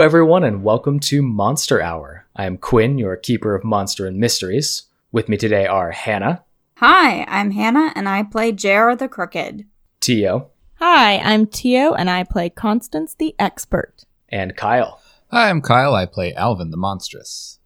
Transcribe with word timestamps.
Hello, 0.00 0.06
everyone, 0.06 0.44
and 0.44 0.64
welcome 0.64 0.98
to 0.98 1.20
Monster 1.20 1.82
Hour. 1.82 2.24
I 2.34 2.46
am 2.46 2.56
Quinn, 2.56 2.96
your 2.96 3.16
keeper 3.16 3.54
of 3.54 3.64
monster 3.64 4.06
and 4.06 4.16
mysteries. 4.16 4.84
With 5.12 5.28
me 5.28 5.36
today 5.36 5.66
are 5.66 5.90
Hannah, 5.90 6.42
Hi, 6.76 7.26
I'm 7.28 7.50
Hannah, 7.50 7.92
and 7.94 8.08
I 8.08 8.22
play 8.22 8.50
J.R. 8.50 8.96
the 8.96 9.08
Crooked. 9.08 9.66
Tio, 10.00 10.48
Hi, 10.76 11.18
I'm 11.18 11.46
Tio, 11.46 11.92
and 11.92 12.08
I 12.08 12.24
play 12.24 12.48
Constance 12.48 13.14
the 13.14 13.34
Expert. 13.38 14.06
and 14.30 14.56
Kyle. 14.56 15.02
Hi, 15.32 15.50
I'm 15.50 15.60
Kyle. 15.60 15.94
I 15.94 16.06
play 16.06 16.32
Alvin 16.32 16.70
the 16.70 16.78
Monstrous. 16.78 17.58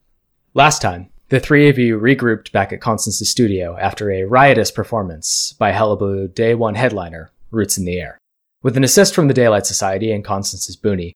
Last 0.54 0.82
time, 0.82 1.10
the 1.28 1.38
three 1.38 1.68
of 1.68 1.78
you 1.78 2.00
regrouped 2.00 2.50
back 2.50 2.72
at 2.72 2.80
Constance's 2.80 3.30
studio 3.30 3.76
after 3.78 4.10
a 4.10 4.24
riotous 4.24 4.72
performance 4.72 5.52
by 5.56 5.70
Hullabaloo 5.70 6.26
Day 6.26 6.56
One 6.56 6.74
headliner, 6.74 7.30
Roots 7.52 7.78
in 7.78 7.84
the 7.84 8.00
Air. 8.00 8.18
With 8.60 8.76
an 8.76 8.82
assist 8.82 9.14
from 9.14 9.28
the 9.28 9.34
Daylight 9.34 9.66
Society 9.66 10.10
and 10.10 10.24
Constance's 10.24 10.76
Booney, 10.76 11.12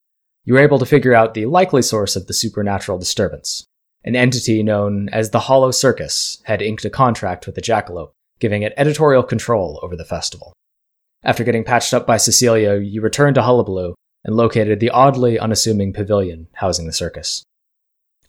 you 0.48 0.54
were 0.54 0.60
able 0.60 0.78
to 0.78 0.86
figure 0.86 1.12
out 1.12 1.34
the 1.34 1.44
likely 1.44 1.82
source 1.82 2.16
of 2.16 2.26
the 2.26 2.32
supernatural 2.32 2.96
disturbance. 2.96 3.66
An 4.02 4.16
entity 4.16 4.62
known 4.62 5.10
as 5.10 5.28
the 5.28 5.40
Hollow 5.40 5.70
Circus 5.70 6.40
had 6.44 6.62
inked 6.62 6.86
a 6.86 6.90
contract 6.90 7.44
with 7.44 7.54
the 7.54 7.60
Jackalope, 7.60 8.12
giving 8.40 8.62
it 8.62 8.72
editorial 8.78 9.22
control 9.22 9.78
over 9.82 9.94
the 9.94 10.06
festival. 10.06 10.54
After 11.22 11.44
getting 11.44 11.64
patched 11.64 11.92
up 11.92 12.06
by 12.06 12.16
Cecilia, 12.16 12.76
you 12.76 13.02
returned 13.02 13.34
to 13.34 13.42
Hullabaloo 13.42 13.94
and 14.24 14.36
located 14.36 14.80
the 14.80 14.88
oddly 14.88 15.38
unassuming 15.38 15.92
pavilion 15.92 16.46
housing 16.54 16.86
the 16.86 16.94
circus. 16.94 17.42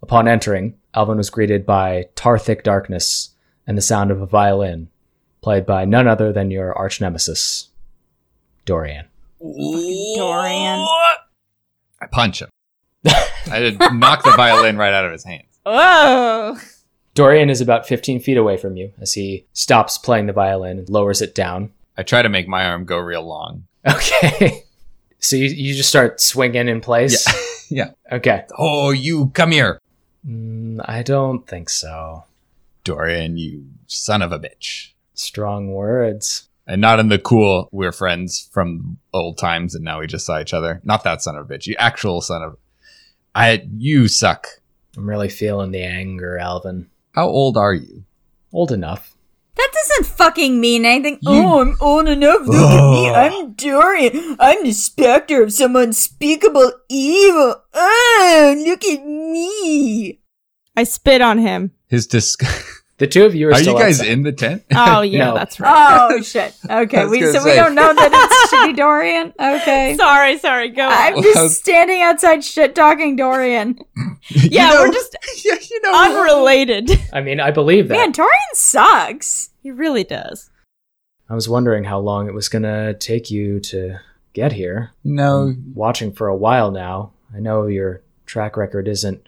Upon 0.01 0.27
entering, 0.27 0.73
Alvin 0.93 1.15
was 1.15 1.29
greeted 1.29 1.65
by 1.65 2.09
tar 2.15 2.37
thick 2.37 2.63
darkness 2.63 3.29
and 3.65 3.77
the 3.77 3.81
sound 3.81 4.11
of 4.11 4.21
a 4.21 4.25
violin, 4.25 4.89
played 5.41 5.65
by 5.65 5.85
none 5.85 6.09
other 6.09 6.33
than 6.33 6.51
your 6.51 6.77
arch 6.77 6.99
nemesis, 6.99 7.69
Dorian. 8.65 9.05
Dorian. 9.39 10.85
I 12.01 12.07
punch 12.07 12.41
him. 12.41 12.49
I 13.05 13.59
did 13.59 13.79
knock 13.79 14.23
the 14.23 14.31
violin 14.31 14.77
right 14.77 14.93
out 14.93 15.05
of 15.05 15.11
his 15.11 15.23
hands. 15.23 15.45
Whoa! 15.65 16.57
Dorian 17.13 17.49
is 17.49 17.61
about 17.61 17.87
15 17.87 18.19
feet 18.19 18.37
away 18.37 18.57
from 18.57 18.77
you 18.77 18.91
as 18.99 19.13
he 19.13 19.45
stops 19.53 19.97
playing 19.97 20.27
the 20.27 20.33
violin 20.33 20.79
and 20.79 20.89
lowers 20.89 21.21
it 21.21 21.35
down. 21.35 21.71
I 21.97 22.03
try 22.03 22.21
to 22.21 22.29
make 22.29 22.47
my 22.47 22.65
arm 22.65 22.85
go 22.85 22.97
real 22.97 23.23
long. 23.23 23.65
Okay. 23.85 24.63
so 25.19 25.35
you, 25.35 25.45
you 25.45 25.75
just 25.75 25.89
start 25.89 26.21
swinging 26.21 26.67
in 26.67 26.81
place? 26.81 27.25
Yeah. 27.71 27.91
Okay. 28.11 28.45
Oh, 28.57 28.89
you 28.89 29.27
come 29.35 29.51
here, 29.51 29.79
Mm, 30.27 30.81
I 30.85 31.03
don't 31.03 31.47
think 31.47 31.69
so. 31.69 32.25
Dorian, 32.83 33.37
you 33.37 33.65
son 33.87 34.21
of 34.21 34.31
a 34.31 34.39
bitch. 34.39 34.91
Strong 35.13 35.71
words. 35.71 36.48
And 36.69 36.79
not 36.81 36.99
in 36.99 37.09
the 37.09 37.17
cool, 37.17 37.67
we're 37.71 37.91
friends 37.91 38.47
from 38.53 38.99
old 39.11 39.39
times 39.39 39.73
and 39.73 39.83
now 39.83 39.99
we 39.99 40.05
just 40.07 40.25
saw 40.25 40.39
each 40.39 40.53
other. 40.53 40.79
Not 40.83 41.03
that 41.03 41.21
son 41.23 41.35
of 41.35 41.49
a 41.49 41.53
bitch. 41.53 41.65
You 41.65 41.75
actual 41.79 42.21
son 42.21 42.43
of. 42.43 42.57
I. 43.33 43.63
You 43.75 44.07
suck. 44.07 44.45
I'm 44.95 45.09
really 45.09 45.29
feeling 45.29 45.71
the 45.71 45.81
anger, 45.81 46.37
Alvin. 46.37 46.87
How 47.15 47.27
old 47.27 47.57
are 47.57 47.73
you? 47.73 48.03
Old 48.53 48.71
enough. 48.71 49.15
That 49.55 49.71
doesn't 49.73 50.15
fucking 50.15 50.61
mean 50.61 50.85
anything. 50.85 51.15
You- 51.21 51.31
Oh, 51.43 51.59
I'm 51.61 51.75
old 51.81 52.07
enough. 52.07 52.41
Look 52.45 52.55
at 52.55 52.91
me. 52.91 53.09
I'm 53.09 53.53
Dorian. 53.53 54.37
I'm 54.39 54.63
the 54.63 54.71
specter 54.71 55.41
of 55.41 55.51
some 55.51 55.75
unspeakable 55.75 56.71
evil. 56.87 57.55
Oh, 57.73 58.63
look 58.65 58.85
at 58.85 59.03
me. 59.05 60.19
I 60.77 60.83
spit 60.83 61.21
on 61.21 61.39
him. 61.39 61.71
His 61.87 62.05
disc. 62.07 62.43
The 62.99 63.07
two 63.07 63.25
of 63.25 63.33
you 63.33 63.47
are, 63.47 63.51
Are 63.53 63.59
still 63.59 63.73
you 63.73 63.79
guys 63.79 63.99
outside. 64.01 64.11
in 64.11 64.23
the 64.23 64.31
tent? 64.31 64.63
Oh, 64.75 65.01
yeah, 65.01 65.25
No. 65.25 65.33
that's 65.33 65.59
right. 65.59 66.09
Oh, 66.11 66.21
shit. 66.21 66.53
Okay, 66.69 67.05
we, 67.07 67.19
gonna 67.21 67.31
so 67.33 67.43
we 67.45 67.55
don't 67.55 67.73
know 67.75 67.93
that 67.93 68.11
it's 68.13 68.49
should 68.51 68.67
be 68.67 68.73
Dorian? 68.73 69.33
Okay. 69.39 69.95
sorry, 69.97 70.37
sorry, 70.37 70.69
go 70.69 70.87
I'm 70.87 71.15
on. 71.15 71.23
just 71.23 71.59
standing 71.59 72.01
outside 72.01 72.43
shit 72.43 72.75
talking 72.75 73.15
Dorian. 73.15 73.79
Yeah, 74.29 74.69
You 74.69 74.75
know- 74.75 74.81
we're 74.83 74.91
just 74.91 75.15
yeah, 75.45 75.55
you 75.69 75.81
know. 75.81 75.93
unrelated. 75.95 76.91
I 77.13 77.21
mean, 77.21 77.39
I 77.39 77.51
believe 77.51 77.87
that. 77.87 77.95
Man, 77.95 78.11
Dorian 78.11 78.31
sucks. 78.53 79.49
he 79.63 79.71
really 79.71 80.03
does. 80.03 80.49
I 81.29 81.35
was 81.35 81.47
wondering 81.47 81.85
how 81.85 81.99
long 81.99 82.27
it 82.27 82.33
was 82.33 82.49
gonna 82.49 82.93
take 82.93 83.31
you 83.31 83.59
to 83.61 83.99
get 84.33 84.51
here. 84.51 84.91
You 85.03 85.13
know, 85.13 85.55
Watching 85.73 86.11
for 86.11 86.27
a 86.27 86.35
while 86.35 86.71
now. 86.71 87.11
I 87.35 87.39
know 87.39 87.67
your 87.67 88.01
track 88.25 88.57
record 88.57 88.87
isn't 88.87 89.21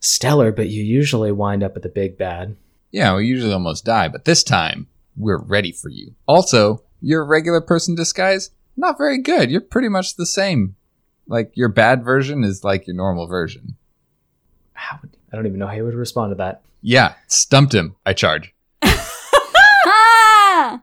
stellar, 0.00 0.50
but 0.52 0.68
you 0.68 0.82
usually 0.82 1.32
wind 1.32 1.62
up 1.62 1.76
at 1.76 1.82
the 1.82 1.88
big 1.88 2.16
bad. 2.16 2.56
Yeah, 2.92 3.16
we 3.16 3.26
usually 3.26 3.52
almost 3.52 3.84
die, 3.84 4.08
but 4.08 4.24
this 4.26 4.44
time 4.44 4.86
we're 5.16 5.42
ready 5.42 5.72
for 5.72 5.88
you. 5.88 6.14
Also, 6.26 6.82
your 7.00 7.24
regular 7.24 7.60
person 7.60 7.94
disguise, 7.94 8.50
not 8.76 8.98
very 8.98 9.18
good. 9.18 9.50
You're 9.50 9.60
pretty 9.62 9.88
much 9.88 10.16
the 10.16 10.26
same. 10.26 10.76
Like 11.26 11.52
your 11.54 11.68
bad 11.68 12.04
version 12.04 12.44
is 12.44 12.62
like 12.64 12.86
your 12.86 12.94
normal 12.96 13.26
version. 13.26 13.76
How 14.74 14.98
would, 15.00 15.16
I 15.32 15.36
don't 15.36 15.46
even 15.46 15.58
know 15.58 15.66
how 15.66 15.74
you 15.74 15.84
would 15.84 15.94
respond 15.94 16.30
to 16.32 16.36
that. 16.36 16.62
Yeah, 16.82 17.14
stumped 17.28 17.74
him. 17.74 17.96
I 18.06 18.12
charge. 18.12 18.54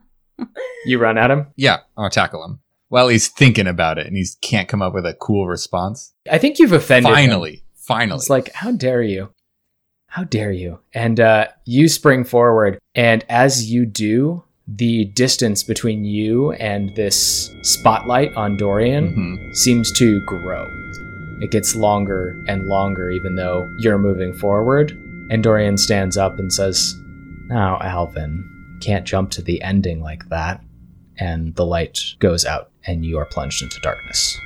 You 0.85 0.97
run 0.97 1.17
at 1.17 1.29
him. 1.29 1.47
Yeah, 1.57 1.75
I'm 1.97 2.03
gonna 2.03 2.09
tackle 2.09 2.43
him. 2.43 2.59
Well, 2.89 3.09
he's 3.09 3.27
thinking 3.27 3.67
about 3.67 3.97
it 3.99 4.07
and 4.07 4.15
he 4.15 4.25
can't 4.41 4.69
come 4.69 4.81
up 4.81 4.93
with 4.93 5.05
a 5.05 5.13
cool 5.13 5.45
response. 5.45 6.13
I 6.31 6.37
think 6.37 6.57
you've 6.57 6.71
offended. 6.71 7.09
him. 7.09 7.15
Finally, 7.15 7.63
finally. 7.75 8.15
It's 8.17 8.29
like, 8.29 8.51
how 8.53 8.71
dare 8.71 9.01
you? 9.03 9.33
How 10.09 10.23
dare 10.23 10.51
you? 10.51 10.79
And 10.93 11.19
uh, 11.19 11.47
you 11.65 11.87
spring 11.87 12.23
forward, 12.23 12.79
and 12.95 13.23
as 13.29 13.71
you 13.71 13.85
do, 13.85 14.43
the 14.67 15.05
distance 15.05 15.63
between 15.63 16.03
you 16.03 16.51
and 16.53 16.95
this 16.95 17.51
spotlight 17.63 18.33
on 18.35 18.57
Dorian 18.57 19.13
Mhm. 19.15 19.55
seems 19.55 19.91
to 19.93 20.19
grow. 20.25 20.65
It 21.41 21.51
gets 21.51 21.75
longer 21.75 22.35
and 22.47 22.67
longer, 22.67 23.09
even 23.11 23.35
though 23.35 23.67
you're 23.79 23.97
moving 23.97 24.33
forward. 24.33 24.91
And 25.31 25.41
Dorian 25.43 25.77
stands 25.77 26.17
up 26.17 26.37
and 26.39 26.51
says, 26.51 26.95
Now, 27.47 27.79
Alvin, 27.81 28.43
can't 28.81 29.05
jump 29.05 29.31
to 29.31 29.41
the 29.41 29.61
ending 29.61 30.01
like 30.01 30.27
that. 30.29 30.61
And 31.17 31.55
the 31.55 31.65
light 31.65 31.99
goes 32.19 32.45
out, 32.45 32.69
and 32.85 33.03
you 33.05 33.17
are 33.17 33.25
plunged 33.25 33.61
into 33.63 33.79
darkness. 33.81 34.37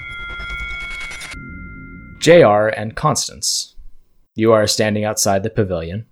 JR 2.19 2.67
and 2.67 2.95
Constance, 2.95 3.72
you 4.35 4.53
are 4.53 4.67
standing 4.67 5.03
outside 5.03 5.43
the 5.43 5.49
pavilion. 5.49 6.05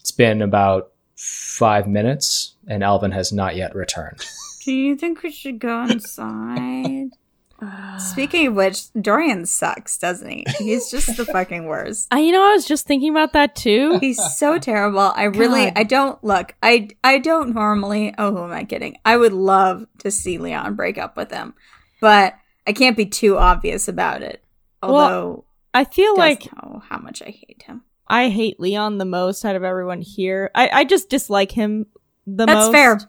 It's 0.00 0.10
been 0.10 0.42
about 0.42 0.92
five 1.16 1.86
minutes, 1.86 2.54
and 2.66 2.82
Alvin 2.82 3.12
has 3.12 3.32
not 3.32 3.56
yet 3.56 3.74
returned. 3.74 4.24
Do 4.64 4.72
you 4.72 4.96
think 4.96 5.22
we 5.22 5.30
should 5.30 5.58
go 5.58 5.82
inside? 5.82 7.10
Speaking 7.98 8.48
of 8.48 8.54
which, 8.54 8.92
Dorian 8.94 9.46
sucks, 9.46 9.96
doesn't 9.98 10.28
he? 10.28 10.44
He's 10.58 10.90
just 10.90 11.16
the 11.16 11.24
fucking 11.24 11.66
worst. 11.66 12.08
I, 12.10 12.18
you 12.18 12.32
know, 12.32 12.42
I 12.44 12.52
was 12.52 12.64
just 12.64 12.86
thinking 12.86 13.10
about 13.10 13.34
that 13.34 13.54
too. 13.54 13.98
He's 14.00 14.20
so 14.36 14.58
terrible. 14.58 15.12
I 15.14 15.24
really, 15.24 15.66
God. 15.66 15.72
I 15.76 15.82
don't 15.84 16.24
look. 16.24 16.54
I, 16.62 16.88
I 17.04 17.18
don't 17.18 17.54
normally. 17.54 18.14
Oh, 18.18 18.32
who 18.32 18.42
am 18.42 18.52
I 18.52 18.64
kidding? 18.64 18.98
I 19.04 19.16
would 19.16 19.32
love 19.32 19.86
to 19.98 20.10
see 20.10 20.38
Leon 20.38 20.74
break 20.74 20.98
up 20.98 21.16
with 21.16 21.30
him, 21.30 21.54
but 22.00 22.34
I 22.66 22.72
can't 22.72 22.96
be 22.96 23.06
too 23.06 23.38
obvious 23.38 23.86
about 23.86 24.22
it. 24.22 24.42
Well, 24.82 24.94
Although, 24.94 25.44
I 25.74 25.84
feel 25.84 26.16
like 26.16 26.52
know 26.52 26.82
how 26.88 26.98
much 26.98 27.22
I 27.22 27.30
hate 27.30 27.62
him. 27.66 27.82
I 28.08 28.28
hate 28.28 28.60
Leon 28.60 28.98
the 28.98 29.04
most 29.04 29.44
out 29.44 29.56
of 29.56 29.64
everyone 29.64 30.02
here. 30.02 30.50
I, 30.54 30.68
I 30.68 30.84
just 30.84 31.08
dislike 31.08 31.52
him 31.52 31.86
the 32.26 32.44
That's 32.46 32.66
most. 32.66 32.72
fair. 32.72 33.00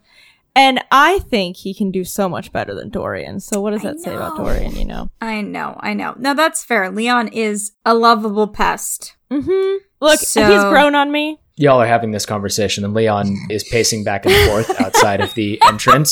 And 0.56 0.80
I 0.92 1.19
think 1.19 1.57
he 1.57 1.74
can 1.74 1.89
do 1.92 2.04
so 2.04 2.30
much 2.30 2.51
better 2.54 2.75
than 2.75 2.89
Dorian. 2.89 3.39
So 3.39 3.60
what 3.60 3.71
does 3.71 3.81
that 3.81 4.00
say 4.00 4.13
about. 4.15 4.38
Dorian, 4.38 4.75
you 4.75 4.86
know? 4.86 5.10
I 5.19 5.42
know, 5.42 5.75
I 5.80 5.94
know. 5.95 6.13
No, 6.18 6.33
that's 6.36 6.63
fair. 6.63 6.92
Leon 6.92 7.30
is 7.30 7.71
a 7.86 7.94
lovable 7.95 8.48
pest. 8.48 9.15
Mm-hmm. 9.31 9.77
Look, 10.00 10.19
So- 10.19 10.50
he's 10.51 10.63
grown 10.65 10.94
on 10.95 11.12
me. 11.12 11.39
Y'all 11.56 11.80
are 11.80 11.86
having 11.88 12.10
this 12.10 12.25
conversation, 12.25 12.83
and 12.83 12.95
Leon 12.95 13.31
is 13.51 13.63
pacing 13.65 14.04
back 14.04 14.25
and 14.25 14.33
forth 14.50 14.81
outside 14.81 15.21
of 15.21 15.31
the 15.36 15.62
entrance, 15.62 16.12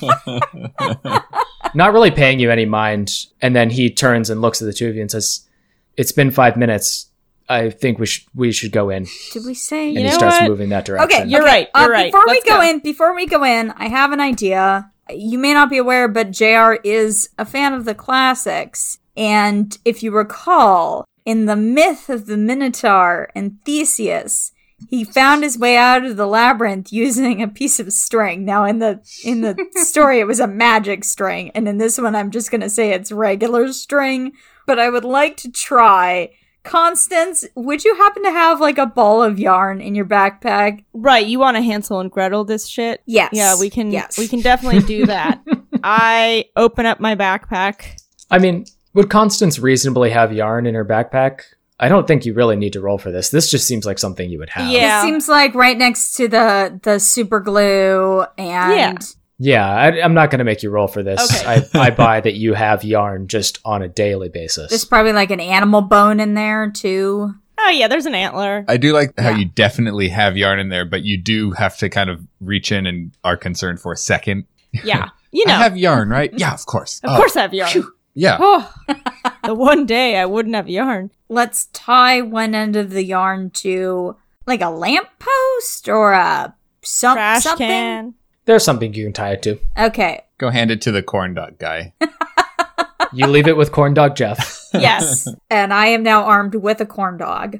not 1.74 1.92
really 1.92 2.10
paying 2.10 2.40
you 2.40 2.50
any 2.50 2.64
mind. 2.64 3.26
And 3.40 3.54
then 3.54 3.68
he 3.70 3.90
turns 3.90 4.30
and 4.30 4.40
looks 4.40 4.62
at 4.62 4.66
the 4.66 4.72
two 4.72 4.88
of 4.88 4.94
you 4.94 5.02
and 5.02 5.10
says, 5.10 5.46
"It's 5.96 6.12
been 6.12 6.30
five 6.30 6.56
minutes. 6.56 7.08
I 7.48 7.70
think 7.70 7.98
we 7.98 8.06
should 8.06 8.24
we 8.34 8.52
should 8.52 8.72
go 8.72 8.90
in." 8.90 9.06
Did 9.32 9.44
we 9.46 9.54
say? 9.54 9.88
And 9.88 9.94
You 9.94 10.00
he 10.00 10.06
know 10.08 10.12
starts 10.14 10.40
what? 10.40 10.48
moving 10.48 10.68
that 10.70 10.84
direction. 10.84 11.20
Okay, 11.20 11.28
You're 11.28 11.42
okay, 11.42 11.50
right, 11.50 11.68
you're 11.74 11.84
uh, 11.84 11.88
right. 11.88 12.12
Before 12.12 12.24
Let's 12.26 12.44
we 12.44 12.50
go, 12.50 12.56
go. 12.60 12.68
in, 12.68 12.78
before 12.80 13.14
we 13.14 13.26
go 13.26 13.44
in, 13.44 13.70
I 13.72 13.88
have 13.88 14.12
an 14.12 14.20
idea. 14.20 14.90
You 15.10 15.38
may 15.38 15.52
not 15.52 15.68
be 15.68 15.78
aware, 15.78 16.08
but 16.08 16.30
JR 16.30 16.74
is 16.84 17.28
a 17.38 17.44
fan 17.44 17.72
of 17.74 17.84
the 17.84 17.94
classics. 17.94 18.98
And 19.16 19.76
if 19.84 20.02
you 20.02 20.10
recall, 20.12 21.04
in 21.26 21.46
the 21.46 21.56
myth 21.56 22.08
of 22.08 22.26
the 22.26 22.36
Minotaur 22.38 23.28
and 23.34 23.58
Theseus, 23.64 24.52
he 24.88 25.04
found 25.04 25.42
his 25.42 25.58
way 25.58 25.76
out 25.76 26.04
of 26.04 26.16
the 26.16 26.26
labyrinth 26.26 26.92
using 26.92 27.42
a 27.42 27.48
piece 27.48 27.78
of 27.78 27.92
string. 27.92 28.44
Now 28.44 28.64
in 28.64 28.78
the 28.78 29.00
in 29.24 29.40
the 29.42 29.56
story 29.74 30.20
it 30.20 30.26
was 30.26 30.40
a 30.40 30.46
magic 30.48 31.04
string, 31.04 31.50
and 31.50 31.68
in 31.68 31.78
this 31.78 31.98
one 31.98 32.14
I'm 32.16 32.30
just 32.30 32.50
going 32.50 32.62
to 32.62 32.70
say 32.70 32.90
it's 32.90 33.12
regular 33.12 33.72
string, 33.72 34.32
but 34.66 34.78
I 34.78 34.88
would 34.90 35.04
like 35.04 35.36
to 35.38 35.50
try 35.50 36.30
Constance, 36.64 37.44
would 37.56 37.84
you 37.84 37.96
happen 37.96 38.22
to 38.22 38.30
have 38.30 38.60
like 38.60 38.78
a 38.78 38.86
ball 38.86 39.20
of 39.20 39.38
yarn 39.38 39.80
in 39.80 39.94
your 39.96 40.04
backpack? 40.04 40.84
Right, 40.92 41.26
you 41.26 41.40
want 41.40 41.56
to 41.56 41.60
Hansel 41.62 41.98
and 41.98 42.08
Gretel 42.10 42.44
this 42.44 42.68
shit? 42.68 43.02
Yes. 43.04 43.30
Yeah, 43.32 43.58
we 43.58 43.68
can 43.68 43.90
Yes. 43.90 44.16
we 44.16 44.28
can 44.28 44.40
definitely 44.40 44.80
do 44.80 45.04
that. 45.06 45.42
I 45.82 46.44
open 46.56 46.86
up 46.86 47.00
my 47.00 47.16
backpack. 47.16 48.00
I 48.30 48.38
mean, 48.38 48.64
Would 48.94 49.10
Constance 49.10 49.58
reasonably 49.58 50.10
have 50.10 50.32
yarn 50.32 50.66
in 50.66 50.74
her 50.76 50.84
backpack? 50.84 51.40
I 51.80 51.88
don't 51.88 52.06
think 52.06 52.24
you 52.24 52.32
really 52.32 52.54
need 52.54 52.74
to 52.74 52.80
roll 52.80 52.96
for 52.96 53.10
this. 53.10 53.30
This 53.30 53.50
just 53.50 53.66
seems 53.66 53.84
like 53.84 53.98
something 53.98 54.30
you 54.30 54.38
would 54.38 54.50
have. 54.50 54.70
Yeah. 54.70 55.00
It 55.02 55.04
seems 55.06 55.28
like 55.28 55.56
right 55.56 55.76
next 55.76 56.14
to 56.14 56.28
the 56.28 56.78
the 56.84 57.00
super 57.00 57.40
glue 57.40 58.24
and 58.38 58.72
Yeah. 58.72 58.94
Yeah, 59.44 59.68
I, 59.68 60.00
I'm 60.02 60.14
not 60.14 60.30
going 60.30 60.38
to 60.38 60.44
make 60.44 60.62
you 60.62 60.70
roll 60.70 60.86
for 60.86 61.02
this. 61.02 61.20
Okay. 61.42 61.66
I, 61.74 61.86
I 61.86 61.90
buy 61.90 62.20
that 62.20 62.34
you 62.34 62.54
have 62.54 62.84
yarn 62.84 63.26
just 63.26 63.58
on 63.64 63.82
a 63.82 63.88
daily 63.88 64.28
basis. 64.28 64.70
there's 64.70 64.84
probably 64.84 65.12
like 65.12 65.30
an 65.32 65.40
animal 65.40 65.80
bone 65.80 66.20
in 66.20 66.34
there 66.34 66.70
too. 66.70 67.34
Oh 67.58 67.68
yeah, 67.70 67.88
there's 67.88 68.06
an 68.06 68.14
antler. 68.14 68.64
I 68.68 68.76
do 68.76 68.92
like 68.92 69.18
how 69.18 69.30
Yeah. 69.30 69.38
you 69.38 69.44
definitely 69.46 70.08
have 70.10 70.36
yarn 70.36 70.58
in 70.60 70.68
there, 70.68 70.84
but 70.84 71.02
you 71.02 71.16
do 71.18 71.50
have 71.52 71.76
to 71.78 71.88
kind 71.88 72.08
of 72.08 72.20
reach 72.40 72.70
in 72.70 72.86
and 72.86 73.10
are 73.24 73.36
concerned 73.36 73.80
for 73.80 73.92
a 73.92 73.96
second. 73.96 74.44
Yeah, 74.84 75.08
you 75.32 75.44
know. 75.46 75.54
I 75.54 75.58
have 75.58 75.76
yarn, 75.76 76.08
right? 76.08 76.32
Yeah, 76.36 76.52
of 76.54 76.64
course. 76.66 77.00
of 77.02 77.10
Oh, 77.10 77.16
course, 77.16 77.34
I 77.36 77.42
have 77.42 77.54
yarn. 77.54 77.84
Yeah. 78.14 78.36
Oh, 78.40 78.72
the 79.44 79.54
one 79.54 79.86
day 79.86 80.18
I 80.18 80.26
wouldn't 80.26 80.54
have 80.54 80.68
yarn. 80.68 81.10
Let's 81.28 81.66
tie 81.72 82.20
one 82.20 82.54
end 82.54 82.76
of 82.76 82.90
the 82.90 83.04
yarn 83.04 83.50
to 83.50 84.16
like 84.46 84.60
a 84.60 84.70
lamppost 84.70 85.88
or 85.88 86.12
a 86.12 86.54
some, 86.82 87.14
Trash 87.16 87.42
something. 87.44 87.66
can. 87.68 88.14
There's 88.44 88.64
something 88.64 88.92
you 88.94 89.04
can 89.04 89.12
tie 89.12 89.32
it 89.32 89.42
to. 89.42 89.58
Okay. 89.78 90.22
Go 90.38 90.50
hand 90.50 90.70
it 90.70 90.80
to 90.82 90.92
the 90.92 91.02
corn 91.02 91.34
dog 91.34 91.58
guy. 91.58 91.92
You 93.14 93.26
leave 93.26 93.46
it 93.46 93.58
with 93.58 93.72
Corn 93.72 93.94
Dog 93.94 94.16
Jeff. 94.16 94.58
Yes. 94.74 95.28
And 95.50 95.74
I 95.74 95.88
am 95.88 96.02
now 96.02 96.24
armed 96.24 96.54
with 96.54 96.80
a 96.80 96.86
corn 96.86 97.18
dog, 97.18 97.58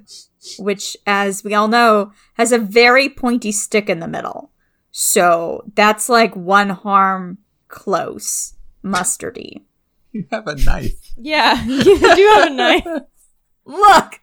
which, 0.59 0.97
as 1.07 1.45
we 1.45 1.53
all 1.53 1.69
know, 1.69 2.11
has 2.39 2.53
a 2.53 2.59
very 2.59 3.11
pointy 3.11 3.53
stick 3.53 3.91
in 3.91 4.01
the 4.01 4.09
middle. 4.09 4.51
So 4.93 5.63
that's 5.75 6.09
like 6.09 6.35
one 6.35 6.71
harm 6.71 7.37
close, 7.69 8.55
mustardy. 8.83 9.61
You 10.13 10.27
have 10.31 10.47
a 10.47 10.57
knife. 10.57 11.13
yeah, 11.19 11.63
you 11.65 11.85
do 11.85 12.31
have 12.35 12.51
a 12.51 12.55
knife. 12.55 12.87
Look! 13.67 14.21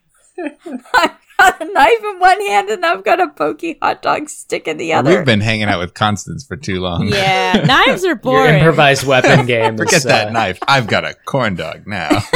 I've 0.94 1.12
got 1.40 1.60
a 1.60 1.72
knife 1.72 2.04
in 2.04 2.18
one 2.20 2.40
hand 2.46 2.68
and 2.70 2.84
I've 2.86 3.04
got 3.04 3.20
a 3.20 3.28
pokey 3.28 3.78
hot 3.80 4.02
dog 4.02 4.28
stick 4.28 4.68
in 4.68 4.76
the 4.76 4.92
other. 4.92 5.16
We've 5.16 5.24
been 5.24 5.40
hanging 5.40 5.68
out 5.68 5.78
with 5.80 5.94
Constance 5.94 6.44
for 6.44 6.56
too 6.56 6.80
long. 6.80 7.08
Yeah, 7.08 7.64
knives 7.66 8.04
are 8.04 8.08
Your 8.08 8.16
boring. 8.16 8.56
improvised 8.56 9.04
weapon 9.06 9.46
game. 9.46 9.76
Forget 9.76 9.94
is, 9.94 10.02
that 10.04 10.28
uh, 10.28 10.32
knife. 10.32 10.58
I've 10.68 10.86
got 10.86 11.04
a 11.04 11.14
corn 11.26 11.54
dog 11.56 11.86
now. 11.86 12.10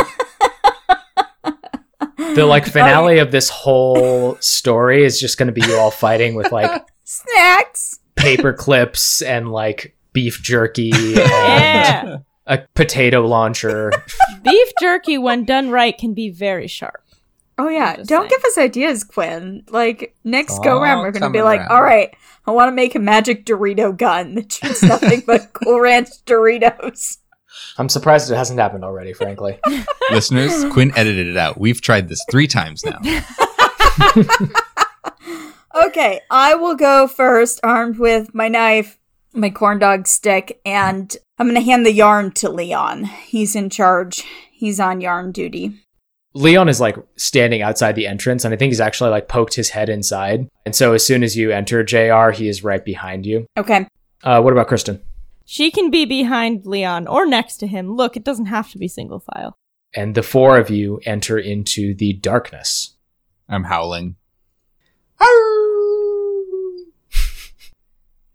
The 2.35 2.47
like 2.47 2.67
finale 2.67 3.19
of 3.21 3.31
this 3.31 3.49
whole 3.49 4.37
story 4.41 5.05
is 5.05 5.21
just 5.21 5.39
going 5.39 5.47
to 5.47 5.53
be 5.53 5.65
you 5.65 5.77
all 5.77 5.93
fighting 5.93 6.35
with 6.35 6.51
like 6.51 6.85
Snacks! 7.05 8.01
paper 8.17 8.53
clips 8.53 9.23
and 9.23 9.53
like 9.53 9.97
beef 10.13 10.43
jerky 10.43 10.91
and 11.17 12.25
a 12.47 12.59
potato 12.75 13.25
launcher. 13.25 13.93
beef 14.43 14.69
jerky 14.81 15.17
when 15.17 15.45
done 15.45 15.71
right 15.71 15.97
can 15.97 16.13
be 16.13 16.29
very 16.29 16.67
sharp. 16.67 17.04
Oh 17.57 17.69
yeah, 17.69 17.97
don't 17.97 18.09
saying. 18.09 18.29
give 18.29 18.45
us 18.45 18.59
ideas, 18.59 19.05
Quinn. 19.05 19.65
Like 19.71 20.17
next 20.25 20.63
go 20.65 20.81
round, 20.81 21.03
we're 21.03 21.13
gonna 21.13 21.31
be 21.31 21.39
coming 21.39 21.45
like, 21.45 21.61
around. 21.61 21.71
all 21.71 21.83
right, 21.83 22.15
I 22.47 22.51
want 22.51 22.69
to 22.69 22.73
make 22.73 22.95
a 22.95 22.99
magic 22.99 23.47
Dorito 23.47 23.97
gun 23.97 24.35
that 24.35 24.53
shoots 24.53 24.83
nothing 24.83 25.23
but 25.27 25.53
Cool 25.65 25.81
Ranch 25.81 26.09
Doritos. 26.27 27.19
I'm 27.79 27.89
surprised 27.89 28.31
it 28.31 28.37
hasn't 28.37 28.59
happened 28.59 28.85
already, 28.85 29.13
frankly. 29.13 29.59
Listeners, 30.11 30.65
Quinn 30.73 30.93
edited 30.97 31.29
it 31.29 31.37
out. 31.37 31.59
We've 31.59 31.81
tried 31.81 32.09
this 32.09 32.25
three 32.31 32.49
times 32.49 32.85
now. 32.85 32.99
Okay, 35.87 36.21
I 36.31 36.55
will 36.55 36.77
go 36.77 37.09
first, 37.09 37.59
armed 37.65 37.99
with 37.99 38.33
my 38.33 38.47
knife, 38.47 38.97
my 39.33 39.51
corn 39.51 39.81
dog 39.81 40.07
stick, 40.07 40.61
and 40.65 41.17
I'm 41.37 41.49
gonna 41.49 41.61
hand 41.61 41.85
the 41.85 41.93
yarn 41.93 42.31
to 42.33 42.49
Leon. 42.49 43.05
He's 43.05 43.57
in 43.57 43.71
charge. 43.71 44.25
He's 44.53 44.79
on 44.79 45.01
yarn 45.01 45.33
duty. 45.33 45.84
Leon 46.35 46.69
is 46.69 46.81
like 46.81 46.97
standing 47.17 47.63
outside 47.63 47.95
the 47.95 48.09
entrance, 48.09 48.45
and 48.45 48.53
I 48.53 48.57
think 48.57 48.71
he's 48.71 48.81
actually 48.81 49.11
like 49.11 49.29
poked 49.29 49.55
his 49.55 49.71
head 49.71 49.89
inside. 49.89 50.49
And 50.67 50.75
so 50.75 50.93
as 50.93 51.07
soon 51.07 51.23
as 51.23 51.37
you 51.37 51.53
enter 51.53 51.85
JR, 51.85 52.31
he 52.31 52.49
is 52.49 52.65
right 52.65 52.85
behind 52.85 53.25
you. 53.25 53.47
Okay. 53.57 53.87
Uh, 54.23 54.43
what 54.43 54.53
about 54.53 54.67
Kristen? 54.67 55.01
She 55.45 55.71
can 55.71 55.91
be 55.91 56.05
behind 56.05 56.67
Leon 56.67 57.07
or 57.07 57.25
next 57.27 57.59
to 57.59 57.67
him. 57.67 57.95
Look, 57.95 58.17
it 58.17 58.25
doesn't 58.25 58.47
have 58.47 58.71
to 58.73 58.79
be 58.79 58.89
single 58.89 59.21
file. 59.21 59.57
And 59.95 60.17
the 60.17 60.23
four 60.23 60.59
of 60.59 60.71
you 60.71 61.01
enter 61.05 61.39
into 61.39 61.95
the 61.95 62.15
darkness. 62.15 62.95
I'm 63.49 63.65
howling. 63.65 64.17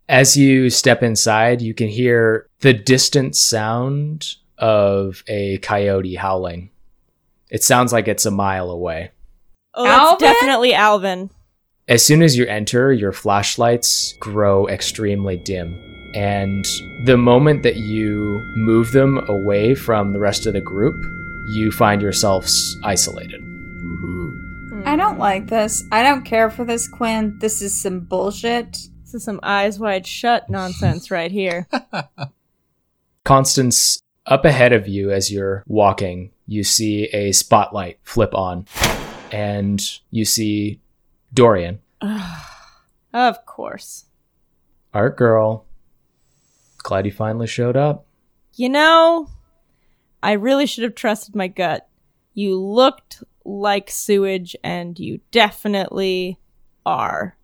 As 0.08 0.36
you 0.36 0.70
step 0.70 1.02
inside, 1.02 1.60
you 1.60 1.74
can 1.74 1.88
hear 1.88 2.46
the 2.60 2.72
distant 2.72 3.36
sound 3.36 4.36
of 4.56 5.22
a 5.26 5.58
coyote 5.58 6.14
howling. 6.14 6.70
It 7.50 7.62
sounds 7.64 7.92
like 7.92 8.08
it's 8.08 8.26
a 8.26 8.30
mile 8.30 8.70
away. 8.70 9.10
Oh, 9.74 9.84
that's 9.84 10.00
Alvin? 10.00 10.18
definitely 10.18 10.74
Alvin. 10.74 11.30
As 11.88 12.04
soon 12.04 12.22
as 12.22 12.36
you 12.36 12.46
enter, 12.46 12.92
your 12.92 13.12
flashlights 13.12 14.14
grow 14.20 14.68
extremely 14.68 15.36
dim. 15.36 15.76
And 16.14 16.64
the 17.04 17.16
moment 17.16 17.62
that 17.62 17.76
you 17.76 18.40
move 18.56 18.92
them 18.92 19.18
away 19.28 19.74
from 19.74 20.12
the 20.12 20.20
rest 20.20 20.46
of 20.46 20.52
the 20.52 20.60
group, 20.60 20.94
you 21.48 21.72
find 21.72 22.00
yourselves 22.02 22.76
isolated. 22.84 23.40
Mm-hmm. 23.40 24.82
I 24.86 24.96
don't 24.96 25.18
like 25.18 25.48
this. 25.48 25.84
I 25.90 26.02
don't 26.02 26.24
care 26.24 26.50
for 26.50 26.64
this, 26.64 26.88
Quinn. 26.88 27.36
This 27.40 27.60
is 27.62 27.80
some 27.80 28.00
bullshit. 28.00 28.72
This 29.02 29.14
is 29.14 29.24
some 29.24 29.40
eyes 29.42 29.78
wide 29.78 30.06
shut 30.06 30.48
nonsense 30.48 31.10
right 31.10 31.30
here. 31.30 31.66
Constance, 33.24 34.00
up 34.26 34.44
ahead 34.44 34.72
of 34.72 34.86
you 34.86 35.10
as 35.10 35.32
you're 35.32 35.64
walking, 35.66 36.30
you 36.50 36.64
see 36.64 37.04
a 37.12 37.30
spotlight 37.30 38.00
flip 38.02 38.34
on, 38.34 38.66
and 39.30 39.80
you 40.10 40.24
see 40.24 40.80
Dorian, 41.32 41.78
of 43.12 43.46
course. 43.46 44.06
art 44.92 45.16
girl. 45.16 45.64
Glad 46.78 47.06
you 47.06 47.12
finally 47.12 47.46
showed 47.46 47.76
up. 47.76 48.04
You 48.56 48.68
know, 48.68 49.28
I 50.24 50.32
really 50.32 50.66
should 50.66 50.82
have 50.82 50.96
trusted 50.96 51.36
my 51.36 51.46
gut. 51.46 51.88
You 52.34 52.60
looked 52.60 53.22
like 53.44 53.88
sewage, 53.88 54.56
and 54.64 54.98
you 54.98 55.20
definitely 55.30 56.40
are 56.84 57.36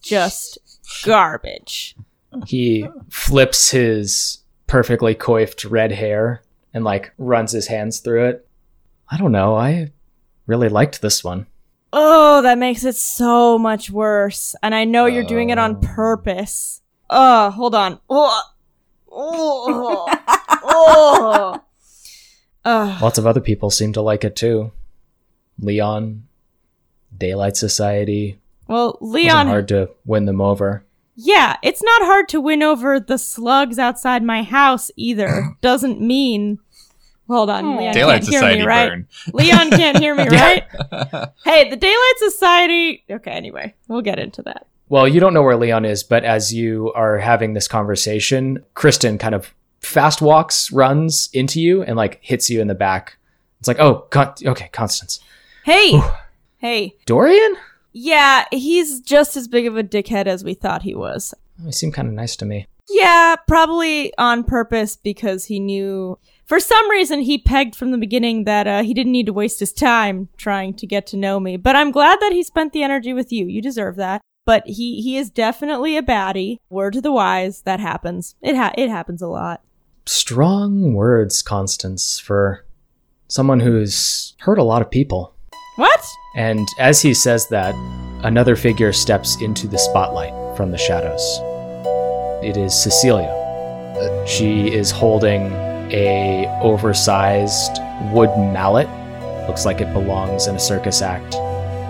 just 0.00 0.56
garbage. 1.04 1.94
He 2.46 2.86
flips 3.10 3.70
his 3.70 4.38
perfectly 4.66 5.14
coiffed 5.14 5.66
red 5.66 5.92
hair 5.92 6.42
and 6.72 6.84
like 6.84 7.12
runs 7.18 7.52
his 7.52 7.66
hands 7.66 8.00
through 8.00 8.24
it. 8.26 8.45
I 9.10 9.16
don't 9.16 9.32
know. 9.32 9.56
I 9.56 9.92
really 10.46 10.68
liked 10.68 11.00
this 11.00 11.24
one. 11.24 11.46
Oh, 11.92 12.42
that 12.42 12.58
makes 12.58 12.84
it 12.84 12.96
so 12.96 13.58
much 13.58 13.90
worse. 13.90 14.54
And 14.62 14.74
I 14.74 14.84
know 14.84 15.06
you're 15.06 15.24
doing 15.24 15.50
it 15.50 15.58
on 15.58 15.76
Oh. 15.76 15.80
purpose. 15.86 16.82
Oh, 17.08 17.50
hold 17.50 17.74
on. 17.74 18.00
Oh, 18.10 18.42
oh, 19.10 20.06
oh. 22.64 22.98
Lots 23.00 23.18
of 23.18 23.26
other 23.26 23.40
people 23.40 23.70
seem 23.70 23.92
to 23.94 24.02
like 24.02 24.24
it 24.24 24.36
too. 24.36 24.72
Leon, 25.58 26.24
Daylight 27.16 27.56
Society. 27.56 28.38
Well, 28.68 28.98
Wasn't 29.00 29.14
Leon, 29.14 29.46
hard 29.46 29.68
to 29.68 29.90
win 30.04 30.26
them 30.26 30.40
over. 30.40 30.84
yeah, 31.14 31.56
it's 31.62 31.82
not 31.82 32.02
hard 32.02 32.28
to 32.30 32.40
win 32.40 32.62
over 32.62 33.00
the 33.00 33.16
slugs 33.16 33.78
outside 33.78 34.22
my 34.22 34.42
house 34.42 34.90
either. 34.96 35.56
Doesn't 35.60 36.00
mean. 36.00 36.58
Hold 37.28 37.50
on, 37.50 37.64
Hmm. 37.64 37.78
Leon 37.78 37.94
Daylight 37.94 38.20
can't 38.22 38.30
hear 38.30 38.38
Society 38.40 38.60
me, 38.60 38.66
right? 38.66 38.88
burn. 38.88 39.08
Leon 39.32 39.70
can't 39.70 39.98
hear 39.98 40.14
me, 40.14 40.28
right? 40.28 40.64
Hey, 41.44 41.68
the 41.68 41.76
Daylight 41.76 42.14
Society. 42.18 43.04
Okay, 43.10 43.30
anyway, 43.32 43.74
we'll 43.88 44.02
get 44.02 44.18
into 44.18 44.42
that. 44.42 44.66
Well, 44.88 45.08
you 45.08 45.18
don't 45.18 45.34
know 45.34 45.42
where 45.42 45.56
Leon 45.56 45.84
is, 45.84 46.04
but 46.04 46.22
as 46.24 46.54
you 46.54 46.92
are 46.94 47.18
having 47.18 47.54
this 47.54 47.66
conversation, 47.66 48.64
Kristen 48.74 49.18
kind 49.18 49.34
of 49.34 49.52
fast 49.80 50.22
walks, 50.22 50.70
runs 50.70 51.28
into 51.32 51.60
you, 51.60 51.82
and 51.82 51.96
like 51.96 52.18
hits 52.22 52.48
you 52.48 52.60
in 52.60 52.68
the 52.68 52.74
back. 52.76 53.16
It's 53.58 53.66
like, 53.66 53.80
oh, 53.80 54.06
Con- 54.10 54.34
okay, 54.44 54.68
Constance. 54.72 55.18
Hey, 55.64 55.94
Ooh. 55.96 56.04
hey, 56.58 56.94
Dorian? 57.06 57.56
yeah, 57.92 58.44
he's 58.52 59.00
just 59.00 59.36
as 59.36 59.48
big 59.48 59.66
of 59.66 59.76
a 59.76 59.82
dickhead 59.82 60.26
as 60.26 60.44
we 60.44 60.54
thought 60.54 60.82
he 60.82 60.94
was. 60.94 61.34
Oh, 61.60 61.66
he 61.66 61.72
seemed 61.72 61.94
kind 61.94 62.06
of 62.06 62.14
nice 62.14 62.36
to 62.36 62.44
me. 62.44 62.68
Yeah, 62.88 63.34
probably 63.48 64.12
on 64.18 64.44
purpose 64.44 64.94
because 64.94 65.46
he 65.46 65.58
knew. 65.58 66.18
For 66.46 66.60
some 66.60 66.88
reason, 66.88 67.22
he 67.22 67.38
pegged 67.38 67.74
from 67.74 67.90
the 67.90 67.98
beginning 67.98 68.44
that 68.44 68.68
uh, 68.68 68.82
he 68.84 68.94
didn't 68.94 69.10
need 69.10 69.26
to 69.26 69.32
waste 69.32 69.58
his 69.58 69.72
time 69.72 70.28
trying 70.36 70.74
to 70.74 70.86
get 70.86 71.04
to 71.08 71.16
know 71.16 71.40
me. 71.40 71.56
But 71.56 71.74
I'm 71.74 71.90
glad 71.90 72.20
that 72.20 72.32
he 72.32 72.44
spent 72.44 72.72
the 72.72 72.84
energy 72.84 73.12
with 73.12 73.32
you. 73.32 73.46
You 73.46 73.60
deserve 73.60 73.96
that. 73.96 74.20
But 74.44 74.64
he 74.64 75.02
he 75.02 75.16
is 75.16 75.28
definitely 75.28 75.96
a 75.96 76.02
baddie. 76.02 76.58
Word 76.70 76.92
to 76.92 77.00
the 77.00 77.10
wise, 77.10 77.62
that 77.62 77.80
happens. 77.80 78.36
It 78.40 78.54
ha- 78.54 78.72
it 78.78 78.88
happens 78.88 79.20
a 79.20 79.26
lot. 79.26 79.60
Strong 80.06 80.94
words, 80.94 81.42
Constance, 81.42 82.20
for 82.20 82.64
someone 83.26 83.58
who's 83.58 84.36
hurt 84.38 84.58
a 84.58 84.62
lot 84.62 84.82
of 84.82 84.90
people. 84.90 85.34
What? 85.74 86.06
And 86.36 86.68
as 86.78 87.02
he 87.02 87.12
says 87.12 87.48
that, 87.48 87.74
another 88.24 88.54
figure 88.54 88.92
steps 88.92 89.40
into 89.42 89.66
the 89.66 89.78
spotlight 89.78 90.56
from 90.56 90.70
the 90.70 90.78
shadows. 90.78 91.40
It 92.44 92.56
is 92.56 92.80
Cecilia. 92.80 93.32
She 94.28 94.72
is 94.72 94.92
holding 94.92 95.65
a 95.92 96.46
oversized 96.62 97.80
wood 98.12 98.30
mallet. 98.38 98.88
Looks 99.48 99.64
like 99.64 99.80
it 99.80 99.92
belongs 99.92 100.46
in 100.46 100.56
a 100.56 100.60
circus 100.60 101.02
act. 101.02 101.34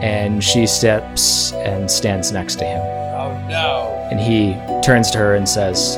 And 0.02 0.44
she 0.44 0.66
steps 0.66 1.52
and 1.52 1.90
stands 1.90 2.32
next 2.32 2.56
to 2.56 2.64
him. 2.64 2.80
Oh 2.80 3.46
no. 3.48 4.08
And 4.10 4.20
he 4.20 4.54
turns 4.82 5.10
to 5.12 5.18
her 5.18 5.34
and 5.34 5.48
says, 5.48 5.96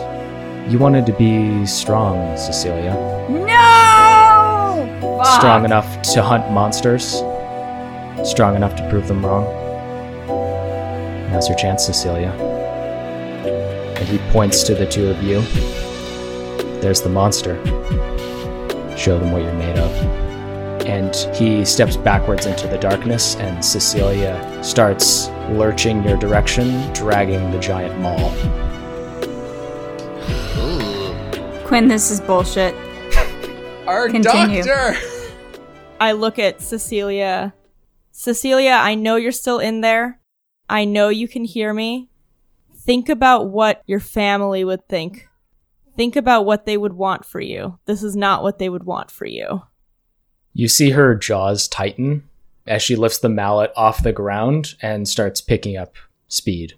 You 0.70 0.78
wanted 0.78 1.04
to 1.06 1.12
be 1.12 1.66
strong, 1.66 2.36
Cecilia. 2.36 2.94
No! 3.28 5.18
Fuck. 5.18 5.40
Strong 5.40 5.64
enough 5.64 6.02
to 6.14 6.22
hunt 6.22 6.50
monsters. 6.52 7.22
Strong 8.24 8.56
enough 8.56 8.76
to 8.76 8.88
prove 8.88 9.08
them 9.08 9.24
wrong. 9.24 9.44
Now's 11.30 11.48
your 11.48 11.58
chance, 11.58 11.84
Cecilia. 11.84 12.30
And 13.98 14.08
he 14.08 14.18
points 14.30 14.62
to 14.64 14.74
the 14.74 14.86
two 14.86 15.08
of 15.08 15.22
you. 15.22 15.42
There's 16.80 17.00
the 17.02 17.08
monster. 17.08 17.56
Show 18.96 19.18
them 19.18 19.32
what 19.32 19.42
you're 19.42 19.52
made 19.54 19.78
of. 19.78 19.92
And 20.86 21.14
he 21.36 21.64
steps 21.64 21.96
backwards 21.96 22.46
into 22.46 22.66
the 22.66 22.78
darkness, 22.78 23.36
and 23.36 23.64
Cecilia 23.64 24.62
starts 24.62 25.28
lurching 25.50 26.02
your 26.04 26.16
direction, 26.16 26.92
dragging 26.92 27.50
the 27.50 27.58
giant 27.58 28.00
maul. 28.00 28.30
Quinn, 31.66 31.88
this 31.88 32.10
is 32.10 32.20
bullshit. 32.20 32.74
Our 33.86 34.08
Continue. 34.08 34.62
doctor. 34.62 34.96
I 36.00 36.12
look 36.12 36.38
at 36.38 36.60
Cecilia. 36.60 37.52
Cecilia, 38.12 38.72
I 38.72 38.94
know 38.94 39.16
you're 39.16 39.32
still 39.32 39.58
in 39.58 39.80
there. 39.80 40.20
I 40.68 40.84
know 40.84 41.08
you 41.08 41.28
can 41.28 41.44
hear 41.44 41.74
me. 41.74 42.08
Think 42.74 43.08
about 43.08 43.50
what 43.50 43.82
your 43.86 44.00
family 44.00 44.64
would 44.64 44.88
think. 44.88 45.28
Think 45.98 46.14
about 46.14 46.46
what 46.46 46.64
they 46.64 46.76
would 46.76 46.92
want 46.92 47.24
for 47.24 47.40
you. 47.40 47.80
This 47.86 48.04
is 48.04 48.14
not 48.14 48.44
what 48.44 48.60
they 48.60 48.68
would 48.68 48.84
want 48.84 49.10
for 49.10 49.26
you. 49.26 49.64
You 50.54 50.68
see 50.68 50.90
her 50.90 51.16
jaws 51.16 51.66
tighten 51.66 52.22
as 52.68 52.84
she 52.84 52.94
lifts 52.94 53.18
the 53.18 53.28
mallet 53.28 53.72
off 53.74 54.04
the 54.04 54.12
ground 54.12 54.74
and 54.80 55.08
starts 55.08 55.40
picking 55.40 55.76
up 55.76 55.96
speed. 56.28 56.74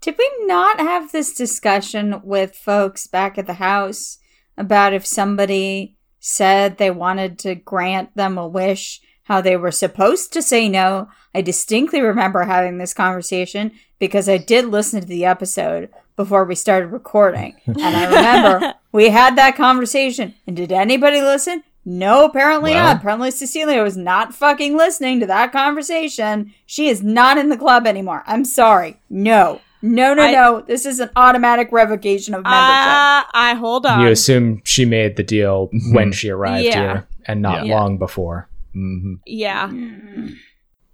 Did 0.00 0.16
we 0.18 0.46
not 0.46 0.80
have 0.80 1.12
this 1.12 1.34
discussion 1.34 2.22
with 2.24 2.56
folks 2.56 3.06
back 3.06 3.36
at 3.36 3.46
the 3.46 3.52
house 3.52 4.16
about 4.56 4.94
if 4.94 5.04
somebody 5.04 5.98
said 6.18 6.78
they 6.78 6.90
wanted 6.90 7.38
to 7.40 7.54
grant 7.54 8.16
them 8.16 8.38
a 8.38 8.48
wish, 8.48 9.02
how 9.24 9.40
they 9.40 9.56
were 9.56 9.70
supposed 9.70 10.32
to 10.32 10.42
say 10.42 10.68
no? 10.68 11.08
I 11.34 11.40
distinctly 11.42 12.00
remember 12.00 12.44
having 12.44 12.78
this 12.78 12.94
conversation 12.94 13.72
because 13.98 14.28
I 14.28 14.36
did 14.38 14.66
listen 14.66 15.00
to 15.00 15.06
the 15.06 15.24
episode 15.24 15.88
before 16.16 16.44
we 16.44 16.54
started 16.54 16.88
recording. 16.88 17.56
And 17.66 17.80
I 17.82 18.04
remember 18.06 18.74
we 18.92 19.08
had 19.10 19.36
that 19.36 19.56
conversation. 19.56 20.34
And 20.46 20.56
did 20.56 20.70
anybody 20.72 21.20
listen? 21.20 21.64
No, 21.84 22.24
apparently 22.24 22.70
Well- 22.72 22.84
not. 22.84 22.96
Apparently 22.98 23.30
Cecilia 23.30 23.82
was 23.82 23.96
not 23.96 24.34
fucking 24.34 24.76
listening 24.76 25.20
to 25.20 25.26
that 25.26 25.52
conversation. 25.52 26.52
She 26.66 26.88
is 26.88 27.02
not 27.02 27.36
in 27.36 27.48
the 27.48 27.56
club 27.56 27.86
anymore. 27.86 28.22
I'm 28.26 28.44
sorry. 28.44 29.00
No. 29.10 29.60
No, 29.82 30.14
no, 30.14 30.22
I- 30.22 30.30
no. 30.32 30.60
This 30.66 30.86
is 30.86 31.00
an 31.00 31.10
automatic 31.16 31.68
revocation 31.72 32.32
of 32.34 32.42
membership. 32.44 32.54
Ah, 32.62 33.28
I 33.34 33.54
hold 33.54 33.84
on. 33.84 34.00
You 34.00 34.08
assume 34.08 34.62
she 34.64 34.84
made 34.84 35.16
the 35.16 35.22
deal 35.22 35.68
when 35.92 36.12
she 36.12 36.30
arrived 36.30 36.64
Yeah. 36.64 36.72
here 36.80 37.06
and 37.26 37.42
not 37.42 37.66
Yeah. 37.66 37.74
long 37.74 37.98
before. 37.98 38.48
Hmm 38.74 39.14
yeah. 39.26 39.72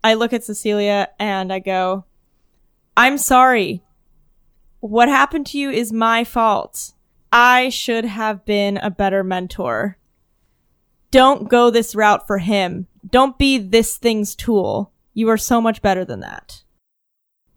I 0.02 0.14
look 0.14 0.32
at 0.32 0.44
Cecilia 0.44 1.08
and 1.18 1.52
I 1.52 1.58
go, 1.58 2.04
I'm 2.96 3.18
sorry. 3.18 3.82
What 4.80 5.08
happened 5.08 5.46
to 5.48 5.58
you 5.58 5.70
is 5.70 5.92
my 5.92 6.24
fault. 6.24 6.92
I 7.32 7.68
should 7.68 8.04
have 8.04 8.44
been 8.44 8.76
a 8.78 8.90
better 8.90 9.22
mentor. 9.22 9.98
Don't 11.10 11.48
go 11.48 11.70
this 11.70 11.94
route 11.94 12.26
for 12.26 12.38
him. 12.38 12.86
Don't 13.08 13.36
be 13.38 13.58
this 13.58 13.96
thing's 13.96 14.34
tool. 14.34 14.92
You 15.12 15.28
are 15.28 15.36
so 15.36 15.60
much 15.60 15.82
better 15.82 16.04
than 16.04 16.20
that. 16.20 16.62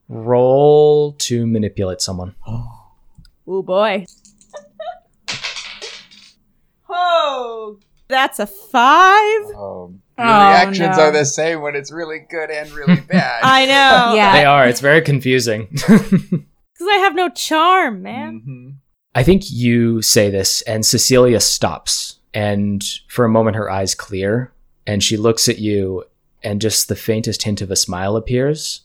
Roll 0.09 1.13
to 1.13 1.47
manipulate 1.47 2.01
someone. 2.01 2.35
Oh 3.45 3.61
boy. 3.61 4.05
oh, 6.89 7.77
that's 8.07 8.39
a 8.39 8.47
five. 8.47 9.41
Oh, 10.17 10.23
Oh, 10.23 10.27
your 10.27 10.49
reactions 10.49 10.97
no. 10.97 11.03
are 11.03 11.11
the 11.11 11.25
same 11.25 11.61
when 11.61 11.75
it's 11.75 11.91
really 11.91 12.19
good 12.29 12.49
and 12.51 12.71
really 12.71 13.01
bad. 13.09 13.41
I 13.43 13.65
know. 13.65 14.13
Yeah. 14.15 14.33
They 14.33 14.45
are. 14.45 14.67
It's 14.67 14.81
very 14.81 15.01
confusing. 15.01 15.67
Because 16.75 16.87
I 16.91 16.97
have 16.97 17.13
no 17.15 17.29
charm, 17.29 18.01
man. 18.01 18.41
hmm 18.45 18.69
I 19.15 19.21
think 19.23 19.43
you 19.51 20.01
say 20.01 20.31
this, 20.31 20.63
and 20.63 20.83
Cecilia 20.83 21.39
stops. 21.39 22.19
And 22.33 22.83
for 23.09 23.25
a 23.25 23.29
moment, 23.29 23.55
her 23.57 23.69
eyes 23.69 23.93
clear, 23.93 24.51
and 24.87 25.03
she 25.03 25.15
looks 25.17 25.47
at 25.47 25.59
you, 25.59 26.03
and 26.43 26.59
just 26.59 26.87
the 26.89 26.95
faintest 26.95 27.43
hint 27.43 27.61
of 27.61 27.69
a 27.69 27.75
smile 27.75 28.15
appears. 28.17 28.81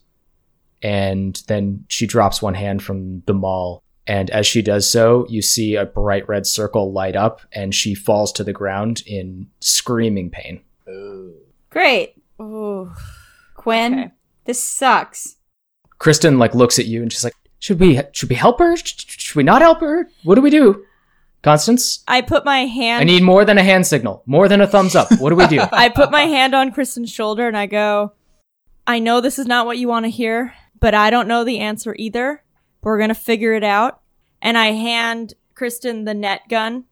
And 0.83 1.43
then 1.49 1.87
she 1.89 2.07
drops 2.07 2.43
one 2.43 2.55
hand 2.55 2.83
from 2.83 3.23
the 3.27 3.33
maul. 3.35 3.83
And 4.07 4.29
as 4.31 4.47
she 4.47 4.63
does 4.63 4.89
so, 4.89 5.27
you 5.31 5.43
see 5.43 5.75
a 5.75 5.85
bright 5.87 6.29
red 6.29 6.47
circle 6.47 6.93
light 6.93 7.17
up, 7.17 7.41
and 7.53 7.75
she 7.75 7.95
falls 7.95 8.31
to 8.33 8.45
the 8.45 8.53
ground 8.53 9.03
in 9.07 9.49
screaming 9.61 10.31
pain. 10.31 10.61
Great. 11.71 12.15
Oh, 12.41 12.95
Quinn, 13.55 13.95
Okay. 13.95 14.11
this 14.45 14.63
sucks. 14.63 15.37
Kristen 15.99 16.39
like 16.39 16.55
looks 16.55 16.79
at 16.79 16.87
you, 16.87 17.03
and 17.03 17.13
she's 17.13 17.25
like, 17.25 17.35
"Should 17.59 17.81
we? 17.81 18.01
Should 18.13 18.29
we 18.31 18.37
help 18.37 18.59
her? 18.61 18.77
Sh- 18.77 18.95
sh- 18.97 19.19
Should 19.19 19.37
we 19.37 19.43
not 19.43 19.63
help 19.63 19.81
her? 19.81 20.09
What 20.25 20.37
do 20.37 20.41
we 20.41 20.51
do?" 20.51 20.85
Constance, 21.43 22.03
I 22.09 22.21
put 22.23 22.45
my 22.45 22.67
hand. 22.67 23.01
I 23.01 23.05
need 23.05 23.23
more 23.23 23.45
than 23.45 23.59
a 23.59 23.63
hand 23.63 23.87
signal, 23.87 24.23
more 24.27 24.49
than 24.49 24.61
a 24.61 24.67
thumbs 24.67 24.95
up. 24.97 25.09
What 25.21 25.31
do 25.31 25.37
we 25.37 25.47
do? 25.47 25.61
I 25.73 25.89
put 25.89 26.11
my 26.11 26.23
hand 26.23 26.53
on 26.55 26.73
Kristen's 26.73 27.11
shoulder 27.13 27.47
and 27.47 27.57
I 27.57 27.67
go, 27.67 28.13
I 28.89 28.99
know 28.99 29.21
this 29.21 29.39
is 29.39 29.47
not 29.47 29.65
what 29.65 29.79
you 29.79 29.87
want 29.87 30.05
to 30.05 30.11
hear, 30.11 30.53
but 30.81 30.95
I 30.95 31.11
don't 31.11 31.29
know 31.29 31.45
the 31.45 31.61
answer 31.61 31.95
either. 31.97 32.43
We're 32.83 32.99
going 32.99 33.11
to 33.11 33.15
figure 33.15 33.53
it 33.53 33.63
out. 33.63 34.01
And 34.43 34.59
I 34.59 34.73
hand 34.73 35.35
Kristen 35.55 36.05
the 36.05 36.15
net 36.15 36.43
gun 36.49 36.85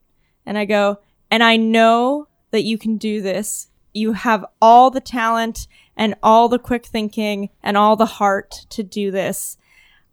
and 0.46 0.56
I 0.56 0.64
go, 0.64 1.00
and 1.28 1.42
I 1.42 1.56
know 1.56 2.28
that 2.52 2.62
you 2.62 2.78
can 2.78 2.98
do 2.98 3.20
this. 3.22 3.66
You 3.96 4.12
have 4.12 4.44
all 4.60 4.90
the 4.90 5.00
talent 5.00 5.66
and 5.96 6.14
all 6.22 6.50
the 6.50 6.58
quick 6.58 6.84
thinking 6.84 7.48
and 7.62 7.78
all 7.78 7.96
the 7.96 8.04
heart 8.04 8.66
to 8.68 8.82
do 8.82 9.10
this. 9.10 9.56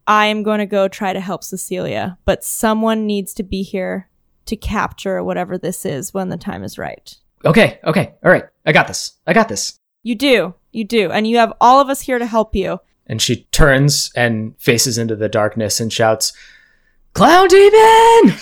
I 0.08 0.28
am 0.28 0.42
going 0.42 0.60
to 0.60 0.66
go 0.66 0.88
try 0.88 1.12
to 1.12 1.20
help 1.20 1.44
Cecilia, 1.44 2.18
but 2.24 2.46
someone 2.46 3.06
needs 3.06 3.34
to 3.34 3.44
be 3.44 3.62
here 3.62 4.10
to 4.46 4.56
capture 4.56 5.22
whatever 5.22 5.58
this 5.58 5.86
is 5.86 6.14
when 6.14 6.30
the 6.30 6.38
time 6.38 6.64
is 6.64 6.78
right. 6.78 7.14
Okay, 7.44 7.80
okay, 7.84 8.14
all 8.24 8.32
right. 8.32 8.46
I 8.66 8.72
got 8.72 8.88
this. 8.88 9.18
I 9.28 9.34
got 9.34 9.50
this. 9.50 9.78
You 10.02 10.16
do. 10.16 10.54
You 10.72 10.86
do. 10.86 11.12
And 11.12 11.28
you 11.28 11.38
have 11.38 11.52
all 11.60 11.82
of 11.82 11.90
us 11.90 12.00
here 12.00 12.20
to 12.20 12.26
help 12.26 12.56
you. 12.56 12.80
And 13.06 13.22
she 13.22 13.44
turns 13.52 14.12
and 14.16 14.56
faces 14.60 14.98
into 14.98 15.18
the 15.18 15.28
darkness 15.28 15.82
and 15.82 15.92
shouts, 15.92 16.32
Clown 17.12 17.50
Demon! 17.50 17.74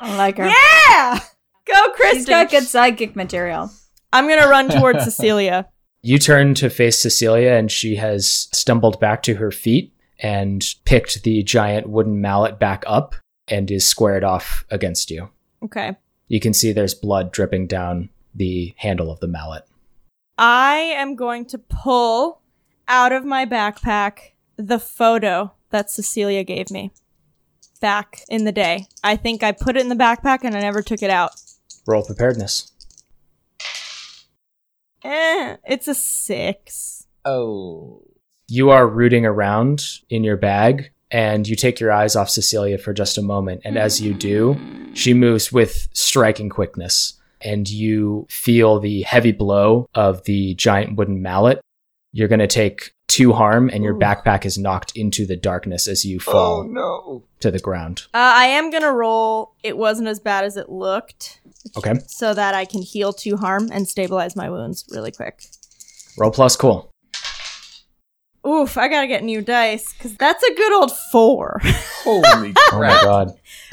I 0.00 0.16
like 0.16 0.38
her. 0.38 0.46
Yeah! 0.46 1.20
Go, 1.66 1.92
Kristen. 1.92 2.18
She's 2.18 2.26
got 2.26 2.50
good 2.50 2.64
sidekick 2.64 3.14
material. 3.14 3.70
I'm 4.14 4.28
going 4.28 4.40
to 4.40 4.48
run 4.48 4.68
towards 4.68 5.04
Cecilia. 5.04 5.68
You 6.06 6.18
turn 6.18 6.52
to 6.56 6.68
face 6.68 6.98
Cecilia, 6.98 7.52
and 7.52 7.72
she 7.72 7.96
has 7.96 8.48
stumbled 8.52 9.00
back 9.00 9.22
to 9.22 9.36
her 9.36 9.50
feet 9.50 9.94
and 10.18 10.62
picked 10.84 11.22
the 11.22 11.42
giant 11.42 11.88
wooden 11.88 12.20
mallet 12.20 12.58
back 12.58 12.84
up 12.86 13.14
and 13.48 13.70
is 13.70 13.88
squared 13.88 14.22
off 14.22 14.66
against 14.70 15.10
you. 15.10 15.30
Okay. 15.62 15.96
You 16.28 16.40
can 16.40 16.52
see 16.52 16.72
there's 16.72 16.92
blood 16.92 17.32
dripping 17.32 17.68
down 17.68 18.10
the 18.34 18.74
handle 18.76 19.10
of 19.10 19.20
the 19.20 19.28
mallet. 19.28 19.64
I 20.36 20.74
am 20.76 21.16
going 21.16 21.46
to 21.46 21.58
pull 21.58 22.42
out 22.86 23.12
of 23.12 23.24
my 23.24 23.46
backpack 23.46 24.32
the 24.58 24.78
photo 24.78 25.52
that 25.70 25.90
Cecilia 25.90 26.44
gave 26.44 26.70
me 26.70 26.92
back 27.80 28.20
in 28.28 28.44
the 28.44 28.52
day. 28.52 28.88
I 29.02 29.16
think 29.16 29.42
I 29.42 29.52
put 29.52 29.78
it 29.78 29.80
in 29.80 29.88
the 29.88 29.94
backpack 29.94 30.40
and 30.42 30.54
I 30.54 30.60
never 30.60 30.82
took 30.82 31.02
it 31.02 31.08
out. 31.08 31.30
Roll 31.86 32.04
preparedness. 32.04 32.72
Eh, 35.04 35.56
it's 35.66 35.86
a 35.86 35.94
six. 35.94 37.06
Oh. 37.24 38.02
You 38.48 38.70
are 38.70 38.86
rooting 38.88 39.24
around 39.26 39.84
in 40.10 40.24
your 40.24 40.36
bag, 40.36 40.90
and 41.10 41.46
you 41.46 41.56
take 41.56 41.78
your 41.80 41.92
eyes 41.92 42.16
off 42.16 42.28
Cecilia 42.30 42.78
for 42.78 42.92
just 42.92 43.18
a 43.18 43.22
moment. 43.22 43.60
And 43.64 43.76
as 43.78 44.00
you 44.00 44.14
do, 44.14 44.58
she 44.94 45.14
moves 45.14 45.52
with 45.52 45.88
striking 45.92 46.48
quickness, 46.48 47.14
and 47.40 47.68
you 47.68 48.26
feel 48.30 48.80
the 48.80 49.02
heavy 49.02 49.32
blow 49.32 49.86
of 49.94 50.24
the 50.24 50.54
giant 50.54 50.96
wooden 50.96 51.22
mallet. 51.22 51.60
You're 52.12 52.28
going 52.28 52.38
to 52.40 52.46
take 52.46 52.92
two 53.08 53.32
harm, 53.32 53.68
and 53.72 53.84
your 53.84 53.94
Ooh. 53.94 53.98
backpack 53.98 54.44
is 54.44 54.56
knocked 54.58 54.96
into 54.96 55.26
the 55.26 55.36
darkness 55.36 55.86
as 55.86 56.04
you 56.04 56.18
Oh 56.26 56.32
fall 56.32 56.64
no. 56.64 57.22
to 57.40 57.50
the 57.50 57.58
ground. 57.60 58.06
Uh, 58.14 58.32
I 58.36 58.46
am 58.46 58.70
going 58.70 58.82
to 58.82 58.92
roll. 58.92 59.54
It 59.62 59.76
wasn't 59.76 60.08
as 60.08 60.20
bad 60.20 60.44
as 60.44 60.56
it 60.56 60.68
looked 60.68 61.40
Okay. 61.76 61.94
so 62.06 62.34
that 62.34 62.54
I 62.54 62.64
can 62.64 62.82
heal 62.82 63.12
two 63.12 63.36
harm 63.36 63.68
and 63.72 63.88
stabilize 63.88 64.36
my 64.36 64.50
wounds 64.50 64.84
really 64.90 65.10
quick. 65.12 65.44
Roll 66.18 66.30
plus 66.30 66.56
cool. 66.56 66.90
Oof, 68.46 68.76
I 68.76 68.88
gotta 68.88 69.06
get 69.06 69.24
new 69.24 69.40
dice 69.40 69.90
because 69.94 70.14
that's 70.16 70.42
a 70.42 70.54
good 70.54 70.72
old 70.74 70.92
four. 71.10 71.60
Holy 72.02 72.52
Oh 72.72 72.78
my 72.78 72.88
god. 73.02 73.30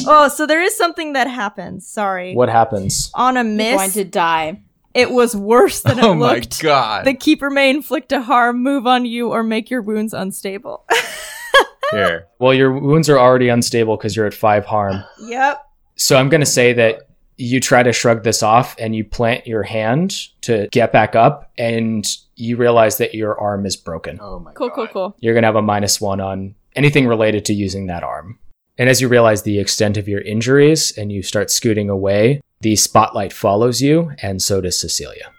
oh, 0.07 0.29
so 0.29 0.45
there 0.48 0.62
is 0.62 0.75
something 0.77 1.12
that 1.13 1.27
happens. 1.27 1.86
Sorry. 1.88 2.33
What 2.33 2.48
happens? 2.48 3.12
On 3.13 3.36
a 3.36 3.43
You're 3.43 3.51
miss, 3.53 3.75
going 3.77 3.91
to 3.91 4.03
die. 4.05 4.62
it 4.93 5.12
was 5.12 5.36
worse 5.36 5.81
than 5.81 6.00
it 6.00 6.05
oh 6.05 6.15
my 6.15 6.41
god. 6.62 7.05
The 7.05 7.13
keeper 7.13 7.50
may 7.50 7.69
inflict 7.69 8.13
a 8.13 8.21
harm, 8.21 8.63
move 8.63 8.88
on 8.88 9.05
you, 9.05 9.29
or 9.29 9.43
make 9.43 9.69
your 9.69 9.81
wounds 9.81 10.13
unstable. 10.13 10.86
Here. 11.91 12.27
Well, 12.39 12.53
your 12.53 12.71
wounds 12.71 13.10
are 13.10 13.19
already 13.19 13.50
unstable 13.50 13.98
because 13.98 14.15
you're 14.15 14.25
at 14.25 14.33
five 14.33 14.65
harm. 14.65 15.03
yep. 15.21 15.62
So 15.98 16.15
I'm 16.15 16.29
going 16.29 16.39
to 16.39 16.45
say 16.48 16.71
that 16.74 17.01
you 17.38 17.60
try 17.60 17.82
to 17.84 17.92
shrug 17.94 18.24
this 18.24 18.44
off 18.44 18.76
and 18.78 18.96
you 18.96 19.04
plant 19.04 19.48
your 19.48 19.64
hand 19.64 20.16
to 20.42 20.68
get 20.72 20.92
back 20.92 21.16
up 21.16 21.52
and 21.58 22.06
you 22.36 22.56
realize 22.58 22.98
that 22.98 23.16
your 23.16 23.40
arm 23.40 23.66
is 23.66 23.76
broken. 23.76 24.20
Oh 24.22 24.40
my 24.40 24.54
Cool, 24.54 24.70
god. 24.70 24.76
cool, 24.76 24.88
cool. 24.88 25.16
You're 25.20 25.34
going 25.34 25.44
to 25.44 25.48
have 25.48 25.56
a 25.56 25.62
minus 25.62 26.00
one 26.00 26.20
on 26.22 26.56
anything 26.76 27.08
related 27.08 27.46
to 27.46 27.54
using 27.54 27.88
that 27.88 28.04
arm. 28.04 28.38
And 28.78 28.90
as 28.90 29.02
you 29.02 29.08
realize 29.08 29.44
the 29.44 29.60
extent 29.60 29.98
of 29.98 30.08
your 30.08 30.22
injuries 30.22 30.96
and 30.98 31.12
you 31.12 31.24
start 31.24 31.52
scooting 31.52 31.90
away, 31.90 32.42
the 32.62 32.76
spotlight 32.76 33.34
follows 33.34 33.82
you, 33.82 34.12
and 34.22 34.42
so 34.42 34.62
does 34.62 34.80
Cecilia. 34.80 35.32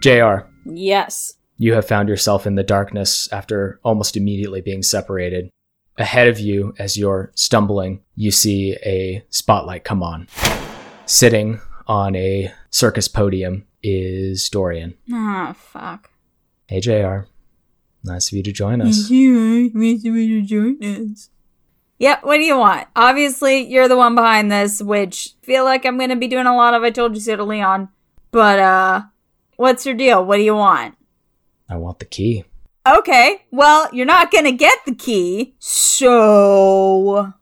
JR, 0.00 0.46
Yes. 0.64 1.34
you 1.58 1.74
have 1.74 1.86
found 1.86 2.08
yourself 2.08 2.46
in 2.46 2.54
the 2.54 2.62
darkness 2.62 3.28
after 3.32 3.78
almost 3.84 4.16
immediately 4.16 4.60
being 4.60 4.82
separated. 4.82 5.50
Ahead 6.00 6.28
of 6.28 6.40
you, 6.40 6.74
as 6.78 6.96
you're 6.96 7.30
stumbling, 7.34 8.00
you 8.16 8.30
see 8.30 8.74
a 8.86 9.22
spotlight 9.28 9.84
come 9.84 10.02
on. 10.02 10.28
Sitting 11.04 11.60
on 11.86 12.16
a 12.16 12.50
circus 12.70 13.06
podium 13.06 13.66
is 13.82 14.48
Dorian. 14.48 14.94
Ah, 15.12 15.54
fuck. 15.54 16.10
Hey, 16.68 16.80
JR. 16.80 17.26
Nice 18.02 18.32
of 18.32 18.36
you 18.38 18.42
to 18.44 18.50
join 18.50 18.80
us. 18.80 19.10
Yep, 21.98 22.24
what 22.24 22.36
do 22.36 22.44
you 22.44 22.56
want? 22.56 22.88
Obviously, 22.96 23.70
you're 23.70 23.86
the 23.88 23.98
one 23.98 24.14
behind 24.14 24.50
this, 24.50 24.80
which 24.80 25.34
feel 25.42 25.64
like 25.64 25.84
I'm 25.84 25.98
gonna 25.98 26.16
be 26.16 26.28
doing 26.28 26.46
a 26.46 26.56
lot 26.56 26.72
of 26.72 26.82
I 26.82 26.88
told 26.88 27.14
you 27.14 27.20
so 27.20 27.36
to 27.36 27.44
Leon. 27.44 27.90
But 28.30 28.58
uh 28.58 29.02
what's 29.56 29.84
your 29.84 29.94
deal? 29.94 30.24
What 30.24 30.38
do 30.38 30.42
you 30.42 30.54
want? 30.54 30.96
I 31.68 31.76
want 31.76 31.98
the 31.98 32.06
key. 32.06 32.44
Okay, 32.86 33.44
well, 33.50 33.88
you're 33.92 34.06
not 34.06 34.30
gonna 34.30 34.52
get 34.52 34.78
the 34.86 34.94
key, 34.94 35.54
so 35.58 37.32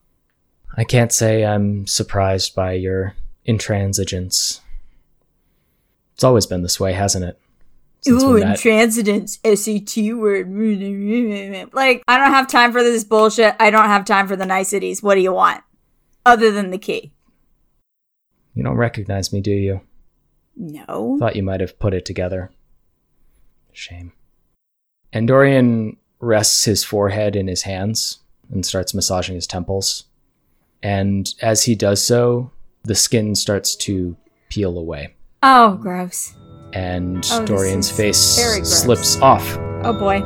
I 0.76 0.84
can't 0.84 1.12
say 1.12 1.44
I'm 1.44 1.86
surprised 1.86 2.54
by 2.54 2.72
your 2.72 3.14
intransigence. 3.46 4.60
It's 6.14 6.24
always 6.24 6.46
been 6.46 6.62
this 6.62 6.80
way, 6.80 6.92
hasn't 6.92 7.24
it? 7.24 7.38
Since 8.00 8.22
Ooh, 8.22 8.34
intransigence, 8.40 9.38
SAT 9.44 10.16
word. 10.16 10.48
Like, 11.72 12.02
I 12.08 12.18
don't 12.18 12.32
have 12.32 12.48
time 12.48 12.72
for 12.72 12.82
this 12.82 13.04
bullshit. 13.04 13.54
I 13.60 13.70
don't 13.70 13.86
have 13.86 14.04
time 14.04 14.28
for 14.28 14.36
the 14.36 14.46
niceties. 14.46 15.02
What 15.02 15.14
do 15.14 15.20
you 15.20 15.32
want? 15.32 15.62
Other 16.26 16.50
than 16.50 16.70
the 16.70 16.78
key. 16.78 17.12
you 18.54 18.62
don't 18.62 18.76
recognize 18.76 19.32
me, 19.32 19.40
do 19.40 19.52
you? 19.52 19.80
No. 20.56 21.16
Thought 21.18 21.36
you 21.36 21.42
might 21.42 21.60
have 21.60 21.78
put 21.78 21.94
it 21.94 22.04
together. 22.04 22.50
Shame. 23.72 24.12
And 25.12 25.26
Dorian 25.26 25.96
rests 26.20 26.64
his 26.64 26.84
forehead 26.84 27.34
in 27.36 27.48
his 27.48 27.62
hands 27.62 28.18
and 28.50 28.64
starts 28.64 28.94
massaging 28.94 29.34
his 29.34 29.46
temples. 29.46 30.04
And 30.82 31.32
as 31.40 31.64
he 31.64 31.74
does 31.74 32.02
so, 32.04 32.52
the 32.84 32.94
skin 32.94 33.34
starts 33.34 33.74
to 33.76 34.16
peel 34.48 34.78
away. 34.78 35.14
Oh, 35.42 35.76
gross. 35.76 36.34
And 36.72 37.26
Oh, 37.30 37.44
Dorian's 37.46 37.90
face 37.90 38.18
slips 38.18 39.20
off. 39.20 39.56
Oh 39.82 39.92
boy. 39.98 40.20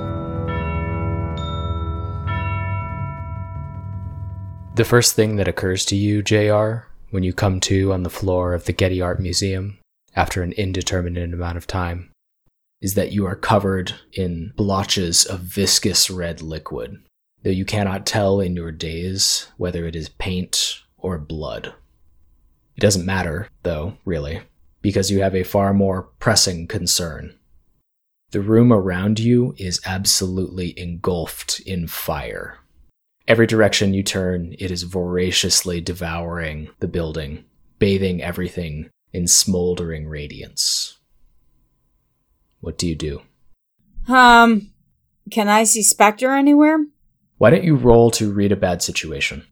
The 4.74 4.84
first 4.84 5.14
thing 5.14 5.36
that 5.36 5.48
occurs 5.48 5.84
to 5.86 5.96
you, 5.96 6.22
JR, 6.22 6.86
when 7.10 7.22
you 7.22 7.32
come 7.34 7.60
to 7.60 7.92
on 7.92 8.02
the 8.02 8.10
floor 8.10 8.54
of 8.54 8.64
the 8.64 8.72
Getty 8.72 9.02
Art 9.02 9.20
Museum 9.20 9.78
after 10.16 10.42
an 10.42 10.52
indeterminate 10.52 11.32
amount 11.34 11.58
of 11.58 11.66
time, 11.66 12.10
is 12.82 12.94
that 12.94 13.12
you 13.12 13.24
are 13.24 13.36
covered 13.36 13.94
in 14.12 14.52
blotches 14.56 15.24
of 15.24 15.40
viscous 15.40 16.10
red 16.10 16.42
liquid, 16.42 16.98
though 17.42 17.50
you 17.50 17.64
cannot 17.64 18.04
tell 18.04 18.40
in 18.40 18.56
your 18.56 18.72
daze 18.72 19.46
whether 19.56 19.86
it 19.86 19.96
is 19.96 20.08
paint 20.10 20.82
or 20.98 21.16
blood. 21.16 21.72
It 22.76 22.80
doesn't 22.80 23.06
matter, 23.06 23.48
though, 23.62 23.96
really, 24.04 24.42
because 24.82 25.10
you 25.10 25.22
have 25.22 25.34
a 25.34 25.44
far 25.44 25.72
more 25.72 26.02
pressing 26.18 26.66
concern. 26.66 27.38
The 28.32 28.40
room 28.40 28.72
around 28.72 29.20
you 29.20 29.54
is 29.58 29.80
absolutely 29.86 30.76
engulfed 30.78 31.60
in 31.60 31.86
fire. 31.86 32.58
Every 33.28 33.46
direction 33.46 33.94
you 33.94 34.02
turn, 34.02 34.56
it 34.58 34.72
is 34.72 34.82
voraciously 34.82 35.80
devouring 35.80 36.70
the 36.80 36.88
building, 36.88 37.44
bathing 37.78 38.22
everything 38.22 38.90
in 39.12 39.28
smoldering 39.28 40.08
radiance. 40.08 40.98
What 42.62 42.78
do 42.78 42.86
you 42.86 42.94
do? 42.94 43.22
Um, 44.08 44.70
can 45.32 45.48
I 45.48 45.64
see 45.64 45.82
Spectre 45.82 46.32
anywhere? 46.32 46.78
Why 47.38 47.50
don't 47.50 47.64
you 47.64 47.74
roll 47.74 48.12
to 48.12 48.32
read 48.32 48.52
a 48.52 48.56
bad 48.56 48.82
situation? 48.82 49.44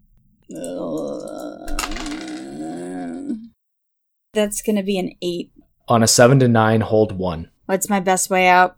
That's 4.33 4.63
gonna 4.63 4.85
be 4.85 4.97
an 4.97 5.13
eight. 5.21 5.53
On 5.89 6.05
a 6.05 6.07
7 6.07 6.39
to 6.39 6.47
9, 6.47 6.83
hold 6.83 7.19
1. 7.19 7.51
What's 7.67 7.91
my 7.91 7.99
best 7.99 8.31
way 8.31 8.47
out? 8.47 8.77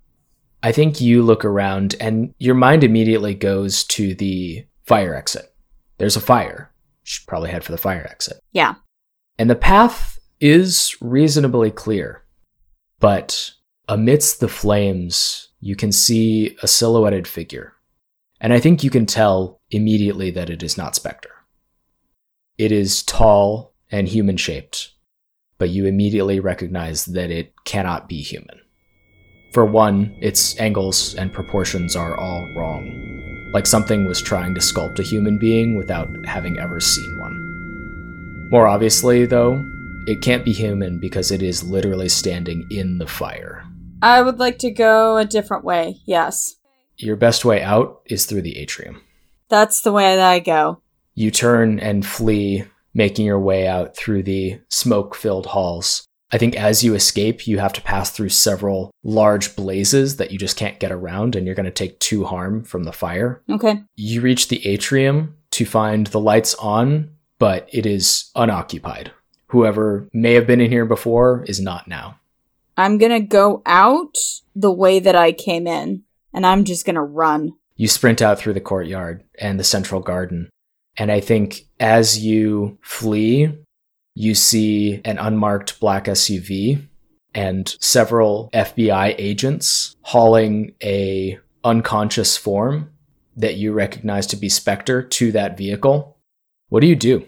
I 0.62 0.72
think 0.72 0.98
you 0.98 1.22
look 1.22 1.44
around 1.44 1.94
and 2.00 2.34
your 2.38 2.54
mind 2.54 2.84
immediately 2.84 3.34
goes 3.34 3.84
to 3.84 4.14
the 4.14 4.64
fire 4.86 5.14
exit. 5.14 5.54
There's 5.98 6.16
a 6.16 6.20
fire. 6.20 6.72
Should 7.02 7.26
probably 7.26 7.50
head 7.50 7.64
for 7.64 7.72
the 7.72 7.78
fire 7.78 8.06
exit. 8.10 8.40
Yeah. 8.52 8.76
And 9.38 9.50
the 9.50 9.56
path 9.56 10.18
is 10.40 10.96
reasonably 11.02 11.70
clear. 11.70 12.22
But 12.98 13.52
amidst 13.88 14.40
the 14.40 14.48
flames, 14.48 15.48
you 15.60 15.76
can 15.76 15.92
see 15.92 16.56
a 16.62 16.68
silhouetted 16.68 17.26
figure. 17.26 17.74
And 18.40 18.52
I 18.52 18.60
think 18.60 18.82
you 18.82 18.90
can 18.90 19.06
tell 19.06 19.60
immediately 19.70 20.30
that 20.32 20.50
it 20.50 20.62
is 20.62 20.76
not 20.76 20.94
Spectre. 20.94 21.30
It 22.58 22.72
is 22.72 23.02
tall 23.02 23.72
and 23.90 24.08
human 24.08 24.36
shaped, 24.36 24.92
but 25.58 25.70
you 25.70 25.86
immediately 25.86 26.40
recognize 26.40 27.04
that 27.06 27.30
it 27.30 27.52
cannot 27.64 28.08
be 28.08 28.20
human. 28.20 28.60
For 29.52 29.64
one, 29.66 30.16
its 30.20 30.58
angles 30.58 31.14
and 31.14 31.32
proportions 31.32 31.94
are 31.94 32.16
all 32.16 32.48
wrong, 32.56 33.50
like 33.52 33.66
something 33.66 34.06
was 34.06 34.22
trying 34.22 34.54
to 34.54 34.60
sculpt 34.60 34.98
a 34.98 35.02
human 35.02 35.38
being 35.38 35.76
without 35.76 36.08
having 36.24 36.58
ever 36.58 36.80
seen 36.80 37.18
one. 37.18 38.48
More 38.50 38.66
obviously, 38.66 39.26
though, 39.26 39.64
it 40.06 40.20
can't 40.20 40.44
be 40.44 40.52
human 40.52 40.98
because 40.98 41.30
it 41.30 41.42
is 41.42 41.62
literally 41.62 42.08
standing 42.08 42.66
in 42.70 42.98
the 42.98 43.06
fire. 43.06 43.64
I 44.02 44.20
would 44.20 44.40
like 44.40 44.58
to 44.58 44.70
go 44.70 45.16
a 45.16 45.24
different 45.24 45.64
way. 45.64 46.00
Yes. 46.04 46.56
Your 46.96 47.16
best 47.16 47.44
way 47.44 47.62
out 47.62 48.02
is 48.06 48.26
through 48.26 48.42
the 48.42 48.58
atrium. 48.58 49.00
That's 49.48 49.82
the 49.82 49.92
way 49.92 50.16
that 50.16 50.28
I 50.28 50.40
go. 50.40 50.82
You 51.14 51.30
turn 51.30 51.78
and 51.78 52.04
flee, 52.04 52.64
making 52.94 53.26
your 53.26 53.38
way 53.38 53.68
out 53.68 53.96
through 53.96 54.24
the 54.24 54.60
smoke 54.68 55.14
filled 55.14 55.46
halls. 55.46 56.04
I 56.32 56.38
think 56.38 56.56
as 56.56 56.82
you 56.82 56.94
escape, 56.94 57.46
you 57.46 57.58
have 57.58 57.74
to 57.74 57.82
pass 57.82 58.10
through 58.10 58.30
several 58.30 58.90
large 59.04 59.54
blazes 59.54 60.16
that 60.16 60.32
you 60.32 60.38
just 60.38 60.56
can't 60.56 60.80
get 60.80 60.90
around, 60.90 61.36
and 61.36 61.46
you're 61.46 61.54
going 61.54 61.64
to 61.66 61.70
take 61.70 62.00
two 62.00 62.24
harm 62.24 62.64
from 62.64 62.84
the 62.84 62.92
fire. 62.92 63.42
Okay. 63.50 63.82
You 63.96 64.22
reach 64.22 64.48
the 64.48 64.66
atrium 64.66 65.36
to 65.52 65.66
find 65.66 66.06
the 66.08 66.20
lights 66.20 66.54
on, 66.54 67.10
but 67.38 67.68
it 67.70 67.84
is 67.84 68.30
unoccupied. 68.34 69.12
Whoever 69.48 70.08
may 70.14 70.32
have 70.32 70.46
been 70.46 70.62
in 70.62 70.70
here 70.70 70.86
before 70.86 71.44
is 71.46 71.60
not 71.60 71.86
now. 71.86 72.18
I'm 72.82 72.98
gonna 72.98 73.20
go 73.20 73.62
out 73.64 74.16
the 74.56 74.72
way 74.72 74.98
that 74.98 75.14
I 75.14 75.30
came 75.30 75.68
in, 75.68 76.02
and 76.34 76.44
I'm 76.44 76.64
just 76.64 76.84
gonna 76.84 77.04
run. 77.04 77.52
You 77.76 77.86
sprint 77.86 78.20
out 78.20 78.38
through 78.38 78.54
the 78.54 78.60
courtyard 78.60 79.22
and 79.38 79.58
the 79.58 79.64
central 79.64 80.00
garden. 80.00 80.50
And 80.96 81.12
I 81.12 81.20
think 81.20 81.68
as 81.78 82.24
you 82.24 82.78
flee, 82.82 83.56
you 84.16 84.34
see 84.34 85.00
an 85.04 85.18
unmarked 85.18 85.78
black 85.78 86.06
SUV 86.06 86.86
and 87.34 87.74
several 87.80 88.50
FBI 88.52 89.14
agents 89.16 89.94
hauling 90.02 90.74
a 90.82 91.38
unconscious 91.62 92.36
form 92.36 92.90
that 93.36 93.54
you 93.54 93.72
recognize 93.72 94.26
to 94.26 94.36
be 94.36 94.48
Spectre 94.48 95.02
to 95.02 95.30
that 95.32 95.56
vehicle. 95.56 96.18
What 96.68 96.80
do 96.80 96.88
you 96.88 96.96
do? 96.96 97.26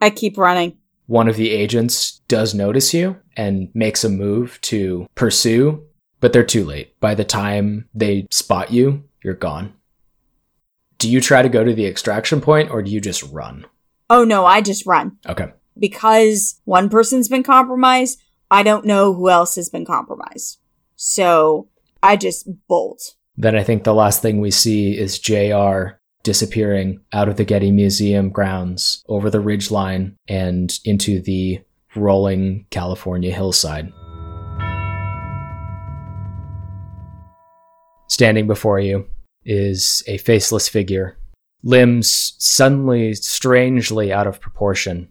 I 0.00 0.08
keep 0.08 0.38
running. 0.38 0.78
One 1.06 1.28
of 1.28 1.36
the 1.36 1.50
agents 1.50 2.20
does 2.28 2.54
notice 2.54 2.94
you 2.94 3.16
and 3.36 3.68
makes 3.74 4.04
a 4.04 4.08
move 4.08 4.58
to 4.62 5.06
pursue, 5.14 5.84
but 6.20 6.32
they're 6.32 6.44
too 6.44 6.64
late. 6.64 6.98
By 7.00 7.14
the 7.14 7.24
time 7.24 7.88
they 7.94 8.26
spot 8.30 8.72
you, 8.72 9.04
you're 9.22 9.34
gone. 9.34 9.74
Do 10.98 11.10
you 11.10 11.20
try 11.20 11.42
to 11.42 11.48
go 11.48 11.64
to 11.64 11.74
the 11.74 11.86
extraction 11.86 12.40
point 12.40 12.70
or 12.70 12.82
do 12.82 12.90
you 12.90 13.00
just 13.00 13.22
run? 13.24 13.66
Oh 14.08 14.24
no, 14.24 14.46
I 14.46 14.60
just 14.60 14.86
run. 14.86 15.18
Okay. 15.28 15.52
Because 15.78 16.60
one 16.64 16.88
person's 16.88 17.28
been 17.28 17.42
compromised, 17.42 18.20
I 18.50 18.62
don't 18.62 18.86
know 18.86 19.12
who 19.12 19.28
else 19.28 19.56
has 19.56 19.68
been 19.68 19.84
compromised. 19.84 20.58
So 20.96 21.68
I 22.02 22.16
just 22.16 22.48
bolt. 22.68 23.16
Then 23.36 23.56
I 23.56 23.64
think 23.64 23.84
the 23.84 23.94
last 23.94 24.22
thing 24.22 24.40
we 24.40 24.50
see 24.50 24.96
is 24.96 25.18
JR 25.18 25.98
disappearing 26.24 27.00
out 27.12 27.28
of 27.28 27.36
the 27.36 27.44
Getty 27.44 27.70
Museum 27.70 28.30
grounds 28.30 29.04
over 29.08 29.30
the 29.30 29.40
ridge 29.40 29.70
line 29.70 30.16
and 30.26 30.76
into 30.84 31.20
the 31.20 31.60
rolling 31.94 32.66
California 32.70 33.32
hillside. 33.32 33.92
Standing 38.08 38.46
before 38.46 38.80
you 38.80 39.06
is 39.44 40.02
a 40.06 40.18
faceless 40.18 40.68
figure, 40.68 41.16
limbs 41.62 42.34
suddenly 42.38 43.14
strangely 43.14 44.12
out 44.12 44.26
of 44.26 44.40
proportion. 44.40 45.08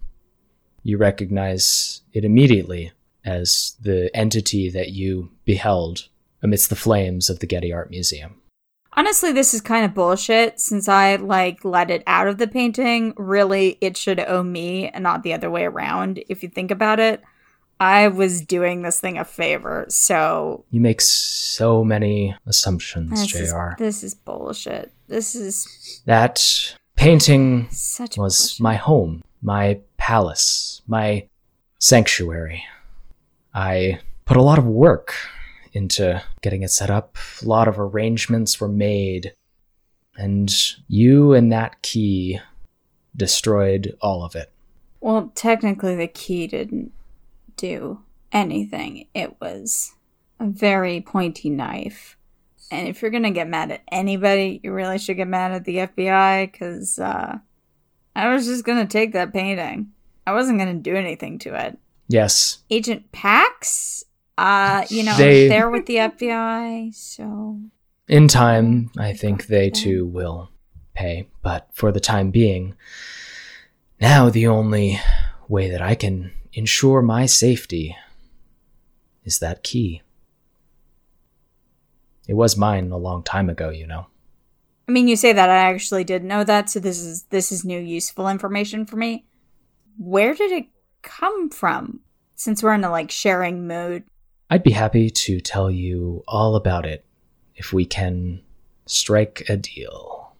You 0.81 0.97
recognize 0.97 2.01
it 2.11 2.25
immediately 2.25 2.91
as 3.23 3.75
the 3.81 4.09
entity 4.15 4.69
that 4.71 4.89
you 4.89 5.31
beheld 5.45 6.07
amidst 6.41 6.69
the 6.69 6.75
flames 6.75 7.29
of 7.29 7.39
the 7.39 7.47
Getty 7.47 7.71
Art 7.71 7.89
Museum. 7.89 8.41
Honestly, 8.95 9.31
this 9.31 9.53
is 9.53 9.61
kind 9.61 9.85
of 9.85 9.93
bullshit 9.93 10.59
since 10.59 10.87
I 10.87 11.15
like 11.15 11.65
let 11.65 11.89
it 11.89 12.03
out 12.07 12.27
of 12.27 12.37
the 12.37 12.47
painting. 12.47 13.13
Really, 13.17 13.77
it 13.81 13.97
should 13.97 14.19
owe 14.19 14.43
me 14.43 14.89
and 14.89 15.03
not 15.03 15.23
the 15.23 15.33
other 15.33 15.49
way 15.49 15.63
around. 15.63 16.23
If 16.29 16.43
you 16.43 16.49
think 16.49 16.69
about 16.71 16.99
it, 16.99 17.21
I 17.79 18.07
was 18.07 18.41
doing 18.41 18.81
this 18.83 18.99
thing 18.99 19.17
a 19.17 19.25
favor. 19.25 19.85
So 19.89 20.63
You 20.69 20.79
make 20.79 21.01
so 21.01 21.83
many 21.83 22.35
assumptions, 22.45 23.09
this 23.09 23.35
is, 23.35 23.51
JR. 23.51 23.69
this 23.77 24.03
is 24.03 24.13
bullshit. 24.13 24.91
This 25.07 25.35
is 25.35 26.01
That 26.05 26.75
painting 26.95 27.67
such 27.71 28.17
was 28.17 28.37
bullshit. 28.37 28.61
my 28.61 28.75
home, 28.75 29.23
my 29.41 29.79
palace, 29.97 30.81
my 30.87 31.27
sanctuary. 31.79 32.63
I 33.53 33.99
put 34.25 34.37
a 34.37 34.41
lot 34.41 34.57
of 34.59 34.65
work 34.65 35.13
into 35.73 36.23
getting 36.41 36.63
it 36.63 36.71
set 36.71 36.89
up. 36.89 37.17
A 37.41 37.45
lot 37.45 37.67
of 37.67 37.79
arrangements 37.79 38.61
were 38.61 38.69
made. 38.69 39.33
And 40.15 40.53
you 40.87 41.33
and 41.33 41.51
that 41.51 41.81
key 41.81 42.39
destroyed 43.15 43.97
all 44.01 44.23
of 44.23 44.35
it. 44.35 44.51
Well, 45.01 45.31
technically, 45.35 45.95
the 45.95 46.07
key 46.07 46.47
didn't 46.47 46.91
do 47.57 47.99
anything. 48.31 49.07
It 49.13 49.39
was 49.41 49.93
a 50.39 50.45
very 50.45 51.01
pointy 51.01 51.49
knife. 51.49 52.17
And 52.71 52.87
if 52.87 53.01
you're 53.01 53.11
gonna 53.11 53.31
get 53.31 53.49
mad 53.49 53.71
at 53.71 53.81
anybody, 53.91 54.59
you 54.63 54.71
really 54.71 54.97
should 54.97 55.17
get 55.17 55.27
mad 55.27 55.51
at 55.51 55.65
the 55.65 55.77
FBI 55.77 56.51
because 56.51 56.97
uh, 56.99 57.37
I 58.15 58.33
was 58.33 58.45
just 58.45 58.65
gonna 58.65 58.87
take 58.87 59.13
that 59.13 59.33
painting. 59.33 59.91
I 60.25 60.33
wasn't 60.33 60.59
gonna 60.59 60.75
do 60.75 60.95
anything 60.95 61.39
to 61.39 61.53
it. 61.53 61.77
Yes, 62.07 62.63
Agent 62.69 63.11
Pax, 63.11 64.05
uh, 64.37 64.85
you 64.89 65.03
know, 65.03 65.15
They- 65.17 65.47
they're 65.47 65.69
with 65.69 65.85
the 65.85 65.97
FBI, 65.97 66.93
so 66.93 67.59
in 68.07 68.27
time, 68.27 68.91
I 68.97 69.13
think 69.13 69.47
they 69.47 69.69
too 69.69 70.05
will 70.05 70.49
pay. 70.93 71.27
But 71.41 71.69
for 71.73 71.91
the 71.91 71.99
time 71.99 72.31
being, 72.31 72.75
now 74.01 74.29
the 74.29 74.47
only 74.47 74.99
way 75.47 75.69
that 75.69 75.81
I 75.81 75.95
can 75.95 76.31
ensure 76.53 77.01
my 77.01 77.25
safety 77.25 77.95
is 79.23 79.39
that 79.39 79.63
key. 79.63 80.01
It 82.27 82.35
was 82.35 82.57
mine 82.57 82.91
a 82.91 82.97
long 82.97 83.23
time 83.23 83.49
ago, 83.49 83.69
you 83.69 83.85
know. 83.87 84.07
I 84.87 84.91
mean, 84.91 85.07
you 85.07 85.15
say 85.15 85.33
that 85.33 85.49
I 85.49 85.55
actually 85.57 86.03
did 86.03 86.23
know 86.23 86.43
that, 86.43 86.69
so 86.69 86.79
this 86.79 86.99
is 86.99 87.23
this 87.23 87.51
is 87.51 87.63
new 87.65 87.79
useful 87.79 88.27
information 88.27 88.85
for 88.85 88.95
me. 88.97 89.25
Where 89.97 90.33
did 90.33 90.51
it 90.51 90.65
come 91.01 91.49
from? 91.49 92.01
Since 92.35 92.61
we're 92.63 92.73
in 92.73 92.83
a 92.83 92.91
like 92.91 93.11
sharing 93.11 93.67
mood. 93.67 94.03
I'd 94.53 94.61
be 94.61 94.69
happy 94.69 95.09
to 95.09 95.41
tell 95.41 95.71
you 95.71 96.23
all 96.27 96.55
about 96.55 96.85
it 96.85 97.03
if 97.55 97.73
we 97.73 97.87
can 97.87 98.39
strike 98.85 99.41
a 99.49 99.57
deal. 99.57 100.35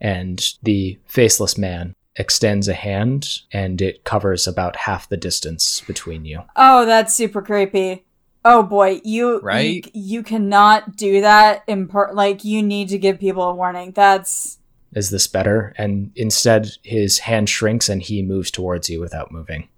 And 0.00 0.42
the 0.62 0.98
faceless 1.04 1.58
man 1.58 1.94
extends 2.16 2.68
a 2.68 2.72
hand, 2.72 3.40
and 3.52 3.82
it 3.82 4.02
covers 4.04 4.46
about 4.46 4.76
half 4.76 5.10
the 5.10 5.18
distance 5.18 5.82
between 5.82 6.24
you. 6.24 6.40
Oh, 6.56 6.86
that's 6.86 7.14
super 7.14 7.42
creepy. 7.42 8.06
Oh 8.46 8.62
boy, 8.62 9.02
you 9.04 9.40
Right? 9.40 9.84
you, 9.92 9.92
you 9.92 10.22
cannot 10.22 10.96
do 10.96 11.20
that 11.20 11.64
in 11.66 11.86
per- 11.86 12.14
like 12.14 12.44
you 12.44 12.62
need 12.62 12.88
to 12.88 12.98
give 12.98 13.20
people 13.20 13.42
a 13.42 13.54
warning. 13.54 13.92
That's 13.92 14.56
Is 14.94 15.10
this 15.10 15.26
better? 15.26 15.74
And 15.76 16.12
instead, 16.16 16.70
his 16.82 17.18
hand 17.18 17.50
shrinks 17.50 17.90
and 17.90 18.00
he 18.00 18.22
moves 18.22 18.50
towards 18.50 18.88
you 18.88 19.00
without 19.00 19.30
moving. 19.30 19.68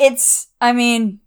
it's 0.00 0.48
I 0.60 0.72
mean 0.72 1.20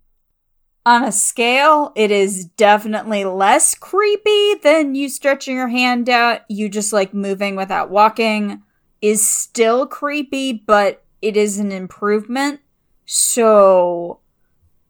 on 0.85 1.03
a 1.03 1.11
scale, 1.11 1.93
it 1.95 2.11
is 2.11 2.45
definitely 2.45 3.23
less 3.25 3.73
creepy 3.75 4.55
than 4.55 4.95
you 4.95 5.07
stretching 5.09 5.55
your 5.55 5.69
hand 5.69 6.09
out. 6.09 6.41
You 6.49 6.67
just 6.69 6.91
like 6.91 7.13
moving 7.13 7.55
without 7.55 7.89
walking 7.89 8.61
is 9.01 9.27
still 9.27 9.87
creepy, 9.87 10.53
but 10.53 11.03
it 11.21 11.37
is 11.37 11.57
an 11.57 11.71
improvement. 11.71 12.59
So, 13.05 14.19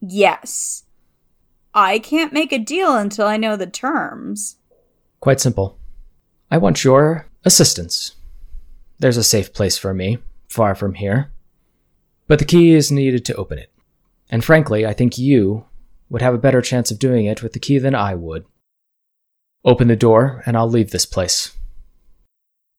yes. 0.00 0.84
I 1.74 1.98
can't 1.98 2.32
make 2.32 2.52
a 2.52 2.58
deal 2.58 2.96
until 2.96 3.26
I 3.26 3.36
know 3.36 3.56
the 3.56 3.66
terms. 3.66 4.56
Quite 5.20 5.40
simple. 5.40 5.78
I 6.50 6.58
want 6.58 6.84
your 6.84 7.28
assistance. 7.44 8.14
There's 8.98 9.16
a 9.16 9.24
safe 9.24 9.52
place 9.52 9.76
for 9.76 9.92
me, 9.92 10.18
far 10.48 10.74
from 10.74 10.94
here. 10.94 11.32
But 12.28 12.38
the 12.38 12.44
key 12.44 12.74
is 12.74 12.92
needed 12.92 13.24
to 13.26 13.34
open 13.34 13.58
it. 13.58 13.72
And 14.30 14.44
frankly, 14.44 14.86
I 14.86 14.92
think 14.92 15.18
you 15.18 15.66
would 16.08 16.22
have 16.22 16.34
a 16.34 16.38
better 16.38 16.60
chance 16.60 16.90
of 16.90 16.98
doing 16.98 17.26
it 17.26 17.42
with 17.42 17.52
the 17.52 17.58
key 17.58 17.78
than 17.78 17.94
I 17.94 18.14
would. 18.14 18.44
Open 19.64 19.88
the 19.88 19.96
door, 19.96 20.42
and 20.46 20.56
I'll 20.56 20.68
leave 20.68 20.90
this 20.90 21.06
place. 21.06 21.56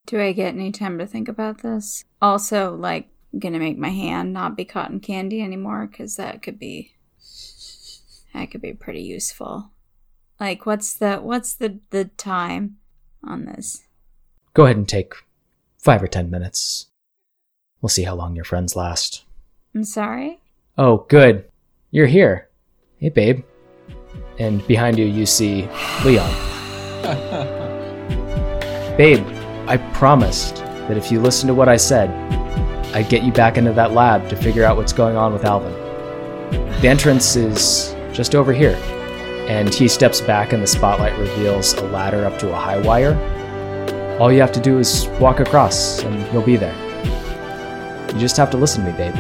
Do 0.05 0.21
I 0.21 0.33
get 0.33 0.53
any 0.53 0.71
time 0.71 0.99
to 0.99 1.07
think 1.07 1.27
about 1.27 1.61
this? 1.61 2.03
Also, 2.21 2.75
like, 2.75 3.09
gonna 3.38 3.59
make 3.59 3.77
my 3.77 3.89
hand 3.89 4.31
not 4.33 4.55
be 4.55 4.63
cotton 4.63 4.99
candy 4.99 5.41
anymore 5.41 5.88
because 5.88 6.15
that 6.15 6.41
could 6.41 6.59
be 6.59 6.93
that 8.33 8.51
could 8.51 8.61
be 8.61 8.73
pretty 8.73 9.01
useful. 9.01 9.71
Like, 10.39 10.65
what's 10.65 10.93
the 10.93 11.17
what's 11.17 11.55
the 11.55 11.79
the 11.89 12.05
time 12.05 12.77
on 13.23 13.45
this? 13.45 13.83
Go 14.53 14.65
ahead 14.65 14.77
and 14.77 14.88
take 14.88 15.13
five 15.77 16.03
or 16.03 16.07
ten 16.07 16.29
minutes. 16.29 16.88
We'll 17.81 17.89
see 17.89 18.03
how 18.03 18.15
long 18.15 18.35
your 18.35 18.45
friends 18.45 18.75
last. 18.75 19.23
I'm 19.73 19.83
sorry. 19.83 20.39
Oh, 20.77 21.05
good. 21.09 21.45
You're 21.91 22.07
here. 22.07 22.44
Hey, 22.99 23.10
babe. 23.10 23.43
And 24.39 24.65
behind 24.67 24.97
you, 24.97 25.05
you 25.05 25.25
see 25.25 25.67
Leon. 26.05 26.29
Babe, 28.97 29.25
I 29.67 29.75
promised 29.93 30.55
that 30.88 30.95
if 30.95 31.12
you 31.12 31.19
listen 31.19 31.47
to 31.47 31.53
what 31.53 31.67
I 31.67 31.75
said, 31.75 32.10
I'd 32.95 33.10
get 33.10 33.23
you 33.23 33.34
back 33.34 33.58
into 33.58 33.73
that 33.73 33.91
lab 33.91 34.29
to 34.29 34.38
figure 34.38 34.63
out 34.63 34.77
what's 34.77 34.93
going 34.93 35.17
on 35.17 35.34
with 35.34 35.43
Alvin. 35.43 35.73
The 36.81 36.88
entrance 36.88 37.36
is 37.36 37.93
just 38.13 38.34
over 38.34 38.53
here. 38.53 38.75
And 39.49 39.73
he 39.73 39.89
steps 39.89 40.21
back, 40.21 40.53
and 40.53 40.63
the 40.63 40.67
spotlight 40.67 41.17
reveals 41.19 41.73
a 41.73 41.84
ladder 41.88 42.25
up 42.25 42.39
to 42.39 42.51
a 42.51 42.55
high 42.55 42.79
wire. 42.79 43.13
All 44.19 44.31
you 44.31 44.39
have 44.39 44.53
to 44.53 44.62
do 44.62 44.79
is 44.79 45.08
walk 45.19 45.41
across, 45.41 46.01
and 46.01 46.34
you'll 46.34 46.41
be 46.41 46.55
there. 46.55 46.73
You 48.13 48.19
just 48.19 48.38
have 48.38 48.49
to 48.51 48.58
listen 48.58 48.86
to 48.86 48.91
me, 48.91 48.97
babe. 48.97 49.15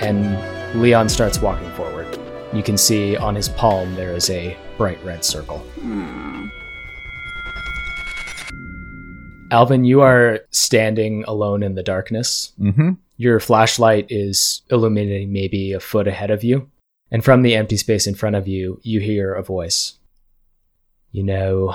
And 0.00 0.80
Leon 0.80 1.08
starts 1.08 1.40
walking 1.40 1.68
forward. 1.72 1.87
You 2.52 2.62
can 2.62 2.78
see 2.78 3.14
on 3.16 3.34
his 3.34 3.50
palm 3.50 3.94
there 3.94 4.14
is 4.14 4.30
a 4.30 4.56
bright 4.78 5.02
red 5.04 5.22
circle. 5.22 5.62
Alvin, 9.50 9.84
you 9.84 10.00
are 10.00 10.40
standing 10.50 11.24
alone 11.24 11.62
in 11.62 11.74
the 11.74 11.82
darkness. 11.82 12.52
Mm-hmm. 12.58 12.92
Your 13.18 13.38
flashlight 13.38 14.06
is 14.08 14.62
illuminating 14.70 15.32
maybe 15.32 15.72
a 15.72 15.80
foot 15.80 16.08
ahead 16.08 16.30
of 16.30 16.42
you. 16.42 16.70
And 17.10 17.24
from 17.24 17.42
the 17.42 17.54
empty 17.54 17.76
space 17.76 18.06
in 18.06 18.14
front 18.14 18.36
of 18.36 18.48
you, 18.48 18.80
you 18.82 19.00
hear 19.00 19.34
a 19.34 19.42
voice. 19.42 19.98
You 21.12 21.24
know, 21.24 21.74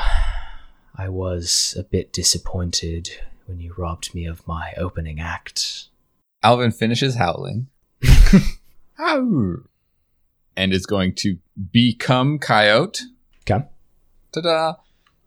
I 0.95 1.09
was 1.09 1.75
a 1.77 1.83
bit 1.83 2.13
disappointed 2.13 3.11
when 3.45 3.59
you 3.59 3.73
robbed 3.77 4.15
me 4.15 4.25
of 4.25 4.47
my 4.47 4.73
opening 4.77 5.19
act. 5.19 5.89
Alvin 6.43 6.71
finishes 6.71 7.15
howling. 7.15 7.67
Ow. 8.99 9.57
And 10.55 10.73
is 10.73 10.85
going 10.85 11.15
to 11.15 11.37
become 11.71 12.37
Coyote. 12.39 13.01
Okay. 13.41 13.65
Ta-da! 14.33 14.75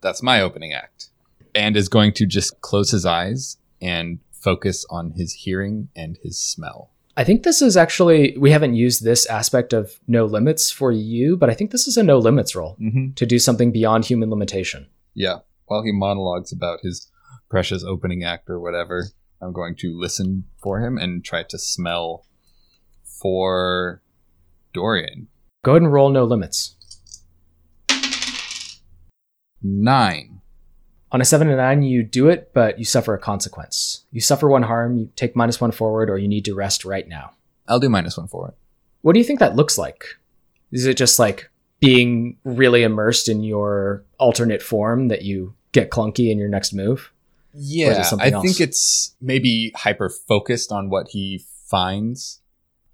That's 0.01 0.23
my 0.23 0.41
opening 0.41 0.73
act. 0.73 1.09
And 1.53 1.75
is 1.75 1.89
going 1.89 2.13
to 2.13 2.25
just 2.25 2.61
close 2.61 2.91
his 2.91 3.05
eyes 3.05 3.57
and 3.81 4.19
focus 4.31 4.85
on 4.89 5.11
his 5.11 5.33
hearing 5.33 5.89
and 5.95 6.17
his 6.23 6.39
smell. 6.39 6.91
I 7.17 7.23
think 7.23 7.41
this 7.43 7.61
is 7.63 7.75
actually, 7.75 8.37
we 8.37 8.51
haven't 8.51 8.75
used 8.75 9.03
this 9.03 9.25
aspect 9.25 9.73
of 9.73 9.99
no 10.07 10.25
limits 10.25 10.69
for 10.69 10.91
you, 10.91 11.35
but 11.35 11.49
I 11.49 11.55
think 11.55 11.71
this 11.71 11.87
is 11.87 11.97
a 11.97 12.03
no 12.03 12.19
limits 12.19 12.55
roll 12.55 12.77
Mm-hmm. 12.79 13.13
to 13.15 13.25
do 13.25 13.39
something 13.39 13.71
beyond 13.71 14.05
human 14.05 14.29
limitation. 14.29 14.87
Yeah. 15.15 15.39
While 15.65 15.83
he 15.83 15.91
monologues 15.91 16.51
about 16.51 16.81
his 16.83 17.11
precious 17.49 17.83
opening 17.83 18.23
act 18.23 18.49
or 18.49 18.59
whatever, 18.59 19.07
I'm 19.41 19.51
going 19.51 19.75
to 19.77 19.99
listen 19.99 20.45
for 20.57 20.79
him 20.79 20.97
and 20.97 21.25
try 21.25 21.43
to 21.43 21.57
smell 21.57 22.25
for 23.03 24.01
Dorian. 24.77 25.27
Go 25.65 25.71
ahead 25.71 25.81
and 25.81 25.91
roll 25.91 26.09
no 26.11 26.23
limits. 26.23 26.75
Nine. 29.63 30.41
On 31.11 31.19
a 31.21 31.25
7 31.25 31.47
to 31.47 31.55
9, 31.55 31.81
you 31.83 32.03
do 32.03 32.29
it, 32.29 32.51
but 32.53 32.77
you 32.77 32.85
suffer 32.85 33.13
a 33.15 33.19
consequence. 33.19 34.05
You 34.11 34.21
suffer 34.21 34.47
one 34.47 34.63
harm, 34.63 34.97
you 34.97 35.09
take 35.15 35.35
minus 35.35 35.59
one 35.59 35.71
forward, 35.71 36.09
or 36.09 36.17
you 36.19 36.27
need 36.27 36.45
to 36.45 36.53
rest 36.53 36.85
right 36.85 37.07
now. 37.07 37.31
I'll 37.67 37.79
do 37.79 37.89
minus 37.89 38.17
one 38.17 38.27
forward. 38.27 38.53
What 39.01 39.13
do 39.13 39.19
you 39.19 39.25
think 39.25 39.39
that 39.39 39.55
looks 39.55 39.77
like? 39.77 40.05
Is 40.71 40.85
it 40.85 40.95
just 40.95 41.17
like 41.17 41.49
being 41.79 42.37
really 42.43 42.83
immersed 42.83 43.29
in 43.29 43.43
your 43.43 44.03
alternate 44.19 44.61
form 44.61 45.07
that 45.07 45.23
you 45.23 45.55
get 45.71 45.89
clunky 45.89 46.29
in 46.29 46.37
your 46.37 46.49
next 46.49 46.73
move? 46.73 47.11
Or 47.53 47.59
is 47.59 47.71
it 47.71 47.75
Yeah, 47.77 48.09
I 48.19 48.29
else? 48.29 48.43
think 48.45 48.59
it's 48.61 49.15
maybe 49.21 49.71
hyper 49.75 50.09
focused 50.09 50.71
on 50.71 50.89
what 50.89 51.07
he 51.09 51.43
finds, 51.67 52.41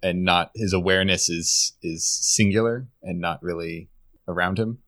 and 0.04 0.22
not 0.22 0.50
his 0.54 0.72
awareness 0.72 1.28
is 1.28 1.72
is 1.82 2.06
singular 2.06 2.86
and 3.02 3.20
not 3.20 3.42
really 3.42 3.88
around 4.28 4.58
him. 4.58 4.78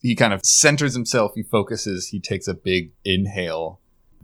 He 0.00 0.14
kind 0.14 0.34
of 0.34 0.44
centers 0.44 0.92
himself. 0.94 1.32
He 1.34 1.42
focuses. 1.42 2.08
He 2.08 2.20
takes 2.20 2.46
a 2.46 2.52
big 2.54 2.92
inhale. 3.04 3.80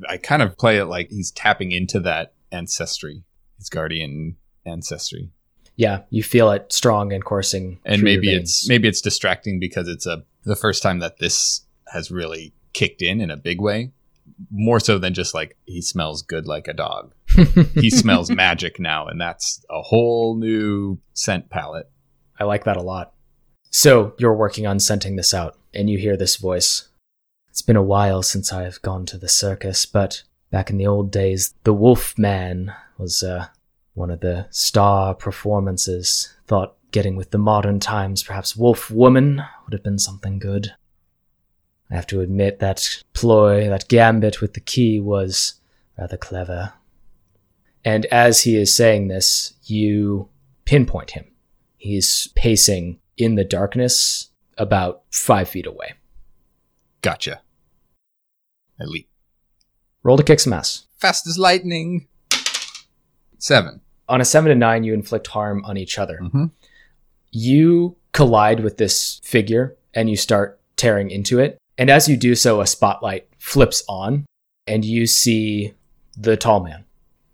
I 0.09 0.19
kind 0.19 0.43
of 0.43 0.59
play 0.59 0.77
it 0.79 0.85
like 0.87 1.09
he's 1.11 1.31
tapping 1.31 1.73
into 1.73 2.01
that 2.01 2.35
ancestry, 2.53 3.23
his 3.57 3.69
guardian 3.71 4.37
ancestry, 4.67 5.31
Yeah, 5.77 6.03
you 6.11 6.23
feel 6.23 6.51
it 6.51 6.73
strong 6.73 7.13
and 7.13 7.25
coursing. 7.25 7.79
and 7.87 8.03
maybe 8.03 8.35
it's 8.35 8.69
maybe 8.69 8.89
it's 8.89 9.01
distracting 9.01 9.59
because 9.59 9.89
it's 9.89 10.07
a 10.07 10.25
the 10.45 10.57
first 10.57 10.83
time 10.83 10.99
that 10.99 11.19
this 11.19 11.63
has 11.93 12.11
really 12.11 12.53
kicked 12.73 13.03
in 13.03 13.21
in 13.21 13.31
a 13.31 13.37
big 13.37 13.61
way. 13.61 13.93
More 14.51 14.81
so 14.81 14.99
than 14.99 15.13
just 15.15 15.35
like 15.35 15.57
he 15.67 15.81
smells 15.83 16.23
good 16.23 16.47
like 16.47 16.69
a 16.69 16.73
dog. 16.75 17.13
He 17.75 17.91
smells 17.91 18.31
magic 18.31 18.79
now, 18.81 19.07
and 19.07 19.21
that's 19.21 19.65
a 19.71 19.83
whole 19.83 20.37
new 20.37 20.99
scent 21.15 21.51
palette. 21.51 21.91
I 22.39 22.45
like 22.45 22.65
that 22.65 22.77
a 22.77 22.83
lot. 22.83 23.13
So 23.71 24.15
you're 24.19 24.35
working 24.35 24.67
on 24.67 24.81
scenting 24.81 25.17
this 25.17 25.33
out, 25.33 25.59
and 25.75 25.89
you 25.89 25.99
hear 25.99 26.17
this 26.17 26.37
voice. 26.37 26.89
It's 27.49 27.63
been 27.63 27.77
a 27.77 27.83
while 27.83 28.23
since 28.23 28.53
I 28.53 28.63
have 28.65 28.83
gone 28.83 29.07
to 29.07 29.19
the 29.19 29.29
circus, 29.29 29.87
but 29.87 30.23
back 30.51 30.71
in 30.71 30.77
the 30.77 30.87
old 30.87 31.11
days, 31.11 31.55
the 31.65 31.73
Wolf 31.75 32.19
Man 32.19 32.73
was 32.99 33.23
uh, 33.23 33.47
one 33.95 34.11
of 34.11 34.21
the 34.21 34.47
star 34.51 35.15
performances. 35.15 36.35
Thought 36.47 36.77
getting 36.91 37.17
with 37.17 37.31
the 37.31 37.39
modern 37.39 37.79
times, 37.81 38.23
perhaps 38.23 38.57
Wolf 38.57 38.91
Woman 38.91 39.43
would 39.65 39.73
have 39.73 39.83
been 39.83 39.99
something 39.99 40.39
good. 40.39 40.75
I 41.91 41.95
have 41.95 42.07
to 42.09 42.21
admit 42.21 42.61
that 42.61 43.03
ploy, 43.13 43.69
that 43.69 43.89
gambit 43.89 44.41
with 44.41 44.55
the 44.55 44.61
key 44.61 45.01
was 45.01 45.55
rather 45.99 46.17
clever. 46.17 46.73
And 47.85 48.07
as 48.07 48.43
he 48.43 48.57
is 48.57 48.75
saying 48.75 49.09
this, 49.09 49.55
you 49.65 50.29
pinpoint 50.65 51.13
him. 51.13 51.25
He's 51.79 52.29
pacing 52.35 52.99
in 53.17 53.35
the 53.37 53.45
darkness 53.45 54.29
about 54.59 55.03
five 55.11 55.49
feet 55.49 55.67
away. 55.67 55.95
Gotcha. 57.03 57.41
I 58.81 58.85
leap 58.85 59.09
Roll 60.03 60.17
to 60.17 60.23
kick 60.23 60.41
some 60.41 60.53
ass. 60.53 60.87
fast 60.99 61.27
as 61.27 61.39
lightning. 61.39 62.07
Seven. 63.39 63.81
On 64.09 64.21
a 64.21 64.25
seven 64.25 64.49
to 64.51 64.55
nine, 64.55 64.85
you 64.85 64.93
inflict 64.95 65.27
harm 65.29 65.65
on 65.65 65.77
each 65.77 65.99
other. 65.99 66.19
Mm-hmm. 66.23 66.47
You 67.31 67.97
collide 68.13 68.61
with 68.61 68.77
this 68.77 69.21
figure 69.23 69.77
and 69.95 70.11
you 70.11 70.17
start 70.17 70.61
tearing 70.77 71.11
into 71.11 71.39
it. 71.39 71.59
And 71.79 71.91
as 71.91 72.09
you 72.09 72.17
do 72.17 72.35
so, 72.35 72.61
a 72.61 72.67
spotlight 72.67 73.29
flips 73.39 73.83
on 73.89 74.27
and 74.67 74.85
you 74.85 75.07
see 75.07 75.75
the 76.17 76.37
tall 76.37 76.63
man. 76.63 76.85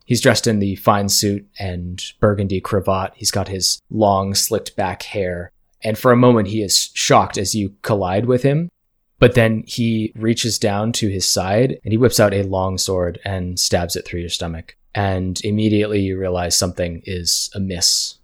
He's 0.07 0.21
dressed 0.21 0.47
in 0.47 0.61
the 0.61 0.77
fine 0.77 1.09
suit 1.09 1.47
and 1.59 2.03
burgundy 2.21 2.61
cravat. 2.61 3.13
He's 3.17 3.33
got 3.33 3.49
his 3.49 3.83
long, 3.91 4.35
slicked 4.35 4.77
back 4.77 5.03
hair. 5.03 5.51
And 5.83 5.99
for 5.99 6.13
a 6.13 6.17
moment, 6.17 6.49
he 6.49 6.63
is 6.63 6.91
shocked 6.95 7.37
as 7.37 7.55
you 7.55 7.75
collide 7.83 8.27
with 8.27 8.43
him. 8.43 8.71
But 9.19 9.35
then 9.35 9.65
he 9.67 10.13
reaches 10.15 10.59
down 10.59 10.93
to 10.93 11.09
his 11.09 11.27
side 11.27 11.81
and 11.83 11.93
he 11.93 11.99
whips 11.99 12.21
out 12.21 12.33
a 12.33 12.45
long 12.45 12.79
sword 12.79 13.19
and 13.25 13.59
stabs 13.59 13.97
it 13.97 14.07
through 14.07 14.21
your 14.21 14.29
stomach. 14.29 14.77
And 14.95 15.41
immediately 15.45 16.01
you 16.01 16.19
realize 16.19 16.57
something 16.57 17.03
is 17.05 17.51
amiss. 17.55 18.17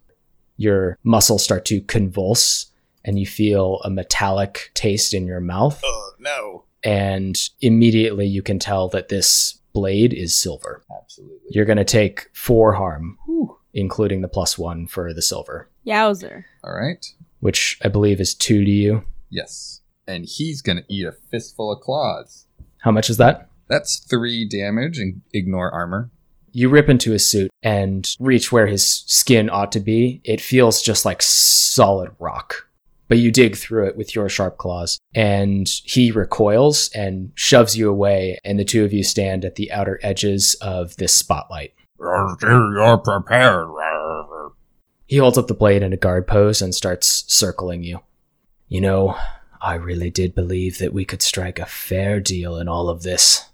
Your 0.57 0.99
muscles 1.03 1.42
start 1.42 1.64
to 1.66 1.81
convulse 1.81 2.66
and 3.05 3.18
you 3.18 3.27
feel 3.27 3.81
a 3.85 3.90
metallic 3.90 4.71
taste 4.75 5.12
in 5.12 5.27
your 5.27 5.40
mouth. 5.40 5.81
Oh 5.85 6.12
no! 6.18 6.64
And 6.85 7.37
immediately 7.61 8.27
you 8.27 8.42
can 8.42 8.59
tell 8.59 8.88
that 8.90 9.09
this 9.09 9.59
blade 9.72 10.12
is 10.12 10.37
silver. 10.37 10.85
Absolutely. 11.02 11.38
You're 11.50 11.64
going 11.64 11.78
to 11.78 11.85
take 11.85 12.28
four 12.35 12.72
harm, 12.74 13.18
including 13.74 14.20
the 14.20 14.28
plus 14.28 14.58
one 14.58 14.87
for 14.87 15.12
the 15.12 15.22
silver, 15.22 15.70
Yowzer. 15.87 16.44
All 16.64 16.74
right. 16.74 17.04
which 17.40 17.78
I 17.85 17.88
believe 17.88 18.20
is 18.20 18.35
two 18.35 18.64
to 18.64 18.70
you. 18.70 19.02
Yes. 19.30 19.80
And 20.06 20.24
he's 20.26 20.62
gonna 20.62 20.82
eat 20.88 21.06
a 21.06 21.12
fistful 21.12 21.72
of 21.72 21.80
claws. 21.80 22.46
How 22.78 22.90
much 22.90 23.08
is 23.08 23.16
that? 23.18 23.48
That's 23.68 24.00
three 24.00 24.46
damage 24.48 24.98
and 24.98 25.22
ignore 25.32 25.70
armor. 25.70 26.11
You 26.50 26.68
rip 26.68 26.88
into 26.90 27.12
his 27.12 27.26
suit 27.26 27.50
and 27.62 28.06
reach 28.20 28.52
where 28.52 28.66
his 28.66 29.04
skin 29.06 29.48
ought 29.48 29.72
to 29.72 29.80
be. 29.80 30.20
It 30.24 30.40
feels 30.40 30.82
just 30.82 31.04
like 31.06 31.22
solid 31.22 32.11
rock. 32.18 32.68
But 33.12 33.18
you 33.18 33.31
dig 33.31 33.57
through 33.57 33.88
it 33.88 33.96
with 33.98 34.14
your 34.14 34.31
sharp 34.31 34.57
claws, 34.57 34.98
and 35.14 35.68
he 35.85 36.11
recoils 36.11 36.88
and 36.94 37.31
shoves 37.35 37.77
you 37.77 37.90
away, 37.90 38.38
and 38.42 38.59
the 38.59 38.64
two 38.64 38.87
of 38.87 38.94
you 38.94 39.05
stand 39.05 39.44
at 39.44 39.57
the 39.57 39.70
outer 39.70 40.01
edges 40.03 40.55
of 40.62 40.96
this 40.96 41.14
spotlight. 41.14 41.75
You're 42.01 42.96
prepared. 42.96 43.68
He 45.05 45.18
holds 45.18 45.37
up 45.37 45.46
the 45.46 45.53
blade 45.53 45.83
in 45.83 45.92
a 45.92 45.98
guard 45.98 46.27
pose 46.27 46.62
and 46.62 46.75
starts 46.75 47.25
circling 47.27 47.83
you. 47.83 48.01
You 48.68 48.81
know, 48.81 49.18
I 49.61 49.75
really 49.75 50.09
did 50.09 50.35
believe 50.35 50.79
that 50.79 50.94
we 50.94 51.05
could 51.05 51.20
strike 51.20 51.59
a 51.59 51.66
fair 51.66 52.18
deal 52.18 52.57
in 52.57 52.66
all 52.66 52.88
of 52.88 53.03
this. 53.03 53.44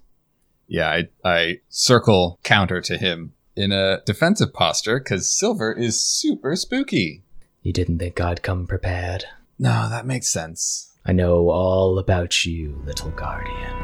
Yeah, 0.68 0.88
I, 0.88 1.09
I 1.25 1.61
circle 1.68 2.38
counter 2.44 2.81
to 2.83 2.97
him 2.97 3.33
in 3.57 3.73
a 3.73 4.03
defensive 4.07 4.55
posture 4.55 5.01
because 5.01 5.29
silver 5.29 5.73
is 5.73 6.01
super 6.01 6.55
spooky. 6.55 7.25
You 7.62 7.73
didn't 7.73 7.99
think 7.99 8.21
I'd 8.21 8.44
come 8.44 8.68
prepared. 8.68 9.25
No, 9.61 9.88
that 9.88 10.07
makes 10.07 10.29
sense. 10.29 10.92
I 11.05 11.12
know 11.12 11.51
all 11.51 11.99
about 11.99 12.47
you, 12.47 12.81
little 12.85 13.11
guardian. 13.11 13.75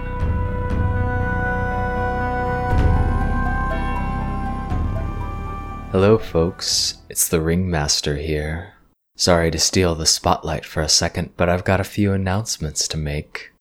Hello, 5.90 6.18
folks. 6.18 6.98
It's 7.08 7.26
the 7.26 7.40
Ringmaster 7.40 8.16
here. 8.16 8.74
Sorry 9.16 9.50
to 9.50 9.58
steal 9.58 9.94
the 9.94 10.06
spotlight 10.06 10.64
for 10.64 10.80
a 10.80 10.88
second, 10.88 11.30
but 11.36 11.48
I've 11.48 11.64
got 11.64 11.80
a 11.80 11.84
few 11.84 12.12
announcements 12.12 12.86
to 12.88 12.96
make. 12.96 13.52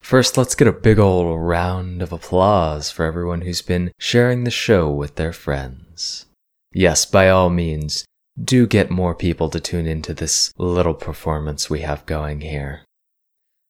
First, 0.00 0.38
let's 0.38 0.54
get 0.54 0.68
a 0.68 0.72
big 0.72 0.98
old 0.98 1.40
round 1.40 2.00
of 2.00 2.12
applause 2.12 2.90
for 2.90 3.04
everyone 3.04 3.42
who's 3.42 3.62
been 3.62 3.92
sharing 3.98 4.44
the 4.44 4.50
show 4.50 4.90
with 4.90 5.16
their 5.16 5.32
friends. 5.32 6.26
Yes, 6.72 7.04
by 7.04 7.28
all 7.28 7.50
means, 7.50 8.04
do 8.42 8.66
get 8.66 8.90
more 8.90 9.14
people 9.14 9.48
to 9.50 9.60
tune 9.60 9.86
into 9.86 10.12
this 10.12 10.52
little 10.58 10.94
performance 10.94 11.70
we 11.70 11.80
have 11.80 12.06
going 12.06 12.40
here. 12.40 12.82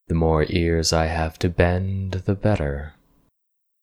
The 0.09 0.14
more 0.14 0.46
ears 0.48 0.92
I 0.92 1.07
have 1.07 1.38
to 1.40 1.48
bend, 1.48 2.12
the 2.24 2.35
better. 2.35 2.94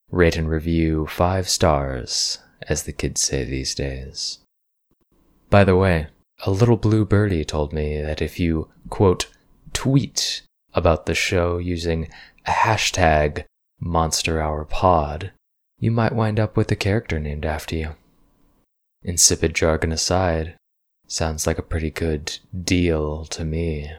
Rate 0.10 0.38
and 0.38 0.50
review 0.50 1.08
five 1.08 1.48
stars, 1.50 2.40
as 2.68 2.84
the 2.84 2.92
kids 2.92 3.22
say 3.22 3.44
these 3.44 3.76
days. 3.76 4.40
By 5.50 5.64
the 5.64 5.76
way, 5.76 6.08
a 6.46 6.52
little 6.52 6.78
blue 6.78 7.06
birdie 7.06 7.46
told 7.46 7.74
me 7.74 8.02
that 8.02 8.22
if 8.22 8.40
you, 8.40 8.70
quote, 8.90 9.28
tweet 9.74 10.42
about 10.74 11.06
the 11.06 11.16
show 11.16 11.58
using 11.58 12.10
a 12.46 12.52
hashtag 12.52 13.46
Monster 13.80 14.42
Hour 14.42 14.66
Pod, 14.66 15.32
you 15.80 15.92
might 15.92 16.16
wind 16.16 16.40
up 16.40 16.56
with 16.56 16.72
a 16.72 16.76
character 16.76 17.20
named 17.20 17.46
after 17.46 17.76
you. 17.76 17.96
Insipid 19.04 19.56
jargon 19.56 19.92
aside, 19.92 20.56
sounds 21.12 21.46
like 21.46 21.58
a 21.58 21.64
pretty 21.64 21.90
good 21.90 22.40
deal 22.64 23.26
to 23.26 23.44
me. 23.44 23.92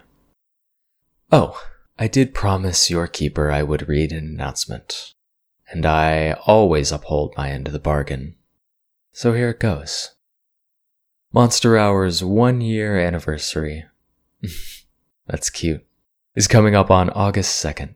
Oh, 1.31 1.61
I 1.99 2.09
did 2.09 2.35
promise 2.35 2.91
your 2.91 3.07
keeper 3.07 3.51
I 3.51 3.63
would 3.63 3.89
read 3.89 4.13
an 4.13 4.25
announcement, 4.25 5.15
and 5.71 5.85
I 5.87 6.33
always 6.47 6.91
uphold 6.91 7.35
my 7.37 7.51
end 7.51 7.67
of 7.67 7.73
the 7.73 7.79
bargain. 7.79 8.37
So 9.13 9.35
here 9.35 9.51
it 9.51 9.61
goes. 9.61 10.15
Monster 11.33 11.79
Hour's 11.79 12.25
one 12.25 12.61
year 12.61 12.99
anniversary. 12.99 13.85
That's 15.27 15.51
cute. 15.51 15.87
Is 16.35 16.49
coming 16.49 16.75
up 16.75 16.91
on 16.91 17.11
August 17.11 17.63
2nd. 17.65 17.95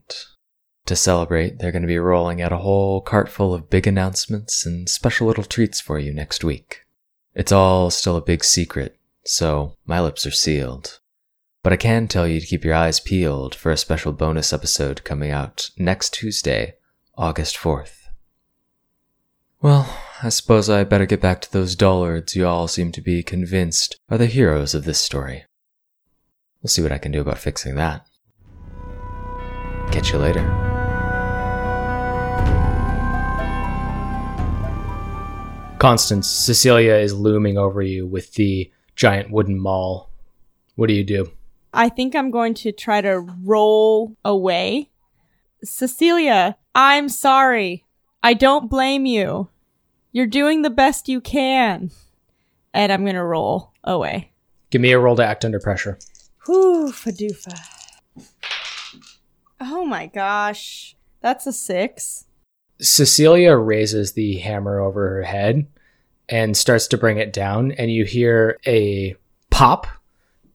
To 0.87 0.95
celebrate, 0.95 1.59
they're 1.59 1.73
going 1.73 1.83
to 1.83 1.89
be 1.89 1.99
rolling 1.99 2.41
out 2.41 2.53
a 2.53 2.59
whole 2.59 3.01
cart 3.01 3.29
full 3.29 3.53
of 3.53 3.71
big 3.71 3.87
announcements 3.87 4.65
and 4.65 4.89
special 4.89 5.27
little 5.27 5.45
treats 5.45 5.81
for 5.81 5.99
you 5.99 6.13
next 6.13 6.45
week. 6.45 6.85
It's 7.35 7.53
all 7.53 7.91
still 7.91 8.17
a 8.17 8.23
big 8.23 8.45
secret, 8.45 8.96
so 9.27 9.77
my 9.85 10.01
lips 10.01 10.27
are 10.27 10.31
sealed. 10.31 11.01
But 11.63 11.73
I 11.73 11.77
can 11.77 12.07
tell 12.07 12.29
you 12.29 12.41
to 12.41 12.47
keep 12.47 12.65
your 12.65 12.75
eyes 12.75 13.01
peeled 13.01 13.55
for 13.55 13.73
a 13.73 13.77
special 13.77 14.13
bonus 14.13 14.53
episode 14.53 15.03
coming 15.05 15.31
out 15.31 15.71
next 15.77 16.15
Tuesday, 16.15 16.75
August 17.19 17.57
4th. 17.57 18.07
Well, 19.61 19.99
I 20.23 20.29
suppose 20.29 20.71
I 20.71 20.85
better 20.85 21.07
get 21.07 21.21
back 21.21 21.41
to 21.41 21.53
those 21.53 21.75
dullards 21.75 22.37
you 22.37 22.47
all 22.47 22.69
seem 22.69 22.93
to 22.93 23.01
be 23.01 23.23
convinced 23.23 23.99
are 24.09 24.19
the 24.19 24.27
heroes 24.27 24.75
of 24.75 24.85
this 24.85 25.01
story. 25.01 25.45
We'll 26.63 26.69
see 26.69 26.83
what 26.83 26.93
I 26.93 26.99
can 26.99 27.11
do 27.11 27.21
about 27.21 27.39
fixing 27.39 27.75
that. 27.75 28.07
Catch 29.91 30.13
you 30.13 30.19
later. 30.19 30.45
Constance, 35.79 36.31
Cecilia 36.31 36.95
is 36.95 37.13
looming 37.13 37.59
over 37.59 37.83
you 37.83 38.07
with 38.07 38.33
the 38.35 38.71
giant 38.97 39.31
wooden 39.31 39.61
maul. 39.61 40.11
What 40.75 40.89
do 40.89 40.95
you 40.95 41.05
do? 41.05 41.31
I 41.73 41.91
think 41.91 42.17
I'm 42.17 42.31
going 42.31 42.55
to 42.55 42.73
try 42.73 43.01
to 43.03 43.21
roll 43.21 44.17
away. 44.25 44.91
Cecilia, 45.63 46.57
I'm 46.75 47.09
sorry. 47.09 47.85
I 48.23 48.35
don't 48.35 48.71
blame 48.71 49.07
you. 49.07 49.49
You're 50.11 50.27
doing 50.27 50.63
the 50.63 50.71
best 50.71 51.09
you 51.09 51.21
can. 51.21 51.91
And 52.73 52.91
I'm 52.91 53.03
going 53.03 53.15
to 53.15 53.23
roll 53.23 53.73
away. 53.85 54.33
Give 54.71 54.81
me 54.81 54.93
a 54.93 54.99
roll 54.99 55.17
to 55.17 55.25
act 55.25 55.45
under 55.45 55.61
pressure. 55.61 55.99
Whew, 56.47 56.91
Fadoofa. 56.93 57.59
Oh 59.61 59.85
my 59.85 60.07
gosh. 60.07 60.97
That's 61.21 61.47
a 61.47 61.53
six. 61.53 62.25
Cecilia 62.81 63.57
raises 63.57 64.13
the 64.13 64.39
hammer 64.39 64.81
over 64.81 65.09
her 65.09 65.23
head 65.23 65.67
and 66.29 66.57
starts 66.57 66.87
to 66.89 66.99
bring 66.99 67.19
it 67.19 67.33
down, 67.33 67.73
and 67.73 67.91
you 67.91 68.05
hear 68.05 68.59
a 68.67 69.15
pop, 69.51 69.87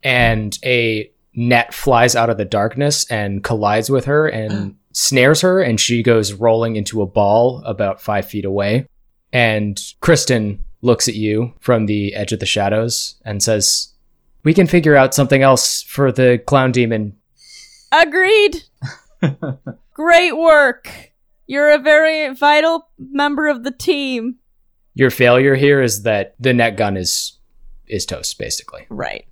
and 0.03 0.57
a 0.63 1.11
net 1.33 1.73
flies 1.73 2.15
out 2.15 2.29
of 2.29 2.37
the 2.37 2.45
darkness 2.45 3.09
and 3.09 3.43
collides 3.43 3.89
with 3.89 4.05
her 4.05 4.27
and 4.27 4.75
snares 4.93 5.41
her, 5.41 5.61
and 5.61 5.79
she 5.79 6.03
goes 6.03 6.33
rolling 6.33 6.75
into 6.75 7.01
a 7.01 7.07
ball 7.07 7.61
about 7.65 8.01
five 8.01 8.25
feet 8.25 8.45
away. 8.45 8.85
And 9.31 9.81
Kristen 10.01 10.63
looks 10.81 11.07
at 11.07 11.15
you 11.15 11.53
from 11.59 11.85
the 11.85 12.13
edge 12.15 12.33
of 12.33 12.39
the 12.39 12.45
shadows 12.45 13.15
and 13.23 13.41
says, 13.41 13.93
We 14.43 14.53
can 14.53 14.67
figure 14.67 14.95
out 14.95 15.13
something 15.13 15.41
else 15.41 15.81
for 15.83 16.11
the 16.11 16.41
clown 16.45 16.71
demon. 16.71 17.15
Agreed. 17.91 18.63
Great 19.93 20.37
work. 20.37 21.11
You're 21.47 21.71
a 21.71 21.77
very 21.77 22.33
vital 22.33 22.87
member 22.97 23.47
of 23.47 23.63
the 23.63 23.71
team. 23.71 24.37
Your 24.93 25.09
failure 25.09 25.55
here 25.55 25.81
is 25.81 26.03
that 26.03 26.35
the 26.39 26.53
net 26.53 26.75
gun 26.77 26.97
is 26.97 27.37
is 27.87 28.05
toast, 28.05 28.37
basically. 28.39 28.85
Right. 28.89 29.25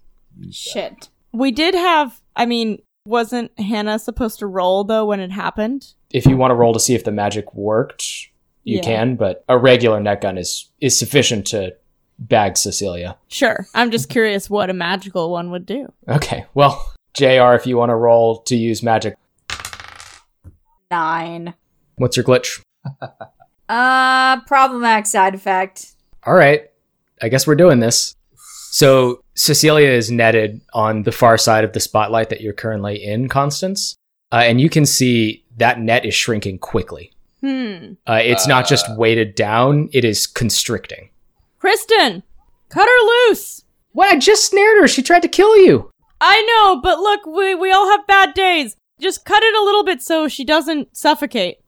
Shit. 0.51 1.09
We 1.31 1.51
did 1.51 1.75
have, 1.75 2.19
I 2.35 2.45
mean, 2.45 2.81
wasn't 3.05 3.57
Hannah 3.59 3.99
supposed 3.99 4.39
to 4.39 4.47
roll 4.47 4.83
though 4.83 5.05
when 5.05 5.19
it 5.19 5.31
happened? 5.31 5.93
If 6.11 6.25
you 6.25 6.37
want 6.37 6.51
to 6.51 6.55
roll 6.55 6.73
to 6.73 6.79
see 6.79 6.95
if 6.95 7.03
the 7.03 7.11
magic 7.11 7.53
worked, 7.53 8.03
you 8.63 8.77
Yeah. 8.77 8.81
can, 8.83 9.15
but 9.15 9.43
a 9.47 9.57
regular 9.57 9.99
net 9.99 10.21
gun 10.21 10.37
is 10.37 10.69
is 10.81 10.97
sufficient 10.97 11.47
to 11.47 11.75
bag 12.19 12.57
Cecilia. 12.57 13.17
Sure. 13.29 13.65
I'm 13.73 13.91
just 13.91 14.09
curious 14.09 14.49
what 14.49 14.69
a 14.69 14.73
magical 14.73 15.29
one 15.31 15.51
would 15.51 15.65
do. 15.65 15.91
Okay, 16.07 16.45
well, 16.53 16.93
JR, 17.13 17.53
if 17.53 17.65
you 17.65 17.77
want 17.77 17.89
to 17.91 17.95
roll 17.95 18.39
to 18.43 18.55
use 18.57 18.83
magic, 18.83 19.15
Nine. 20.91 21.53
what's 21.95 22.17
your 22.17 22.23
glitch? 22.25 22.61
Uh, 23.69 24.41
problematic 24.41 25.05
side 25.05 25.35
effect. 25.35 25.93
All 26.25 26.33
right, 26.33 26.63
I 27.21 27.29
guess 27.29 27.45
we're 27.45 27.55
doing 27.55 27.79
this. 27.79 28.15
So 28.71 29.23
Cecilia 29.35 29.89
is 29.89 30.11
netted 30.11 30.61
on 30.73 31.03
the 31.03 31.11
far 31.11 31.37
side 31.37 31.63
of 31.63 31.73
the 31.73 31.79
spotlight 31.79 32.29
that 32.29 32.41
you're 32.41 32.53
currently 32.53 33.03
in, 33.03 33.29
Constance, 33.29 33.95
uh, 34.31 34.41
and 34.43 34.59
you 34.59 34.69
can 34.69 34.85
see 34.85 35.45
that 35.57 35.79
net 35.79 36.05
is 36.05 36.13
shrinking 36.13 36.59
quickly. 36.59 37.11
Hmm. 37.41 37.93
Uh, 38.05 38.19
it's 38.21 38.47
not 38.47 38.67
just 38.67 38.85
weighted 38.97 39.35
down; 39.35 39.89
it 39.93 40.03
is 40.03 40.27
constricting. 40.27 41.09
Kristen, 41.59 42.23
cut 42.69 42.87
her 42.87 43.05
loose. 43.29 43.63
What? 43.91 44.11
I 44.11 44.17
just 44.17 44.45
snared 44.45 44.81
her. 44.81 44.87
She 44.87 45.01
tried 45.01 45.21
to 45.21 45.27
kill 45.27 45.57
you. 45.57 45.91
I 46.21 46.41
know, 46.41 46.81
but 46.81 46.99
look, 46.99 47.25
we, 47.25 47.55
we 47.55 47.71
all 47.71 47.89
have 47.89 48.07
bad 48.07 48.33
days. 48.33 48.75
Just 48.99 49.25
cut 49.25 49.43
it 49.43 49.55
a 49.55 49.63
little 49.63 49.83
bit 49.83 50.01
so 50.01 50.27
she 50.27 50.43
doesn't 50.43 50.95
suffocate. 50.95 51.58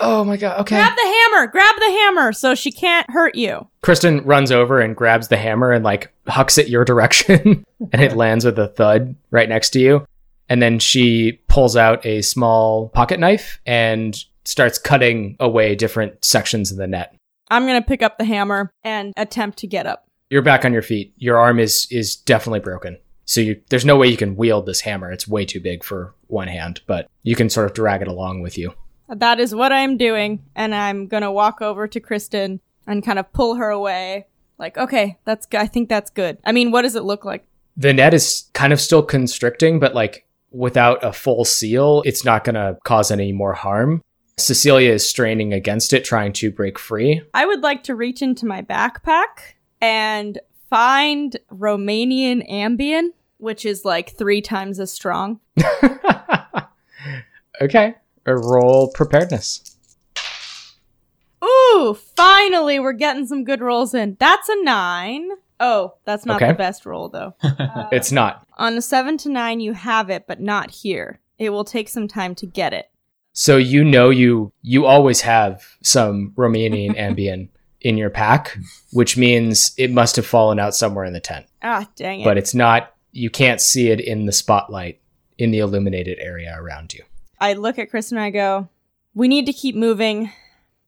Oh 0.00 0.24
my 0.24 0.36
god. 0.36 0.60
Okay. 0.60 0.76
Grab 0.76 0.94
the 0.94 1.02
hammer. 1.02 1.46
Grab 1.46 1.74
the 1.78 1.90
hammer 1.90 2.32
so 2.32 2.54
she 2.54 2.70
can't 2.70 3.10
hurt 3.10 3.34
you. 3.34 3.68
Kristen 3.82 4.24
runs 4.24 4.52
over 4.52 4.80
and 4.80 4.96
grabs 4.96 5.28
the 5.28 5.36
hammer 5.36 5.72
and 5.72 5.84
like 5.84 6.12
hucks 6.26 6.58
it 6.58 6.68
your 6.68 6.84
direction, 6.86 7.64
and 7.92 8.02
it 8.02 8.16
lands 8.16 8.44
with 8.44 8.58
a 8.58 8.68
thud 8.68 9.14
right 9.30 9.48
next 9.48 9.70
to 9.70 9.80
you. 9.80 10.06
And 10.48 10.62
then 10.62 10.78
she 10.78 11.40
pulls 11.48 11.76
out 11.76 12.04
a 12.06 12.22
small 12.22 12.88
pocket 12.90 13.20
knife 13.20 13.60
and 13.66 14.16
starts 14.44 14.78
cutting 14.78 15.36
away 15.40 15.74
different 15.74 16.24
sections 16.24 16.70
of 16.70 16.78
the 16.78 16.86
net. 16.86 17.14
I'm 17.50 17.66
going 17.66 17.80
to 17.80 17.86
pick 17.86 18.02
up 18.02 18.18
the 18.18 18.24
hammer 18.24 18.70
and 18.82 19.12
attempt 19.16 19.58
to 19.58 19.66
get 19.66 19.86
up. 19.86 20.06
You're 20.30 20.42
back 20.42 20.64
on 20.64 20.72
your 20.72 20.82
feet. 20.82 21.14
Your 21.16 21.38
arm 21.38 21.58
is 21.58 21.86
is 21.90 22.16
definitely 22.16 22.60
broken. 22.60 22.98
So 23.24 23.42
you, 23.42 23.60
there's 23.68 23.84
no 23.84 23.96
way 23.96 24.08
you 24.08 24.16
can 24.16 24.36
wield 24.36 24.64
this 24.64 24.80
hammer. 24.80 25.12
It's 25.12 25.28
way 25.28 25.44
too 25.44 25.60
big 25.60 25.84
for 25.84 26.14
one 26.28 26.48
hand, 26.48 26.80
but 26.86 27.10
you 27.22 27.36
can 27.36 27.50
sort 27.50 27.66
of 27.66 27.74
drag 27.74 28.00
it 28.00 28.08
along 28.08 28.40
with 28.40 28.56
you. 28.56 28.72
That 29.08 29.40
is 29.40 29.54
what 29.54 29.72
I'm 29.72 29.96
doing, 29.96 30.44
and 30.54 30.74
I'm 30.74 31.06
gonna 31.06 31.32
walk 31.32 31.62
over 31.62 31.88
to 31.88 32.00
Kristen 32.00 32.60
and 32.86 33.04
kind 33.04 33.18
of 33.18 33.32
pull 33.32 33.54
her 33.54 33.70
away. 33.70 34.26
Like, 34.58 34.76
okay, 34.76 35.18
that's 35.24 35.46
I 35.52 35.66
think 35.66 35.88
that's 35.88 36.10
good. 36.10 36.38
I 36.44 36.52
mean, 36.52 36.70
what 36.70 36.82
does 36.82 36.96
it 36.96 37.04
look 37.04 37.24
like? 37.24 37.46
The 37.76 37.92
net 37.92 38.12
is 38.12 38.50
kind 38.54 38.72
of 38.72 38.80
still 38.80 39.02
constricting, 39.02 39.78
but 39.78 39.94
like 39.94 40.26
without 40.50 41.02
a 41.04 41.12
full 41.12 41.44
seal, 41.44 42.02
it's 42.04 42.24
not 42.24 42.44
going 42.44 42.54
to 42.54 42.78
cause 42.84 43.10
any 43.10 43.32
more 43.32 43.54
harm. 43.54 44.02
Cecilia 44.36 44.92
is 44.92 45.08
straining 45.08 45.52
against 45.52 45.92
it, 45.92 46.04
trying 46.04 46.32
to 46.34 46.50
break 46.50 46.78
free. 46.78 47.22
I 47.34 47.46
would 47.46 47.60
like 47.60 47.82
to 47.84 47.94
reach 47.94 48.22
into 48.22 48.46
my 48.46 48.62
backpack 48.62 49.54
and 49.80 50.38
find 50.70 51.36
Romanian 51.52 52.48
Ambien, 52.50 53.08
which 53.38 53.66
is 53.66 53.84
like 53.84 54.16
three 54.16 54.40
times 54.40 54.78
as 54.78 54.92
strong. 54.92 55.40
okay. 57.60 57.94
A 58.28 58.36
roll 58.36 58.90
preparedness. 58.92 59.74
Ooh, 61.44 61.96
finally, 62.16 62.78
we're 62.80 62.92
getting 62.92 63.26
some 63.26 63.44
good 63.44 63.60
rolls 63.60 63.94
in. 63.94 64.16
That's 64.18 64.48
a 64.48 64.62
nine. 64.64 65.28
Oh, 65.60 65.94
that's 66.04 66.26
not 66.26 66.36
Okay. 66.42 66.48
the 66.52 66.58
best 66.58 66.84
roll 66.86 67.08
though. 67.08 67.34
It's 67.92 68.12
not. 68.12 68.46
On 68.58 68.76
a 68.76 68.82
seven 68.82 69.16
to 69.18 69.28
nine, 69.28 69.60
you 69.60 69.72
have 69.72 70.10
it, 70.10 70.26
but 70.26 70.40
not 70.40 70.70
here. 70.70 71.20
It 71.38 71.50
will 71.50 71.64
take 71.64 71.88
some 71.88 72.08
time 72.08 72.34
to 72.36 72.46
get 72.46 72.72
it. 72.72 72.90
So 73.32 73.56
you 73.56 73.84
know 73.84 74.10
you 74.10 74.52
you 74.62 74.84
always 74.84 75.20
have 75.22 75.64
some 75.82 76.32
Romanian 76.36 76.96
Ambien 76.98 77.48
in 77.80 77.96
your 77.96 78.10
pack, 78.10 78.58
which 78.92 79.16
means 79.16 79.72
it 79.78 79.92
must 79.92 80.16
have 80.16 80.26
fallen 80.26 80.58
out 80.58 80.74
somewhere 80.74 81.04
in 81.04 81.12
the 81.12 81.20
tent. 81.20 81.46
Ah, 81.62 81.88
dang 81.96 82.20
it. 82.20 82.24
But 82.24 82.36
it's 82.38 82.54
not 82.54 82.94
you 83.12 83.30
can't 83.30 83.60
see 83.60 83.90
it 83.90 84.00
in 84.00 84.26
the 84.26 84.32
spotlight 84.32 85.00
in 85.38 85.52
the 85.52 85.60
illuminated 85.60 86.18
area 86.18 86.54
around 86.58 86.92
you. 86.94 87.04
I 87.40 87.54
look 87.54 87.78
at 87.78 87.90
Chris 87.90 88.10
and 88.10 88.20
I 88.20 88.30
go, 88.30 88.68
We 89.14 89.28
need 89.28 89.46
to 89.46 89.52
keep 89.52 89.74
moving. 89.74 90.30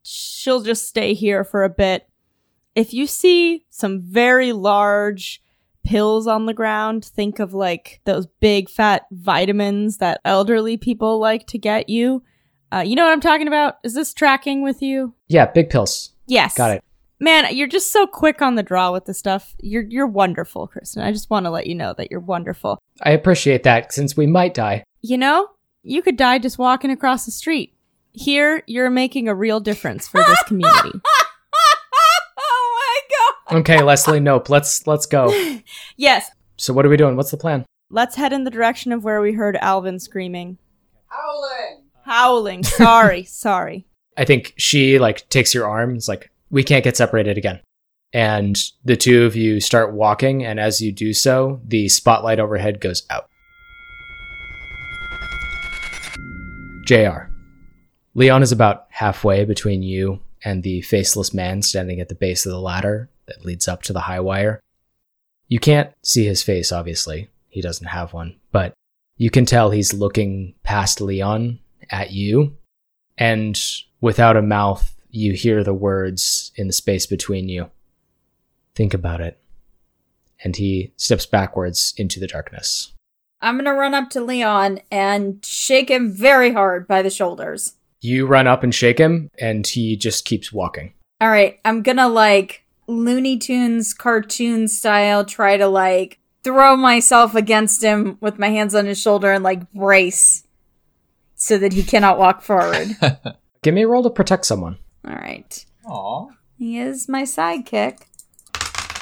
She'll 0.03 0.61
just 0.61 0.87
stay 0.87 1.13
here 1.13 1.43
for 1.43 1.63
a 1.63 1.69
bit. 1.69 2.07
If 2.75 2.93
you 2.93 3.05
see 3.05 3.65
some 3.69 4.01
very 4.01 4.53
large 4.53 5.41
pills 5.83 6.27
on 6.27 6.45
the 6.45 6.53
ground, 6.53 7.05
think 7.05 7.39
of 7.39 7.53
like 7.53 8.01
those 8.05 8.27
big 8.39 8.69
fat 8.69 9.03
vitamins 9.11 9.97
that 9.97 10.21
elderly 10.25 10.77
people 10.77 11.19
like 11.19 11.47
to 11.47 11.57
get 11.57 11.89
you. 11.89 12.23
Uh, 12.71 12.83
you 12.85 12.95
know 12.95 13.03
what 13.03 13.11
I'm 13.11 13.21
talking 13.21 13.47
about? 13.47 13.75
Is 13.83 13.93
this 13.93 14.13
tracking 14.13 14.61
with 14.61 14.81
you? 14.81 15.13
Yeah, 15.27 15.45
big 15.45 15.69
pills. 15.69 16.13
Yes. 16.27 16.55
Got 16.55 16.71
it. 16.71 16.83
Man, 17.19 17.55
you're 17.55 17.67
just 17.67 17.91
so 17.91 18.07
quick 18.07 18.41
on 18.41 18.55
the 18.55 18.63
draw 18.63 18.91
with 18.91 19.05
the 19.05 19.13
stuff. 19.13 19.55
You're 19.59 19.83
you're 19.83 20.07
wonderful, 20.07 20.67
Kristen. 20.67 21.03
I 21.03 21.11
just 21.11 21.29
want 21.29 21.45
to 21.45 21.51
let 21.51 21.67
you 21.67 21.75
know 21.75 21.93
that 21.97 22.09
you're 22.09 22.19
wonderful. 22.19 22.79
I 23.03 23.11
appreciate 23.11 23.61
that 23.63 23.93
since 23.93 24.17
we 24.17 24.25
might 24.25 24.55
die. 24.55 24.83
You 25.01 25.19
know, 25.19 25.47
you 25.83 26.01
could 26.01 26.17
die 26.17 26.39
just 26.39 26.57
walking 26.57 26.91
across 26.91 27.25
the 27.25 27.31
street. 27.31 27.73
Here, 28.13 28.63
you're 28.67 28.89
making 28.89 29.27
a 29.27 29.35
real 29.35 29.59
difference 29.59 30.07
for 30.07 30.21
this 30.21 30.43
community. 30.43 30.91
oh 32.37 32.75
my 33.49 33.55
god. 33.55 33.59
Okay, 33.59 33.81
Leslie, 33.81 34.19
nope. 34.19 34.49
Let's 34.49 34.85
let's 34.87 35.05
go. 35.05 35.29
yes, 35.97 36.29
So 36.57 36.73
what 36.73 36.85
are 36.85 36.89
we 36.89 36.97
doing? 36.97 37.15
What's 37.15 37.31
the 37.31 37.37
plan? 37.37 37.65
let's 37.93 38.15
head 38.15 38.31
in 38.31 38.45
the 38.45 38.49
direction 38.51 38.93
of 38.93 39.03
where 39.03 39.19
we 39.19 39.33
heard 39.33 39.57
Alvin 39.57 39.99
screaming. 39.99 40.57
Howling! 41.07 41.83
Howling. 42.05 42.63
Sorry, 42.63 43.23
sorry. 43.25 43.85
I 44.15 44.23
think 44.23 44.53
she 44.57 44.97
like 44.97 45.27
takes 45.29 45.53
your 45.53 45.67
arm. 45.67 45.95
It's 45.95 46.07
like 46.07 46.31
we 46.49 46.63
can't 46.63 46.83
get 46.85 46.95
separated 46.95 47.37
again. 47.37 47.59
And 48.13 48.57
the 48.83 48.95
two 48.97 49.23
of 49.23 49.35
you 49.37 49.59
start 49.61 49.93
walking, 49.93 50.43
and 50.45 50.59
as 50.59 50.81
you 50.81 50.91
do 50.91 51.13
so, 51.13 51.61
the 51.65 51.87
spotlight 51.89 52.39
overhead 52.39 52.81
goes 52.81 53.03
out. 53.09 53.27
JR. 56.91 57.31
Leon 58.15 58.43
is 58.43 58.51
about 58.51 58.87
halfway 58.89 59.45
between 59.45 59.81
you 59.81 60.19
and 60.43 60.61
the 60.61 60.81
faceless 60.81 61.33
man 61.33 61.61
standing 61.61 62.01
at 62.01 62.09
the 62.09 62.15
base 62.15 62.45
of 62.45 62.51
the 62.51 62.59
ladder 62.59 63.09
that 63.27 63.45
leads 63.45 63.65
up 63.65 63.81
to 63.83 63.93
the 63.93 64.01
high 64.01 64.19
wire. 64.19 64.59
You 65.47 65.57
can't 65.57 65.93
see 66.03 66.25
his 66.25 66.43
face, 66.43 66.69
obviously. 66.69 67.29
He 67.47 67.61
doesn't 67.61 67.87
have 67.87 68.11
one, 68.11 68.35
but 68.51 68.73
you 69.15 69.29
can 69.29 69.45
tell 69.45 69.71
he's 69.71 69.93
looking 69.93 70.53
past 70.63 70.99
Leon 70.99 71.59
at 71.89 72.11
you 72.11 72.57
and 73.17 73.57
without 74.01 74.35
a 74.35 74.41
mouth, 74.41 74.93
you 75.09 75.31
hear 75.31 75.63
the 75.63 75.73
words 75.73 76.51
in 76.57 76.67
the 76.67 76.73
space 76.73 77.05
between 77.05 77.47
you. 77.47 77.69
Think 78.75 78.93
about 78.93 79.21
it. 79.21 79.39
And 80.43 80.57
he 80.57 80.91
steps 80.97 81.25
backwards 81.25 81.93
into 81.95 82.19
the 82.19 82.27
darkness. 82.27 82.91
I'm 83.41 83.57
gonna 83.57 83.73
run 83.73 83.93
up 83.93 84.09
to 84.11 84.21
Leon 84.21 84.81
and 84.91 85.43
shake 85.43 85.89
him 85.89 86.11
very 86.11 86.53
hard 86.53 86.87
by 86.87 87.01
the 87.01 87.09
shoulders. 87.09 87.75
You 87.99 88.25
run 88.25 88.47
up 88.47 88.63
and 88.63 88.73
shake 88.73 88.97
him, 88.97 89.29
and 89.39 89.65
he 89.65 89.95
just 89.95 90.25
keeps 90.25 90.51
walking. 90.51 90.93
All 91.19 91.29
right, 91.29 91.59
I'm 91.65 91.81
gonna 91.81 92.07
like 92.07 92.65
Looney 92.87 93.37
Tunes 93.37 93.93
cartoon 93.93 94.67
style 94.67 95.25
try 95.25 95.57
to 95.57 95.67
like 95.67 96.19
throw 96.43 96.75
myself 96.75 97.35
against 97.35 97.83
him 97.83 98.17
with 98.21 98.39
my 98.39 98.49
hands 98.49 98.73
on 98.75 98.85
his 98.85 98.99
shoulder 98.99 99.31
and 99.31 99.43
like 99.43 99.71
brace 99.71 100.45
so 101.35 101.57
that 101.57 101.73
he 101.73 101.83
cannot 101.83 102.17
walk 102.17 102.41
forward. 102.41 102.89
Give 103.63 103.73
me 103.73 103.83
a 103.83 103.87
roll 103.87 104.03
to 104.03 104.09
protect 104.09 104.45
someone. 104.45 104.77
All 105.07 105.15
right. 105.15 105.65
Aw. 105.85 106.27
He 106.57 106.79
is 106.79 107.07
my 107.07 107.23
sidekick. 107.23 108.01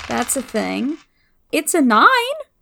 That's 0.07 0.35
a 0.35 0.41
thing. 0.41 0.97
It's 1.51 1.73
a 1.73 1.81
nine. 1.81 2.07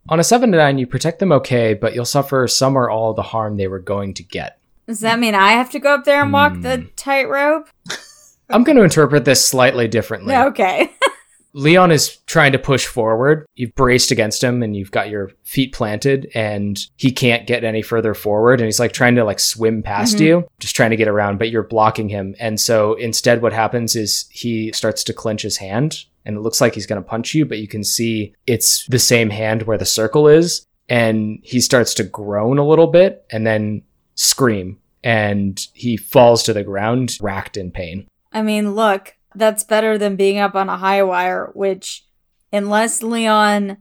On 0.10 0.20
a 0.20 0.24
7 0.24 0.51
to 0.51 0.58
9, 0.58 0.78
you 0.78 0.88
protect 0.88 1.20
them 1.20 1.32
okay, 1.34 1.74
but 1.74 1.93
you'll 1.93 2.05
suffer 2.05 2.47
some 2.47 2.78
or 2.78 2.89
all 2.89 3.14
the 3.14 3.22
harm 3.22 3.58
they 3.58 3.68
were 3.68 3.80
going 3.80 4.14
to 4.16 4.24
get. 4.24 4.60
Does 4.88 5.01
that 5.01 5.20
mean 5.20 5.36
I 5.36 5.51
have 5.51 5.70
to 5.72 5.80
go 5.80 5.95
up 5.95 6.05
there 6.05 6.22
and 6.22 6.32
walk 6.32 6.62
the 6.62 6.78
Hmm. 6.78 6.86
tightrope? 6.95 7.68
I'm 8.49 8.64
going 8.64 8.78
to 8.78 8.84
interpret 8.84 9.26
this 9.26 9.45
slightly 9.45 9.88
differently. 9.89 10.34
Okay. 10.36 10.91
Leon 11.53 11.91
is 11.91 12.18
trying 12.28 12.51
to 12.51 12.60
push 12.60 12.86
forward. 12.86 13.45
You've 13.55 13.74
braced 13.74 14.12
against 14.12 14.43
him 14.43 14.62
and 14.62 14.76
you've 14.76 14.91
got 14.91 15.10
your 15.10 15.32
feet 15.43 15.74
planted 15.74 16.30
and 16.36 16.78
he 16.97 17.12
can't 17.12 17.47
get 17.47 17.64
any 17.64 17.82
further 17.82 18.14
forward 18.14 18.60
and 18.62 18.66
he's 18.66 18.80
like 18.80 18.93
trying 18.93 19.16
to 19.16 19.24
like 19.24 19.39
swim 19.39 19.82
past 19.82 20.18
Mhm. 20.18 20.22
you, 20.22 20.47
just 20.60 20.76
trying 20.76 20.91
to 20.91 20.95
get 20.97 21.08
around, 21.08 21.39
but 21.39 21.49
you're 21.49 21.64
blocking 21.64 22.10
him. 22.10 22.36
And 22.39 22.60
so 22.60 22.93
instead 22.93 23.41
what 23.41 23.53
happens 23.53 23.95
is 23.95 24.28
he 24.30 24.72
starts 24.72 25.03
to 25.05 25.14
clench 25.14 25.41
his 25.41 25.58
hand 25.58 26.03
and 26.28 26.36
it 26.36 26.42
looks 26.42 26.60
like 26.60 26.76
he's 26.76 26.86
going 26.86 27.02
to 27.02 27.08
punch 27.08 27.34
you, 27.34 27.46
but 27.46 27.58
you 27.58 27.70
can 27.70 27.86
see 27.86 28.36
it's 28.46 28.86
the 28.88 29.00
same 29.00 29.30
hand 29.30 29.64
where 29.64 29.78
the 29.78 29.86
circle 29.86 30.28
is 30.28 30.66
and 30.90 31.40
he 31.42 31.62
starts 31.62 31.94
to 31.96 32.04
groan 32.04 32.58
a 32.58 32.68
little 32.68 32.88
bit 32.88 33.26
and 33.32 33.48
then 33.48 33.82
scream 34.16 34.78
and 35.04 35.68
he 35.74 35.96
falls 35.96 36.44
to 36.44 36.52
the 36.52 36.66
ground 36.66 37.18
racked 37.22 37.56
in 37.56 37.72
pain. 37.72 38.06
I 38.34 38.42
mean, 38.42 38.76
look, 38.76 39.16
that's 39.36 39.64
better 39.64 39.98
than 39.98 40.18
being 40.18 40.38
up 40.38 40.54
on 40.54 40.68
a 40.68 40.78
high 40.78 41.02
wire, 41.02 41.50
which, 41.54 42.06
unless 42.52 43.02
Leon 43.02 43.78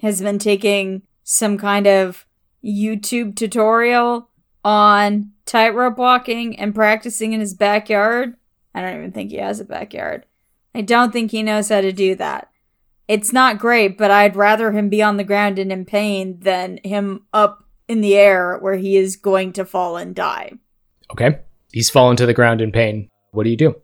has 0.00 0.20
been 0.20 0.38
taking 0.38 1.00
some 1.24 1.56
kind 1.56 1.86
of 1.86 2.26
YouTube 2.62 3.36
tutorial 3.36 4.28
on 4.62 5.32
tightrope 5.46 5.96
walking 5.96 6.58
and 6.58 6.74
practicing 6.74 7.32
in 7.32 7.40
his 7.40 7.54
backyard, 7.54 8.34
I 8.74 8.82
don't 8.82 8.98
even 8.98 9.12
think 9.12 9.30
he 9.30 9.38
has 9.38 9.60
a 9.60 9.64
backyard. 9.64 10.26
I 10.76 10.82
don't 10.82 11.10
think 11.10 11.30
he 11.30 11.42
knows 11.42 11.70
how 11.70 11.80
to 11.80 11.90
do 11.90 12.14
that. 12.16 12.50
It's 13.08 13.32
not 13.32 13.58
great, 13.58 13.96
but 13.96 14.10
I'd 14.10 14.36
rather 14.36 14.72
him 14.72 14.90
be 14.90 15.02
on 15.02 15.16
the 15.16 15.24
ground 15.24 15.58
and 15.58 15.72
in 15.72 15.86
pain 15.86 16.38
than 16.40 16.80
him 16.84 17.24
up 17.32 17.64
in 17.88 18.02
the 18.02 18.14
air 18.14 18.58
where 18.58 18.74
he 18.76 18.98
is 18.98 19.16
going 19.16 19.54
to 19.54 19.64
fall 19.64 19.96
and 19.96 20.14
die. 20.14 20.52
Okay. 21.10 21.38
He's 21.72 21.88
fallen 21.88 22.16
to 22.16 22.26
the 22.26 22.34
ground 22.34 22.60
in 22.60 22.72
pain. 22.72 23.08
What 23.30 23.44
do 23.44 23.50
you 23.50 23.56
do? 23.56 23.76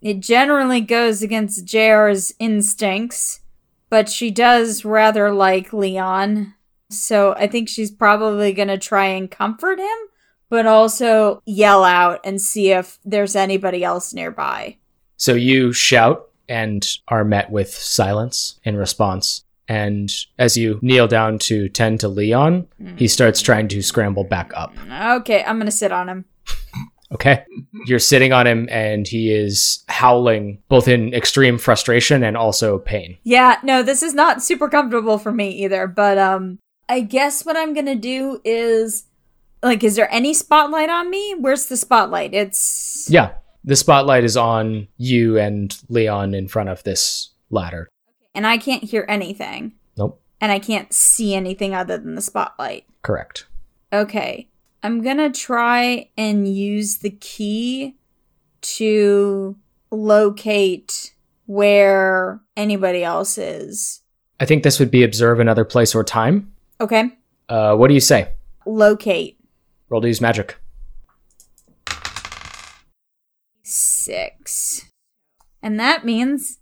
It 0.00 0.20
generally 0.20 0.80
goes 0.80 1.22
against 1.22 1.66
JR's 1.66 2.32
instincts, 2.38 3.40
but 3.90 4.08
she 4.08 4.30
does 4.30 4.84
rather 4.84 5.32
like 5.32 5.72
Leon. 5.72 6.54
So 6.88 7.34
I 7.34 7.48
think 7.48 7.68
she's 7.68 7.90
probably 7.90 8.52
going 8.52 8.68
to 8.68 8.78
try 8.78 9.06
and 9.06 9.28
comfort 9.28 9.80
him, 9.80 9.98
but 10.50 10.66
also 10.66 11.42
yell 11.46 11.82
out 11.82 12.20
and 12.22 12.40
see 12.40 12.70
if 12.70 13.00
there's 13.04 13.34
anybody 13.34 13.82
else 13.82 14.14
nearby. 14.14 14.76
So 15.18 15.34
you 15.34 15.72
shout 15.74 16.30
and 16.48 16.86
are 17.08 17.24
met 17.24 17.50
with 17.50 17.72
silence 17.74 18.58
in 18.64 18.76
response. 18.76 19.44
And 19.68 20.10
as 20.38 20.56
you 20.56 20.78
kneel 20.80 21.06
down 21.06 21.38
to 21.40 21.68
tend 21.68 22.00
to 22.00 22.08
Leon, 22.08 22.66
he 22.96 23.06
starts 23.06 23.42
trying 23.42 23.68
to 23.68 23.82
scramble 23.82 24.24
back 24.24 24.50
up. 24.54 24.72
Okay, 25.20 25.44
I'm 25.44 25.56
going 25.56 25.66
to 25.66 25.70
sit 25.70 25.92
on 25.92 26.08
him. 26.08 26.24
Okay. 27.12 27.44
You're 27.86 27.98
sitting 27.98 28.32
on 28.32 28.46
him 28.46 28.68
and 28.70 29.06
he 29.06 29.32
is 29.32 29.82
howling 29.88 30.62
both 30.68 30.88
in 30.88 31.14
extreme 31.14 31.58
frustration 31.58 32.22
and 32.22 32.36
also 32.36 32.78
pain. 32.78 33.16
Yeah, 33.24 33.56
no, 33.62 33.82
this 33.82 34.02
is 34.02 34.14
not 34.14 34.42
super 34.42 34.68
comfortable 34.68 35.18
for 35.18 35.32
me 35.32 35.50
either, 35.64 35.86
but 35.86 36.18
um 36.18 36.58
I 36.88 37.00
guess 37.00 37.44
what 37.44 37.56
I'm 37.56 37.74
going 37.74 37.86
to 37.86 37.94
do 37.94 38.40
is 38.44 39.04
like 39.62 39.82
is 39.82 39.96
there 39.96 40.12
any 40.12 40.34
spotlight 40.34 40.90
on 40.90 41.08
me? 41.10 41.34
Where's 41.38 41.66
the 41.66 41.76
spotlight? 41.78 42.34
It's 42.34 43.08
Yeah. 43.10 43.32
The 43.68 43.76
spotlight 43.76 44.24
is 44.24 44.34
on 44.34 44.88
you 44.96 45.38
and 45.38 45.78
Leon 45.90 46.32
in 46.32 46.48
front 46.48 46.70
of 46.70 46.82
this 46.84 47.32
ladder. 47.50 47.86
and 48.34 48.46
I 48.46 48.56
can't 48.56 48.82
hear 48.82 49.04
anything. 49.10 49.74
Nope. 49.98 50.22
And 50.40 50.50
I 50.50 50.58
can't 50.58 50.90
see 50.90 51.34
anything 51.34 51.74
other 51.74 51.98
than 51.98 52.14
the 52.14 52.22
spotlight. 52.22 52.86
Correct. 53.02 53.46
Okay. 53.92 54.48
I'm 54.82 55.02
gonna 55.02 55.30
try 55.30 56.08
and 56.16 56.48
use 56.48 56.98
the 56.98 57.10
key 57.10 57.98
to 58.62 59.54
locate 59.90 61.12
where 61.44 62.40
anybody 62.56 63.04
else 63.04 63.36
is. 63.36 64.00
I 64.40 64.46
think 64.46 64.62
this 64.62 64.78
would 64.78 64.90
be 64.90 65.02
observe 65.02 65.40
another 65.40 65.66
place 65.66 65.94
or 65.94 66.04
time. 66.04 66.54
Okay. 66.80 67.10
Uh, 67.50 67.76
what 67.76 67.88
do 67.88 67.94
you 67.94 68.00
say? 68.00 68.30
Locate. 68.64 69.38
Roll 69.90 70.00
to 70.00 70.08
use 70.08 70.22
magic. 70.22 70.56
Six. 74.08 74.86
And 75.62 75.78
that 75.78 76.02
means 76.02 76.60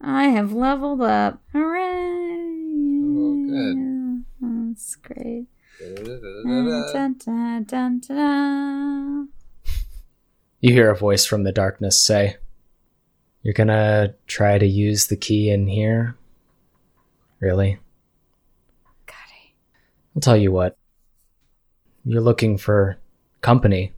I 0.00 0.28
have 0.28 0.54
leveled 0.54 1.02
up. 1.02 1.42
Hooray! 1.52 1.82
Oh, 3.04 3.46
good. 3.46 4.24
That's 4.40 4.96
great. 4.96 5.48
Dun, 5.78 7.16
dun, 7.22 7.64
dun, 7.64 8.00
dun. 8.00 9.28
You 10.62 10.72
hear 10.72 10.90
a 10.90 10.96
voice 10.96 11.26
from 11.26 11.42
the 11.42 11.52
darkness 11.52 12.02
say, 12.02 12.38
You're 13.42 13.52
gonna 13.52 14.14
try 14.26 14.56
to 14.56 14.66
use 14.66 15.08
the 15.08 15.18
key 15.18 15.50
in 15.50 15.66
here? 15.66 16.16
Really? 17.40 17.78
God, 19.04 19.16
I'll 20.16 20.22
tell 20.22 20.38
you 20.38 20.50
what. 20.50 20.78
You're 22.06 22.22
looking 22.22 22.56
for 22.56 22.96
company. 23.42 23.92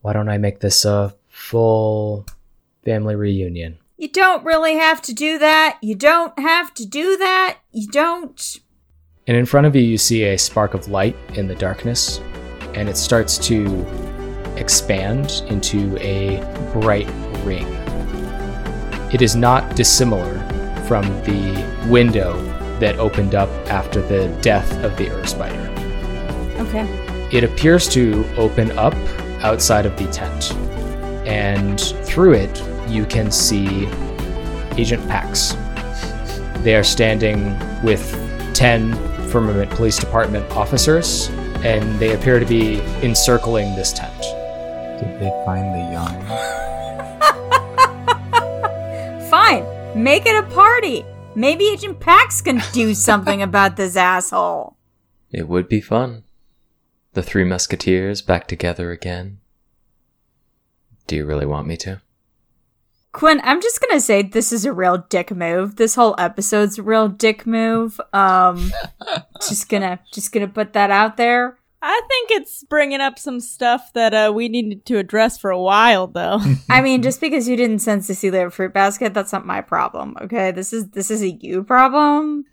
Why 0.00 0.14
don't 0.14 0.30
I 0.30 0.38
make 0.38 0.60
this 0.60 0.86
a 0.86 1.14
full 1.36 2.26
family 2.84 3.14
reunion? 3.14 3.78
You 3.98 4.08
don't 4.08 4.44
really 4.44 4.76
have 4.76 5.02
to 5.02 5.14
do 5.14 5.38
that. 5.38 5.78
You 5.82 5.94
don't 5.94 6.36
have 6.38 6.72
to 6.74 6.86
do 6.86 7.16
that. 7.18 7.58
You 7.72 7.86
don't. 7.88 8.60
And 9.26 9.36
in 9.36 9.44
front 9.44 9.66
of 9.66 9.76
you, 9.76 9.82
you 9.82 9.98
see 9.98 10.24
a 10.24 10.38
spark 10.38 10.74
of 10.74 10.88
light 10.88 11.16
in 11.34 11.46
the 11.46 11.54
darkness, 11.54 12.20
and 12.74 12.88
it 12.88 12.96
starts 12.96 13.38
to 13.48 13.84
expand 14.56 15.42
into 15.48 15.96
a 15.98 16.40
bright 16.72 17.08
ring. 17.44 17.66
It 19.12 19.22
is 19.22 19.36
not 19.36 19.76
dissimilar 19.76 20.38
from 20.86 21.04
the 21.24 21.88
window 21.88 22.42
that 22.80 22.98
opened 22.98 23.34
up 23.34 23.48
after 23.70 24.00
the 24.00 24.28
death 24.40 24.72
of 24.84 24.96
the 24.96 25.10
Ur 25.10 25.26
Spider. 25.26 25.60
Okay. 26.60 26.86
It 27.30 27.44
appears 27.44 27.88
to 27.90 28.24
open 28.36 28.70
up 28.78 28.94
outside 29.42 29.86
of 29.86 29.96
the 29.96 30.06
tent, 30.12 30.52
and 31.26 31.80
through 32.04 32.34
it, 32.34 32.62
you 32.88 33.04
can 33.04 33.30
see 33.30 33.86
Agent 34.78 35.06
Pax. 35.08 35.54
They 36.62 36.76
are 36.76 36.84
standing 36.84 37.56
with 37.82 38.12
10 38.54 38.94
Firmament 39.28 39.70
Police 39.70 39.98
Department 39.98 40.50
officers, 40.52 41.28
and 41.64 41.98
they 41.98 42.14
appear 42.14 42.38
to 42.38 42.46
be 42.46 42.80
encircling 43.02 43.74
this 43.74 43.92
tent. 43.92 44.14
Did 45.00 45.20
they 45.20 45.30
find 45.44 45.74
the 45.74 45.92
young? 45.92 46.26
Fine. 49.30 49.64
Make 50.02 50.26
it 50.26 50.36
a 50.36 50.46
party. 50.54 51.04
Maybe 51.34 51.68
Agent 51.68 52.00
Pax 52.00 52.40
can 52.40 52.62
do 52.72 52.94
something 53.08 53.42
about 53.42 53.76
this 53.76 53.96
asshole. 53.96 54.76
It 55.30 55.48
would 55.48 55.68
be 55.68 55.80
fun. 55.80 56.24
The 57.12 57.22
Three 57.22 57.44
Musketeers 57.44 58.22
back 58.22 58.46
together 58.46 58.90
again. 58.90 59.38
Do 61.06 61.16
you 61.16 61.24
really 61.24 61.46
want 61.46 61.66
me 61.66 61.76
to? 61.78 62.00
Quinn, 63.12 63.40
I'm 63.44 63.62
just 63.62 63.80
gonna 63.80 64.00
say 64.00 64.22
this 64.22 64.52
is 64.52 64.64
a 64.64 64.72
real 64.72 65.06
dick 65.08 65.30
move. 65.30 65.76
This 65.76 65.94
whole 65.94 66.14
episode's 66.18 66.78
a 66.78 66.82
real 66.82 67.08
dick 67.08 67.46
move. 67.46 67.98
Um, 68.12 68.70
just 69.48 69.68
gonna, 69.68 70.00
just 70.12 70.32
gonna 70.32 70.48
put 70.48 70.74
that 70.74 70.90
out 70.90 71.16
there. 71.16 71.58
I 71.80 72.02
think 72.08 72.30
it's 72.32 72.64
bringing 72.64 73.00
up 73.00 73.18
some 73.18 73.38
stuff 73.38 73.92
that 73.92 74.12
uh, 74.12 74.32
we 74.34 74.48
needed 74.48 74.84
to 74.86 74.98
address 74.98 75.38
for 75.38 75.50
a 75.50 75.60
while, 75.60 76.08
though. 76.08 76.40
I 76.70 76.80
mean, 76.80 77.02
just 77.02 77.20
because 77.20 77.48
you 77.48 77.56
didn't 77.56 77.78
send 77.78 78.04
Cecilia 78.04 78.48
a 78.48 78.50
fruit 78.50 78.74
basket, 78.74 79.14
that's 79.14 79.32
not 79.32 79.46
my 79.46 79.60
problem. 79.60 80.16
Okay, 80.20 80.50
this 80.50 80.72
is 80.72 80.90
this 80.90 81.10
is 81.10 81.22
a 81.22 81.30
you 81.30 81.62
problem 81.62 82.44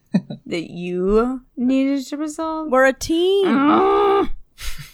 that 0.46 0.72
you 0.72 1.42
needed 1.58 2.06
to 2.08 2.18
resolve. 2.18 2.70
We're 2.70 2.86
a 2.86 2.94
team. 2.94 4.30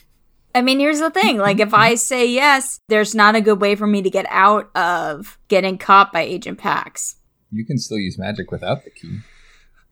Ugh. 0.60 0.64
I 0.64 0.66
mean, 0.66 0.80
here's 0.80 1.00
the 1.00 1.10
thing. 1.10 1.38
Like, 1.38 1.60
if 1.60 1.74
I 1.74 1.96
say 1.96 2.28
yes, 2.28 2.80
there's 2.88 3.16
not 3.16 3.36
a 3.36 3.42
good 3.42 3.62
way 3.62 3.76
for 3.76 3.88
me 3.88 4.02
to 4.02 4.10
get 4.10 4.26
out 4.30 4.70
of 4.76 5.40
getting 5.48 5.78
caught 5.78 6.12
by 6.12 6.22
Agent 6.22 6.58
Pax. 6.58 7.16
You 7.52 7.66
can 7.66 7.78
still 7.78 7.98
use 7.98 8.18
magic 8.18 8.52
without 8.52 8.84
the 8.84 8.92
key. 8.92 9.20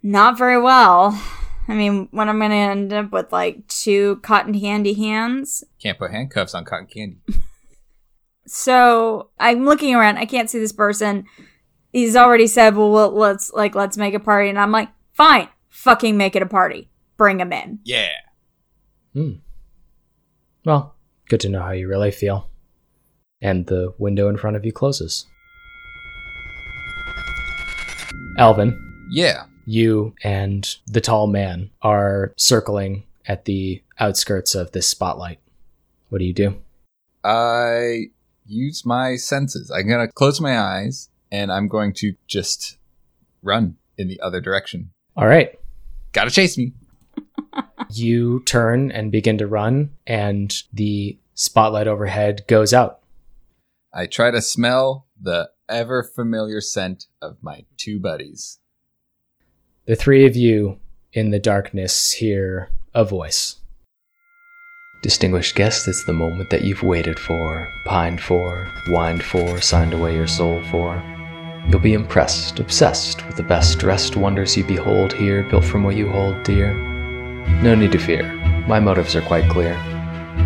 Not 0.03 0.37
very 0.37 0.61
well. 0.61 1.19
I 1.67 1.73
mean, 1.73 2.07
when 2.11 2.29
I'm 2.29 2.39
gonna 2.39 2.55
end 2.55 2.93
up 2.93 3.11
with 3.11 3.31
like 3.31 3.67
two 3.67 4.17
cotton 4.17 4.57
candy 4.57 4.93
hands. 4.93 5.63
Can't 5.81 5.97
put 5.97 6.11
handcuffs 6.11 6.53
on 6.53 6.65
cotton 6.65 6.87
candy. 6.87 7.17
So 8.45 9.29
I'm 9.39 9.65
looking 9.65 9.93
around. 9.93 10.17
I 10.17 10.25
can't 10.25 10.49
see 10.49 10.59
this 10.59 10.71
person. 10.71 11.25
He's 11.91 12.15
already 12.15 12.47
said, 12.47 12.75
"Well, 12.75 12.91
well 12.91 13.11
let's 13.11 13.51
like 13.51 13.75
let's 13.75 13.97
make 13.97 14.13
a 14.13 14.19
party," 14.19 14.49
and 14.49 14.59
I'm 14.59 14.71
like, 14.71 14.89
"Fine, 15.11 15.49
fucking 15.69 16.15
make 16.15 16.35
it 16.35 16.41
a 16.41 16.45
party. 16.45 16.89
Bring 17.17 17.39
him 17.39 17.51
in." 17.51 17.79
Yeah. 17.83 18.09
Hmm. 19.13 19.31
Well, 20.67 20.95
good 21.29 21.39
to 21.39 21.49
know 21.49 21.61
how 21.61 21.71
you 21.71 21.87
really 21.87 22.11
feel. 22.11 22.49
And 23.41 23.67
the 23.67 23.93
window 23.97 24.27
in 24.27 24.35
front 24.35 24.57
of 24.57 24.65
you 24.65 24.73
closes. 24.73 25.25
Alvin, 28.37 28.77
Yeah. 29.09 29.45
you 29.65 30.13
and 30.25 30.75
the 30.85 30.99
tall 30.99 31.27
man 31.27 31.69
are 31.81 32.33
circling 32.35 33.05
at 33.29 33.45
the 33.45 33.81
outskirts 34.01 34.55
of 34.55 34.73
this 34.73 34.89
spotlight. 34.89 35.39
What 36.09 36.17
do 36.19 36.25
you 36.25 36.33
do? 36.33 36.57
I 37.23 38.07
use 38.45 38.85
my 38.85 39.15
senses. 39.15 39.71
I'm 39.71 39.87
going 39.87 40.05
to 40.05 40.11
close 40.11 40.41
my 40.41 40.59
eyes 40.59 41.07
and 41.31 41.49
I'm 41.49 41.69
going 41.69 41.93
to 41.93 42.15
just 42.27 42.77
run 43.41 43.77
in 43.97 44.09
the 44.09 44.19
other 44.19 44.41
direction. 44.41 44.89
All 45.15 45.27
right. 45.27 45.57
Gotta 46.11 46.29
chase 46.29 46.57
me. 46.57 46.73
You 47.89 48.41
turn 48.45 48.91
and 48.91 49.11
begin 49.11 49.37
to 49.37 49.47
run, 49.47 49.91
and 50.05 50.53
the 50.73 51.17
spotlight 51.33 51.87
overhead 51.87 52.45
goes 52.47 52.73
out. 52.73 52.99
I 53.93 54.05
try 54.05 54.31
to 54.31 54.41
smell 54.41 55.07
the 55.19 55.49
ever 55.69 56.03
familiar 56.03 56.61
scent 56.61 57.05
of 57.21 57.37
my 57.41 57.65
two 57.77 57.99
buddies. 57.99 58.59
The 59.85 59.95
three 59.95 60.25
of 60.25 60.35
you 60.35 60.79
in 61.13 61.31
the 61.31 61.39
darkness 61.39 62.11
hear 62.11 62.69
a 62.93 63.05
voice. 63.05 63.57
Distinguished 65.01 65.55
guest, 65.55 65.87
it's 65.87 66.03
the 66.05 66.13
moment 66.13 66.49
that 66.49 66.63
you've 66.63 66.83
waited 66.83 67.19
for, 67.19 67.71
pined 67.85 68.19
for, 68.19 68.65
whined 68.87 69.23
for, 69.23 69.61
signed 69.61 69.93
away 69.93 70.15
your 70.15 70.27
soul 70.27 70.61
for. 70.71 71.01
You'll 71.69 71.79
be 71.79 71.93
impressed, 71.93 72.59
obsessed 72.59 73.25
with 73.27 73.37
the 73.37 73.43
best 73.43 73.77
dressed 73.77 74.15
wonders 74.15 74.57
you 74.57 74.63
behold 74.63 75.13
here, 75.13 75.43
built 75.43 75.65
from 75.65 75.83
what 75.83 75.95
you 75.95 76.09
hold 76.09 76.43
dear. 76.43 76.86
No 77.61 77.75
need 77.75 77.91
to 77.93 77.99
fear, 77.99 78.31
my 78.67 78.79
motives 78.79 79.15
are 79.15 79.21
quite 79.21 79.49
clear. 79.49 79.75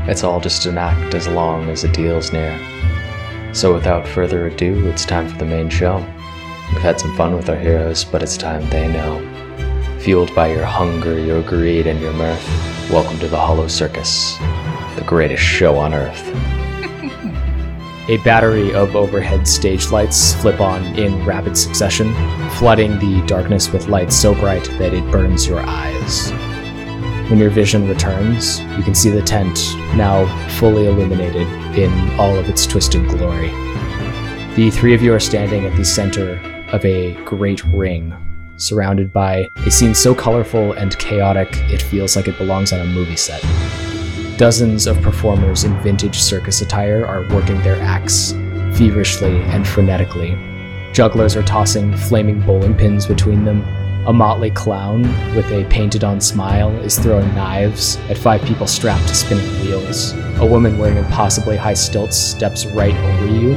It's 0.07 0.23
all 0.23 0.39
just 0.39 0.65
an 0.65 0.77
act 0.77 1.13
as 1.13 1.27
long 1.27 1.69
as 1.69 1.81
the 1.81 1.89
deal's 1.89 2.31
near. 2.31 2.57
So 3.53 3.73
without 3.73 4.07
further 4.07 4.47
ado, 4.47 4.87
it's 4.87 5.05
time 5.05 5.27
for 5.27 5.37
the 5.37 5.45
main 5.45 5.69
show. 5.69 5.97
We've 6.71 6.81
had 6.81 6.99
some 6.99 7.15
fun 7.17 7.35
with 7.35 7.49
our 7.49 7.57
heroes, 7.57 8.05
but 8.05 8.23
it's 8.23 8.37
time 8.37 8.69
they 8.69 8.87
know. 8.87 9.19
Fueled 9.99 10.33
by 10.33 10.53
your 10.53 10.65
hunger, 10.65 11.19
your 11.19 11.43
greed, 11.43 11.85
and 11.85 11.99
your 11.99 12.13
mirth, 12.13 12.47
welcome 12.89 13.19
to 13.19 13.27
the 13.27 13.37
Hollow 13.37 13.67
Circus, 13.67 14.37
the 14.95 15.03
greatest 15.05 15.43
show 15.43 15.77
on 15.77 15.93
earth. 15.93 16.27
A 18.09 18.17
battery 18.23 18.73
of 18.73 18.95
overhead 18.95 19.47
stage 19.47 19.91
lights 19.91 20.33
flip 20.41 20.59
on 20.59 20.83
in 20.97 21.25
rapid 21.25 21.57
succession, 21.57 22.13
flooding 22.51 22.97
the 22.99 23.23
darkness 23.27 23.71
with 23.71 23.89
light 23.89 24.11
so 24.11 24.33
bright 24.33 24.65
that 24.79 24.93
it 24.93 25.09
burns 25.11 25.45
your 25.45 25.59
eyes. 25.59 26.31
When 27.31 27.39
your 27.39 27.49
vision 27.49 27.87
returns, 27.87 28.59
you 28.75 28.83
can 28.83 28.93
see 28.93 29.09
the 29.09 29.21
tent 29.21 29.73
now 29.95 30.25
fully 30.57 30.87
illuminated 30.87 31.47
in 31.77 32.19
all 32.19 32.37
of 32.37 32.49
its 32.49 32.65
twisted 32.65 33.07
glory. 33.07 33.47
The 34.57 34.69
three 34.69 34.93
of 34.93 35.01
you 35.01 35.13
are 35.13 35.19
standing 35.21 35.65
at 35.65 35.73
the 35.77 35.85
center 35.85 36.41
of 36.73 36.83
a 36.83 37.13
great 37.23 37.63
ring, 37.63 38.13
surrounded 38.57 39.13
by 39.13 39.49
a 39.65 39.71
scene 39.71 39.95
so 39.95 40.13
colorful 40.13 40.73
and 40.73 40.99
chaotic 40.99 41.55
it 41.71 41.81
feels 41.81 42.17
like 42.17 42.27
it 42.27 42.37
belongs 42.37 42.73
on 42.73 42.81
a 42.81 42.85
movie 42.85 43.15
set. 43.15 43.41
Dozens 44.37 44.85
of 44.85 45.01
performers 45.01 45.63
in 45.63 45.81
vintage 45.81 46.19
circus 46.19 46.61
attire 46.61 47.05
are 47.05 47.25
working 47.33 47.61
their 47.61 47.81
acts 47.81 48.33
feverishly 48.73 49.39
and 49.43 49.63
frenetically. 49.63 50.35
Jugglers 50.93 51.37
are 51.37 51.43
tossing 51.43 51.95
flaming 51.95 52.41
bowling 52.41 52.75
pins 52.75 53.05
between 53.05 53.45
them. 53.45 53.63
A 54.07 54.11
motley 54.13 54.49
clown 54.49 55.03
with 55.35 55.45
a 55.51 55.63
painted 55.65 56.03
on 56.03 56.19
smile 56.19 56.75
is 56.77 56.97
throwing 56.97 57.35
knives 57.35 57.97
at 58.09 58.17
five 58.17 58.41
people 58.41 58.65
strapped 58.65 59.07
to 59.07 59.13
spinning 59.13 59.47
wheels. 59.61 60.13
A 60.39 60.45
woman 60.45 60.79
wearing 60.79 60.97
impossibly 60.97 61.55
high 61.55 61.75
stilts 61.75 62.17
steps 62.17 62.65
right 62.65 62.95
over 62.95 63.27
you, 63.27 63.53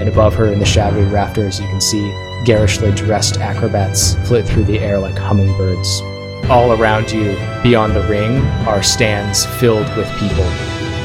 and 0.00 0.08
above 0.08 0.34
her 0.34 0.50
in 0.50 0.58
the 0.58 0.64
shadowy 0.64 1.04
rafters 1.04 1.60
you 1.60 1.66
can 1.66 1.80
see 1.80 2.10
garishly 2.46 2.90
dressed 2.92 3.36
acrobats 3.36 4.14
flit 4.26 4.46
through 4.46 4.64
the 4.64 4.78
air 4.78 4.98
like 4.98 5.18
hummingbirds. 5.18 6.00
All 6.48 6.72
around 6.72 7.12
you, 7.12 7.36
beyond 7.62 7.94
the 7.94 8.08
ring, 8.08 8.38
are 8.66 8.82
stands 8.82 9.44
filled 9.60 9.94
with 9.94 10.10
people. 10.18 10.48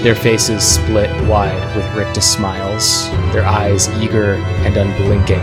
Their 0.02 0.16
faces 0.16 0.64
split 0.64 1.10
wide 1.28 1.76
with 1.76 1.94
rictus 1.94 2.32
smiles, 2.32 3.10
their 3.34 3.46
eyes 3.46 3.90
eager 4.00 4.36
and 4.36 4.78
unblinking 4.78 5.42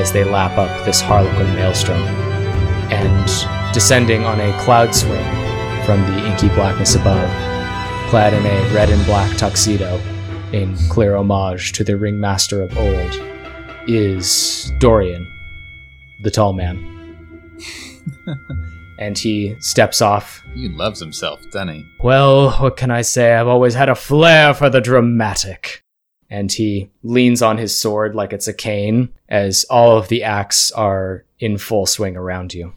as 0.00 0.12
they 0.12 0.24
lap 0.24 0.56
up 0.56 0.86
this 0.86 1.02
harlequin 1.02 1.54
maelstrom. 1.54 2.25
And 2.90 3.74
descending 3.74 4.24
on 4.24 4.40
a 4.40 4.58
cloud 4.62 4.94
swing 4.94 5.24
from 5.84 6.00
the 6.02 6.26
inky 6.26 6.48
blackness 6.48 6.94
above, 6.94 7.30
clad 8.08 8.34
in 8.34 8.44
a 8.44 8.74
red 8.74 8.90
and 8.90 9.04
black 9.06 9.36
tuxedo, 9.36 10.00
in 10.52 10.76
clear 10.88 11.16
homage 11.16 11.72
to 11.72 11.84
the 11.84 11.96
ringmaster 11.96 12.62
of 12.62 12.76
old, 12.76 13.20
is 13.86 14.72
Dorian, 14.78 15.26
the 16.22 16.30
tall 16.30 16.52
man. 16.52 16.78
and 18.98 19.18
he 19.18 19.56
steps 19.60 20.00
off. 20.00 20.42
He 20.54 20.68
loves 20.68 21.00
himself, 21.00 21.42
doesn't 21.50 21.68
he? 21.68 21.86
Well, 22.00 22.52
what 22.52 22.76
can 22.76 22.90
I 22.90 23.02
say? 23.02 23.34
I've 23.34 23.48
always 23.48 23.74
had 23.74 23.88
a 23.88 23.94
flair 23.94 24.54
for 24.54 24.70
the 24.70 24.80
dramatic. 24.80 25.82
And 26.28 26.50
he 26.50 26.90
leans 27.02 27.40
on 27.40 27.58
his 27.58 27.78
sword 27.78 28.14
like 28.14 28.32
it's 28.32 28.48
a 28.48 28.52
cane 28.52 29.10
as 29.28 29.64
all 29.64 29.96
of 29.96 30.08
the 30.08 30.24
acts 30.24 30.70
are 30.72 31.24
in 31.38 31.58
full 31.58 31.86
swing 31.86 32.16
around 32.16 32.52
you. 32.52 32.74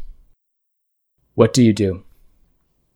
What 1.36 1.54
do 1.54 1.64
you 1.64 1.74
do? 1.74 2.04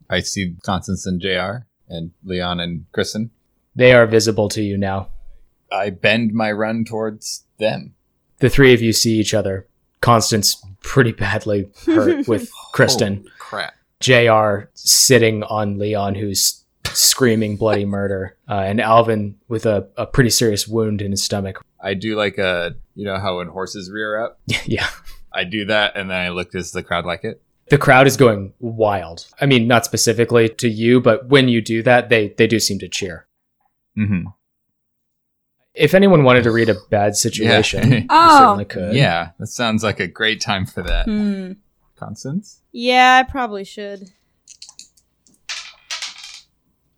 I 0.10 0.20
see 0.20 0.56
Constance 0.64 1.06
and 1.06 1.20
JR 1.20 1.66
and 1.88 2.12
Leon 2.24 2.60
and 2.60 2.86
Kristen. 2.92 3.32
They 3.76 3.94
are 3.94 4.06
visible 4.06 4.50
to 4.50 4.62
you 4.62 4.78
now. 4.78 5.10
I 5.72 5.90
bend 5.90 6.34
my 6.34 6.52
run 6.52 6.86
towards 6.86 7.46
them. 7.58 7.96
The 8.40 8.50
three 8.50 8.74
of 8.74 8.82
you 8.82 8.94
see 8.94 9.20
each 9.20 9.34
other. 9.34 9.68
Constance 10.02 10.64
pretty 10.84 11.14
badly 11.14 11.70
hurt 11.86 12.28
with 12.28 12.52
Kristen. 12.74 13.18
Holy 13.18 13.30
crap. 13.40 13.74
JR 14.00 14.70
sitting 14.74 15.44
on 15.44 15.80
Leon, 15.80 16.16
who's 16.16 16.63
screaming 16.96 17.58
bloody 17.58 17.86
murder, 17.86 18.38
uh, 18.50 18.60
and 18.66 18.80
Alvin 18.82 19.36
with 19.48 19.66
a, 19.66 19.88
a 19.98 20.06
pretty 20.06 20.30
serious 20.30 20.68
wound 20.68 21.02
in 21.02 21.12
his 21.12 21.24
stomach. 21.24 21.64
I 21.82 21.94
do 21.94 22.16
like 22.16 22.38
a, 22.38 22.76
you 22.96 23.06
know 23.06 23.18
how 23.20 23.38
when 23.40 23.48
horses 23.48 23.92
rear 23.92 24.18
up? 24.24 24.40
yeah. 24.66 24.88
I 25.34 25.44
do 25.46 25.66
that 25.66 25.94
and 25.96 26.10
then 26.10 26.18
I 26.18 26.30
look, 26.30 26.52
does 26.52 26.72
the 26.72 26.84
crowd 26.84 27.06
like 27.06 27.24
it? 27.24 27.42
The 27.70 27.78
crowd 27.78 28.08
is 28.08 28.18
going 28.18 28.54
wild. 28.60 29.28
I 29.42 29.46
mean, 29.48 29.68
not 29.68 29.84
specifically 29.86 30.48
to 30.50 30.68
you, 30.70 31.02
but 31.02 31.28
when 31.30 31.48
you 31.50 31.62
do 31.62 31.82
that, 31.84 32.10
they, 32.10 32.30
they 32.38 32.46
do 32.46 32.60
seem 32.60 32.78
to 32.80 32.88
cheer. 32.88 33.26
Mm-hmm. 33.98 34.28
If 35.74 35.94
anyone 35.96 36.24
wanted 36.24 36.44
to 36.44 36.52
read 36.52 36.70
a 36.70 36.76
bad 36.92 37.16
situation, 37.16 37.90
Yeah. 37.92 37.98
you 38.02 38.06
Oh. 38.10 38.38
certainly 38.38 38.66
could. 38.66 38.94
Yeah, 38.96 39.30
that 39.40 39.48
sounds 39.48 39.84
like 39.84 40.00
a 40.00 40.08
great 40.08 40.40
time 40.40 40.66
for 40.68 40.84
that. 40.84 41.06
Hmm. 41.06 41.54
Constance? 41.96 42.62
Yeah, 42.72 43.24
I 43.26 43.30
probably 43.30 43.64
should. 43.64 44.12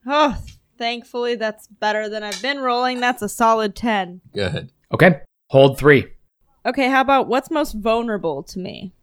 Oh, 0.05 0.37
thankfully 0.77 1.35
that's 1.35 1.67
better 1.67 2.09
than 2.09 2.23
I've 2.23 2.41
been 2.41 2.59
rolling. 2.59 2.99
That's 2.99 3.21
a 3.21 3.29
solid 3.29 3.75
10. 3.75 4.21
Good. 4.33 4.71
Okay. 4.93 5.21
Hold 5.49 5.77
three. 5.77 6.05
Okay, 6.65 6.89
how 6.89 7.01
about 7.01 7.27
what's 7.27 7.51
most 7.51 7.73
vulnerable 7.73 8.41
to 8.43 8.59
me? 8.59 8.93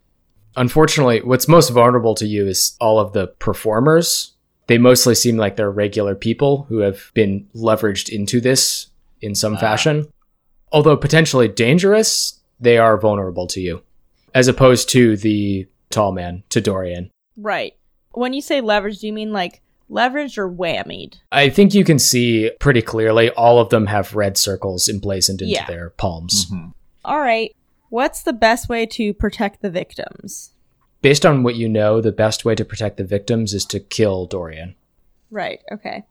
Unfortunately, 0.56 1.22
what's 1.22 1.48
most 1.48 1.70
vulnerable 1.70 2.14
to 2.16 2.26
you 2.26 2.46
is 2.46 2.76
all 2.80 2.98
of 2.98 3.12
the 3.12 3.28
performers. 3.28 4.32
They 4.66 4.78
mostly 4.78 5.14
seem 5.14 5.36
like 5.36 5.56
they're 5.56 5.70
regular 5.70 6.14
people 6.14 6.64
who 6.68 6.78
have 6.78 7.10
been 7.14 7.48
leveraged 7.54 8.08
into 8.08 8.40
this 8.40 8.88
in 9.20 9.34
some 9.34 9.54
Ah. 9.54 9.58
fashion. 9.60 10.08
Although 10.72 10.96
potentially 10.96 11.48
dangerous, 11.48 12.40
they 12.60 12.78
are 12.78 12.98
vulnerable 12.98 13.46
to 13.48 13.60
you, 13.60 13.82
as 14.34 14.48
opposed 14.48 14.88
to 14.90 15.16
the 15.16 15.66
tall 15.90 16.12
man, 16.12 16.42
to 16.50 16.60
Dorian. 16.60 17.10
Right. 17.36 17.74
When 18.12 18.32
you 18.34 18.42
say 18.42 18.60
leverage, 18.60 18.98
do 19.00 19.06
you 19.06 19.12
mean 19.12 19.32
like 19.32 19.61
leveraged 19.92 20.38
or 20.38 20.50
whammied? 20.50 21.16
I 21.30 21.48
think 21.48 21.74
you 21.74 21.84
can 21.84 21.98
see 21.98 22.50
pretty 22.58 22.82
clearly 22.82 23.30
all 23.30 23.58
of 23.60 23.68
them 23.68 23.86
have 23.86 24.14
red 24.14 24.36
circles 24.38 24.88
emblazoned 24.88 25.42
into 25.42 25.52
Yeah. 25.52 25.66
their 25.66 25.90
palms. 25.90 26.46
Mhm. 26.50 26.72
All 27.04 27.20
right. 27.20 27.54
What's 27.90 28.22
the 28.22 28.32
best 28.32 28.68
way 28.68 28.86
to 28.86 29.12
protect 29.12 29.60
the 29.60 29.70
victims? 29.70 30.52
Based 31.02 31.26
on 31.26 31.42
what 31.42 31.56
you 31.56 31.68
know, 31.68 32.00
the 32.00 32.12
best 32.12 32.44
way 32.44 32.54
to 32.54 32.64
protect 32.64 32.96
the 32.96 33.04
victims 33.04 33.52
is 33.52 33.64
to 33.66 33.80
kill 33.80 34.26
Dorian. 34.26 34.76
Right, 35.30 35.60
okay. 35.70 36.04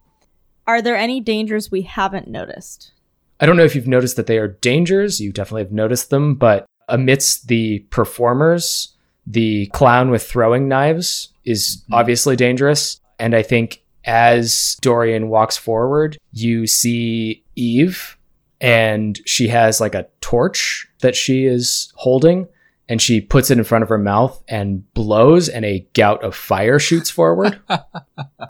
Are 0.66 0.80
there 0.82 0.96
any 0.96 1.20
dangers 1.20 1.70
we 1.70 1.82
haven't 1.82 2.28
noticed? 2.28 2.92
I 3.40 3.46
don't 3.46 3.56
know 3.56 3.64
if 3.64 3.74
you've 3.74 3.88
noticed 3.88 4.14
that 4.16 4.26
they 4.26 4.38
are 4.38 4.48
dangers. 4.48 5.20
You 5.20 5.32
definitely 5.32 5.62
have 5.62 5.72
noticed 5.72 6.10
them, 6.10 6.34
but 6.36 6.66
amidst 6.88 7.48
the 7.48 7.80
performers, 7.90 8.94
the 9.26 9.66
clown 9.72 10.10
with 10.10 10.22
throwing 10.22 10.68
knives 10.68 11.30
is 11.44 11.82
obviously 11.90 12.36
dangerous. 12.36 13.00
And 13.22 13.36
I 13.36 13.42
think 13.44 13.84
as 14.04 14.76
Dorian 14.80 15.28
walks 15.28 15.56
forward, 15.56 16.18
you 16.32 16.66
see 16.66 17.44
Eve, 17.54 18.18
and 18.60 19.20
she 19.26 19.46
has 19.46 19.80
like 19.80 19.94
a 19.94 20.08
torch 20.20 20.88
that 21.02 21.14
she 21.14 21.46
is 21.46 21.92
holding, 21.94 22.48
and 22.88 23.00
she 23.00 23.20
puts 23.20 23.48
it 23.48 23.58
in 23.58 23.64
front 23.64 23.84
of 23.84 23.88
her 23.90 23.96
mouth 23.96 24.42
and 24.48 24.92
blows, 24.94 25.48
and 25.48 25.64
a 25.64 25.86
gout 25.94 26.24
of 26.24 26.34
fire 26.34 26.80
shoots 26.80 27.10
forward. 27.10 27.60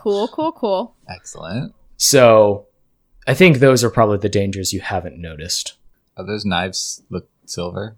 Cool, 0.01 0.27
cool, 0.29 0.51
cool. 0.51 0.95
Excellent. 1.07 1.73
so 1.97 2.65
I 3.27 3.33
think 3.35 3.59
those 3.59 3.83
are 3.83 3.89
probably 3.91 4.17
the 4.17 4.27
dangers 4.27 4.73
you 4.73 4.81
haven't 4.81 5.17
noticed. 5.21 5.77
Are 6.17 6.25
those 6.25 6.43
knives 6.45 7.03
look 7.09 7.29
silver? 7.45 7.95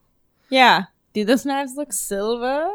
Yeah. 0.50 0.84
Do 1.14 1.24
those 1.26 1.46
knives 1.46 1.76
look 1.78 1.94
silver? 1.94 2.70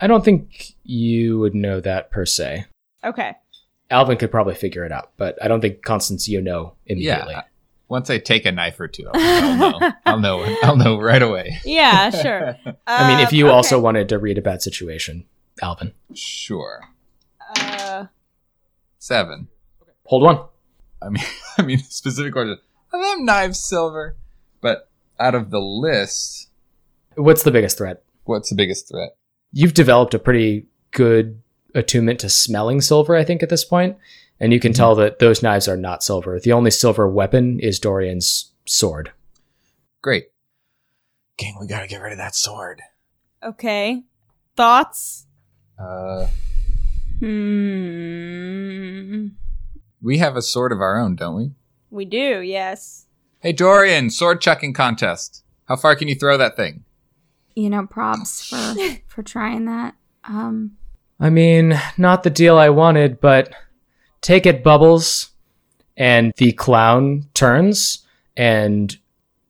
I 0.00 0.06
don't 0.06 0.24
think 0.24 0.74
you 0.84 1.38
would 1.40 1.54
know 1.56 1.80
that 1.80 2.10
per 2.12 2.24
se. 2.26 2.66
Okay. 3.06 3.34
Alvin 3.90 4.16
could 4.16 4.30
probably 4.30 4.54
figure 4.54 4.84
it 4.84 4.90
out, 4.92 5.12
but 5.16 5.42
I 5.42 5.48
don't 5.48 5.60
think 5.60 5.82
Constance 5.82 6.26
you 6.28 6.40
know 6.40 6.74
immediately. 6.86 7.34
Yeah. 7.34 7.42
Once 7.88 8.10
I 8.10 8.18
take 8.18 8.44
a 8.44 8.50
knife 8.50 8.80
or 8.80 8.88
two, 8.88 9.08
I'll, 9.14 9.20
I'll 9.20 9.56
know. 9.56 9.92
I'll 10.06 10.18
know. 10.18 10.56
I'll 10.64 10.76
know 10.76 10.98
right 11.00 11.22
away. 11.22 11.58
Yeah, 11.64 12.10
sure. 12.10 12.56
I 12.86 13.08
mean, 13.08 13.20
if 13.20 13.28
Um, 13.28 13.34
you 13.36 13.46
okay. 13.46 13.54
also 13.54 13.78
wanted 13.80 14.08
to 14.08 14.18
read 14.18 14.38
a 14.38 14.42
bad 14.42 14.60
situation, 14.60 15.24
Alvin, 15.62 15.92
Sure. 16.12 16.80
Uh, 17.56 18.06
Seven. 18.98 19.46
hold 20.04 20.22
one. 20.24 20.40
I 21.00 21.10
mean, 21.10 21.22
I 21.58 21.62
mean, 21.62 21.78
specific 21.78 22.32
question. 22.32 22.58
Are 22.92 23.00
them 23.16 23.24
knives 23.24 23.64
silver? 23.64 24.16
But 24.60 24.88
out 25.20 25.34
of 25.36 25.50
the 25.50 25.60
list, 25.60 26.48
What's 27.14 27.44
the 27.44 27.50
biggest 27.52 27.78
threat? 27.78 28.02
what's 28.24 28.48
the 28.50 28.56
biggest 28.56 28.88
threat? 28.88 29.16
You've 29.52 29.74
developed 29.74 30.12
a 30.12 30.18
pretty 30.18 30.66
good 30.90 31.40
attunement 31.76 32.18
to 32.20 32.28
smelling 32.28 32.80
silver, 32.80 33.14
I 33.14 33.24
think, 33.24 33.42
at 33.42 33.48
this 33.50 33.64
point, 33.64 33.96
and 34.40 34.52
you 34.52 34.60
can 34.60 34.72
Mm-hmm. 34.72 34.76
tell 34.76 34.94
that 34.96 35.18
those 35.18 35.42
knives 35.42 35.68
are 35.68 35.76
not 35.76 36.02
silver. 36.02 36.40
The 36.40 36.52
only 36.52 36.70
silver 36.70 37.08
weapon 37.08 37.60
is 37.60 37.78
Dorian's 37.78 38.52
sword. 38.66 39.12
Great. 40.02 40.26
King, 41.38 41.56
we 41.60 41.66
gotta 41.66 41.86
get 41.86 42.00
rid 42.00 42.12
of 42.12 42.18
that 42.18 42.34
sword. 42.34 42.82
okay. 43.42 44.02
Thoughts? 44.56 45.26
Uh, 45.78 46.26
Hmm. 47.20 47.26
we 50.02 50.18
have 50.18 50.36
a 50.36 50.42
sword 50.42 50.72
of 50.72 50.80
our 50.80 50.98
own, 50.98 51.16
don't 51.16 51.36
we? 51.36 51.50
We 51.90 52.04
do, 52.04 52.40
yes. 52.40 53.06
Hey, 53.40 53.52
Dorian, 53.52 54.10
sword 54.10 54.40
chucking 54.40 54.72
contest. 54.72 55.44
How 55.68 55.76
far 55.76 55.96
can 55.96 56.08
you 56.08 56.14
throw 56.14 56.36
that 56.36 56.56
thing? 56.56 56.84
You 57.54 57.70
know, 57.70 57.86
props 57.86 58.48
for 58.48 58.74
for 59.06 59.22
trying 59.22 59.64
that. 59.66 59.94
Um, 60.24 60.76
I 61.18 61.30
mean, 61.30 61.80
not 61.96 62.22
the 62.22 62.30
deal 62.30 62.58
I 62.58 62.68
wanted, 62.70 63.20
but 63.20 63.52
take 64.20 64.46
it, 64.46 64.62
Bubbles. 64.62 65.30
And 65.96 66.32
the 66.36 66.52
clown 66.52 67.24
turns 67.32 68.04
and 68.36 68.94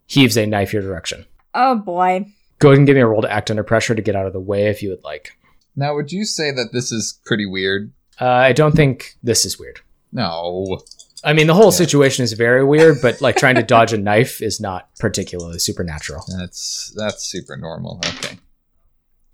heaves 0.07 0.37
a 0.37 0.47
knife 0.47 0.73
your 0.73 0.83
direction. 0.83 1.27
oh 1.55 1.77
boy. 1.77 2.27
Go 2.61 2.69
ahead 2.69 2.79
and 2.79 2.87
give 2.87 2.95
me 2.95 3.03
a 3.03 3.07
roll 3.07 3.21
to 3.23 3.31
act 3.33 3.51
under 3.51 3.63
pressure 3.65 3.95
to 3.95 4.01
get 4.01 4.17
out 4.17 4.27
of 4.27 4.33
the 4.33 4.41
way 4.41 4.69
if 4.69 4.83
you 4.83 4.89
would 4.91 5.03
like. 5.05 5.33
Now, 5.75 5.95
would 5.95 6.11
you 6.13 6.25
say 6.25 6.53
that 6.53 6.71
this 6.73 6.91
is 6.93 7.21
pretty 7.27 7.45
weird? 7.47 7.93
Uh, 8.19 8.27
I 8.29 8.53
don't 8.53 8.75
think 8.75 9.17
this 9.23 9.45
is 9.45 9.59
weird. 9.59 9.81
No. 10.13 10.79
I 11.25 11.33
mean, 11.35 11.49
the 11.49 11.55
whole 11.55 11.65
Yeah. 11.67 11.71
situation 11.79 12.23
is 12.23 12.33
very 12.33 12.65
weird, 12.65 13.03
but 13.03 13.21
like 13.21 13.37
trying 13.37 13.57
to 13.57 13.63
dodge 13.63 13.93
a 13.93 13.99
knife 13.99 14.41
is 14.41 14.59
not 14.61 14.89
particularly 14.99 15.59
supernatural. 15.59 16.25
That's 16.39 16.95
that's 16.97 17.25
super 17.27 17.57
normal. 17.59 18.01
Okay. 18.07 18.39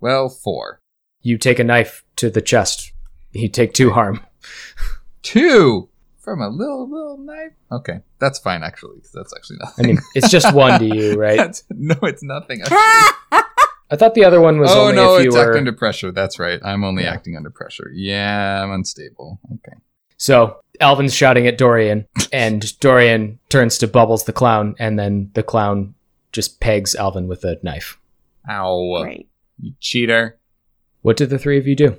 Well, 0.01 0.27
four. 0.27 0.81
You 1.23 1.37
take 1.39 1.57
a 1.59 1.63
knife 1.63 2.03
to 2.17 2.29
the 2.29 2.41
chest, 2.41 2.91
you 3.31 3.49
take 3.49 3.73
two 3.73 3.89
harm. 3.91 4.19
Two 5.21 5.89
from 6.19 6.41
a 6.41 6.49
little 6.49 6.89
little 6.89 7.17
knife. 7.17 7.53
Okay, 7.71 7.99
that's 8.19 8.39
fine 8.39 8.63
actually. 8.63 8.99
'cause 8.99 9.11
that's 9.13 9.33
actually 9.35 9.57
nothing. 9.61 9.85
I 9.85 9.87
mean, 9.87 9.97
it's 10.15 10.29
just 10.29 10.53
one 10.53 10.79
to 10.79 10.85
you, 10.85 11.15
right? 11.17 11.37
That's- 11.37 11.63
no, 11.69 11.95
it's 12.03 12.23
nothing. 12.23 12.61
I 12.71 13.95
thought 13.95 14.15
the 14.15 14.25
other 14.25 14.41
one 14.41 14.59
was 14.59 14.71
oh 14.71 14.83
only 14.85 14.95
no, 14.95 15.15
if 15.17 15.23
you 15.23 15.27
it's 15.29 15.35
were. 15.37 15.49
act 15.49 15.57
under 15.57 15.71
pressure. 15.73 16.11
That's 16.11 16.39
right. 16.39 16.59
I'm 16.63 16.83
only 16.83 17.03
Yeah. 17.03 17.13
acting 17.13 17.37
under 17.37 17.49
pressure. 17.51 17.91
Yeah, 17.93 18.63
I'm 18.63 18.71
unstable. 18.71 19.39
Okay. 19.55 19.77
So 20.17 20.57
Alvin's 20.79 21.13
shouting 21.13 21.47
at 21.47 21.57
Dorian, 21.57 22.07
and 22.33 22.77
Dorian 22.79 23.39
turns 23.49 23.77
to 23.79 23.87
Bubbles 23.87 24.23
the 24.23 24.33
clown, 24.33 24.75
and 24.79 24.97
then 24.97 25.29
the 25.35 25.43
clown 25.43 25.93
just 26.31 26.59
pegs 26.59 26.95
Alvin 26.95 27.27
with 27.27 27.43
a 27.43 27.59
knife. 27.61 27.99
Ow! 28.49 29.01
Great. 29.03 29.29
You 29.61 29.73
cheater. 29.79 30.37
What 31.03 31.17
did 31.17 31.29
the 31.29 31.37
three 31.37 31.57
of 31.57 31.67
you 31.67 31.75
do? 31.75 31.97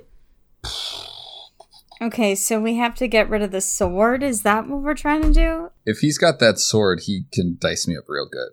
Okay, 2.01 2.33
so 2.33 2.59
we 2.59 2.75
have 2.75 2.95
to 2.95 3.07
get 3.07 3.29
rid 3.29 3.43
of 3.43 3.51
the 3.51 3.61
sword. 3.61 4.23
Is 4.23 4.41
that 4.41 4.67
what 4.67 4.81
we're 4.81 4.95
trying 4.95 5.21
to 5.21 5.31
do? 5.31 5.69
If 5.85 5.99
he's 5.99 6.17
got 6.17 6.39
that 6.39 6.57
sword, 6.57 7.01
he 7.05 7.25
can 7.31 7.57
dice 7.59 7.87
me 7.87 7.95
up 7.95 8.05
real 8.07 8.27
good. 8.27 8.49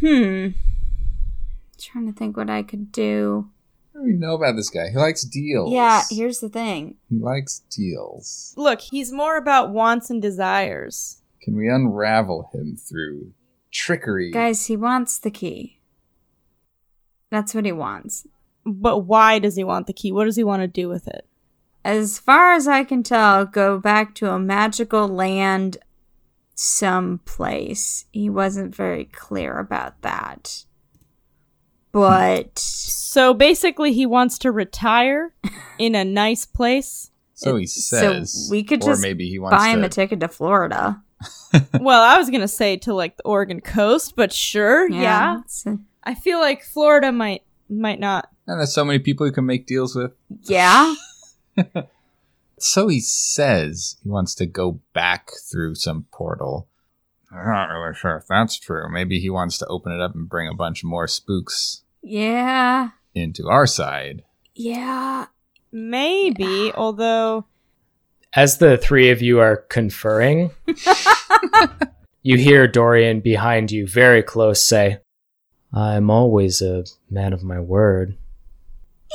Hmm. 0.00 0.58
Trying 1.78 2.06
to 2.06 2.12
think 2.12 2.36
what 2.36 2.50
I 2.50 2.64
could 2.64 2.90
do. 2.90 3.50
What 3.92 4.00
do 4.00 4.06
we 4.06 4.14
know 4.14 4.34
about 4.34 4.56
this 4.56 4.68
guy? 4.68 4.88
He 4.90 4.96
likes 4.96 5.22
deals. 5.22 5.72
Yeah, 5.72 6.02
here's 6.10 6.40
the 6.40 6.48
thing. 6.48 6.96
He 7.08 7.20
likes 7.20 7.60
deals. 7.70 8.52
Look, 8.56 8.80
he's 8.80 9.12
more 9.12 9.36
about 9.36 9.70
wants 9.70 10.10
and 10.10 10.20
desires. 10.20 11.22
Can 11.40 11.56
we 11.56 11.68
unravel 11.68 12.50
him 12.52 12.76
through 12.76 13.32
trickery? 13.70 14.32
Guys, 14.32 14.66
he 14.66 14.76
wants 14.76 15.18
the 15.18 15.30
key. 15.30 15.78
That's 17.30 17.54
what 17.54 17.64
he 17.64 17.72
wants. 17.72 18.26
But 18.66 19.00
why 19.00 19.38
does 19.38 19.56
he 19.56 19.64
want 19.64 19.86
the 19.86 19.92
key? 19.92 20.12
What 20.12 20.24
does 20.24 20.36
he 20.36 20.44
want 20.44 20.62
to 20.62 20.66
do 20.68 20.88
with 20.88 21.06
it? 21.06 21.26
As 21.84 22.18
far 22.18 22.54
as 22.54 22.66
I 22.66 22.82
can 22.84 23.02
tell, 23.02 23.44
go 23.44 23.78
back 23.78 24.14
to 24.16 24.30
a 24.30 24.38
magical 24.38 25.06
land 25.06 25.76
someplace. 26.54 28.06
He 28.12 28.30
wasn't 28.30 28.74
very 28.74 29.04
clear 29.06 29.58
about 29.58 30.00
that. 30.02 30.64
But 31.92 32.58
So 32.58 33.34
basically, 33.34 33.92
he 33.92 34.06
wants 34.06 34.38
to 34.38 34.50
retire 34.50 35.34
in 35.78 35.94
a 35.94 36.04
nice 36.04 36.44
place. 36.46 37.10
so 37.34 37.56
he 37.56 37.66
so 37.66 37.98
says. 37.98 38.48
we 38.50 38.62
could 38.64 38.82
or 38.82 38.86
just 38.92 39.02
maybe 39.02 39.28
he 39.28 39.38
wants 39.38 39.56
buy 39.56 39.68
him 39.68 39.80
to. 39.80 39.86
a 39.86 39.88
ticket 39.88 40.20
to 40.20 40.28
Florida. 40.28 41.02
well, 41.80 42.02
I 42.02 42.18
was 42.18 42.30
gonna 42.30 42.48
say 42.48 42.76
to 42.78 42.94
like 42.94 43.16
the 43.16 43.22
Oregon 43.24 43.60
coast, 43.60 44.14
but 44.16 44.32
sure, 44.32 44.88
yeah. 44.90 45.40
it's 45.40 45.64
a- 45.66 45.78
I 46.02 46.14
feel 46.14 46.38
like 46.40 46.62
Florida 46.62 47.12
might 47.12 47.42
might 47.68 48.00
not. 48.00 48.28
And 48.46 48.58
there's 48.60 48.74
so 48.74 48.84
many 48.84 48.98
people 48.98 49.26
you 49.26 49.32
can 49.32 49.46
make 49.46 49.66
deals 49.66 49.94
with. 49.96 50.12
yeah. 50.42 50.94
So 52.56 52.86
he 52.88 53.00
says 53.00 53.96
he 54.02 54.08
wants 54.08 54.34
to 54.36 54.46
go 54.46 54.80
back 54.94 55.30
through 55.50 55.74
some 55.74 56.06
portal. 56.12 56.68
I'm 57.30 57.46
not 57.46 57.64
really 57.66 57.94
sure 57.94 58.16
if 58.16 58.26
that's 58.28 58.58
true. 58.58 58.88
Maybe 58.90 59.18
he 59.18 59.28
wants 59.28 59.58
to 59.58 59.66
open 59.66 59.92
it 59.92 60.00
up 60.00 60.14
and 60.14 60.28
bring 60.28 60.48
a 60.48 60.54
bunch 60.54 60.84
more 60.84 61.08
spooks 61.08 61.82
Yeah. 62.00 62.90
into 63.14 63.48
our 63.48 63.66
side. 63.66 64.22
Yeah. 64.54 65.26
Maybe, 65.72 66.72
although 66.74 67.46
As 68.34 68.58
the 68.58 68.78
three 68.78 69.10
of 69.10 69.20
you 69.20 69.40
are 69.40 69.56
conferring, 69.56 70.52
you 72.22 72.36
hear 72.36 72.66
Dorian 72.68 73.20
behind 73.20 73.72
you, 73.72 73.86
very 73.86 74.22
close, 74.22 74.62
say, 74.62 74.98
I'm 75.72 76.08
always 76.08 76.62
a 76.62 76.84
man 77.10 77.32
of 77.32 77.42
my 77.42 77.58
word. 77.58 78.16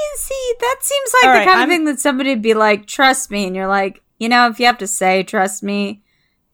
You 0.02 0.18
see, 0.18 0.54
that 0.62 0.78
seems 0.82 1.14
like 1.14 1.24
All 1.26 1.34
the 1.34 1.40
right, 1.40 1.46
kind 1.48 1.60
I'm- 1.60 1.70
of 1.70 1.74
thing 1.76 1.86
that 1.86 2.00
somebody 2.00 2.30
would 2.32 2.42
be 2.42 2.54
like, 2.54 2.86
trust 2.88 3.30
me. 3.32 3.46
And 3.46 3.56
you're 3.56 3.68
like, 3.68 4.02
you 4.18 4.30
know, 4.30 4.48
if 4.48 4.60
you 4.60 4.66
have 4.66 4.78
to 4.80 4.88
say, 4.88 5.24
trust 5.24 5.62
me, 5.64 6.02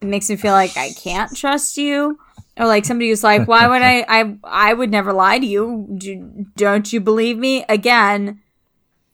it 0.01 0.07
makes 0.07 0.29
me 0.29 0.35
feel 0.35 0.53
like 0.53 0.75
I 0.77 0.91
can't 0.97 1.35
trust 1.35 1.77
you. 1.77 2.17
Or 2.57 2.65
like 2.65 2.85
somebody 2.85 3.09
who's 3.09 3.23
like, 3.23 3.47
why 3.47 3.67
would 3.67 3.81
I, 3.81 4.05
I, 4.07 4.37
I 4.43 4.73
would 4.73 4.89
never 4.89 5.11
lie 5.13 5.39
to 5.39 5.45
you. 5.45 5.87
Do, 5.97 6.45
don't 6.55 6.91
you 6.91 7.01
believe 7.01 7.37
me? 7.37 7.65
Again, 7.67 8.41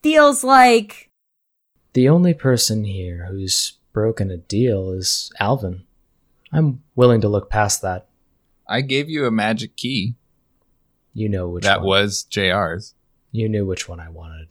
feels 0.03 0.43
like, 0.43 1.09
The 1.93 2.07
only 2.07 2.33
person 2.35 2.83
here 2.83 3.27
who's 3.31 3.73
broken 3.93 4.29
a 4.31 4.37
deal 4.37 4.91
is 4.91 5.31
Alvin. 5.39 5.83
I'm 6.53 6.83
willing 6.95 7.19
to 7.21 7.27
look 7.29 7.49
past 7.49 7.81
that. 7.81 8.07
I 8.67 8.81
gave 8.81 9.09
you 9.09 9.25
a 9.25 9.31
magic 9.31 9.75
key. 9.75 10.15
You 11.13 11.27
know 11.27 11.49
which 11.49 11.63
that 11.63 11.79
one. 11.81 11.87
was 11.87 12.23
JR's. 12.29 12.93
You 13.31 13.47
knew 13.49 13.65
which 13.65 13.87
one 13.87 13.99
I 13.99 14.09
wanted. 14.09 14.47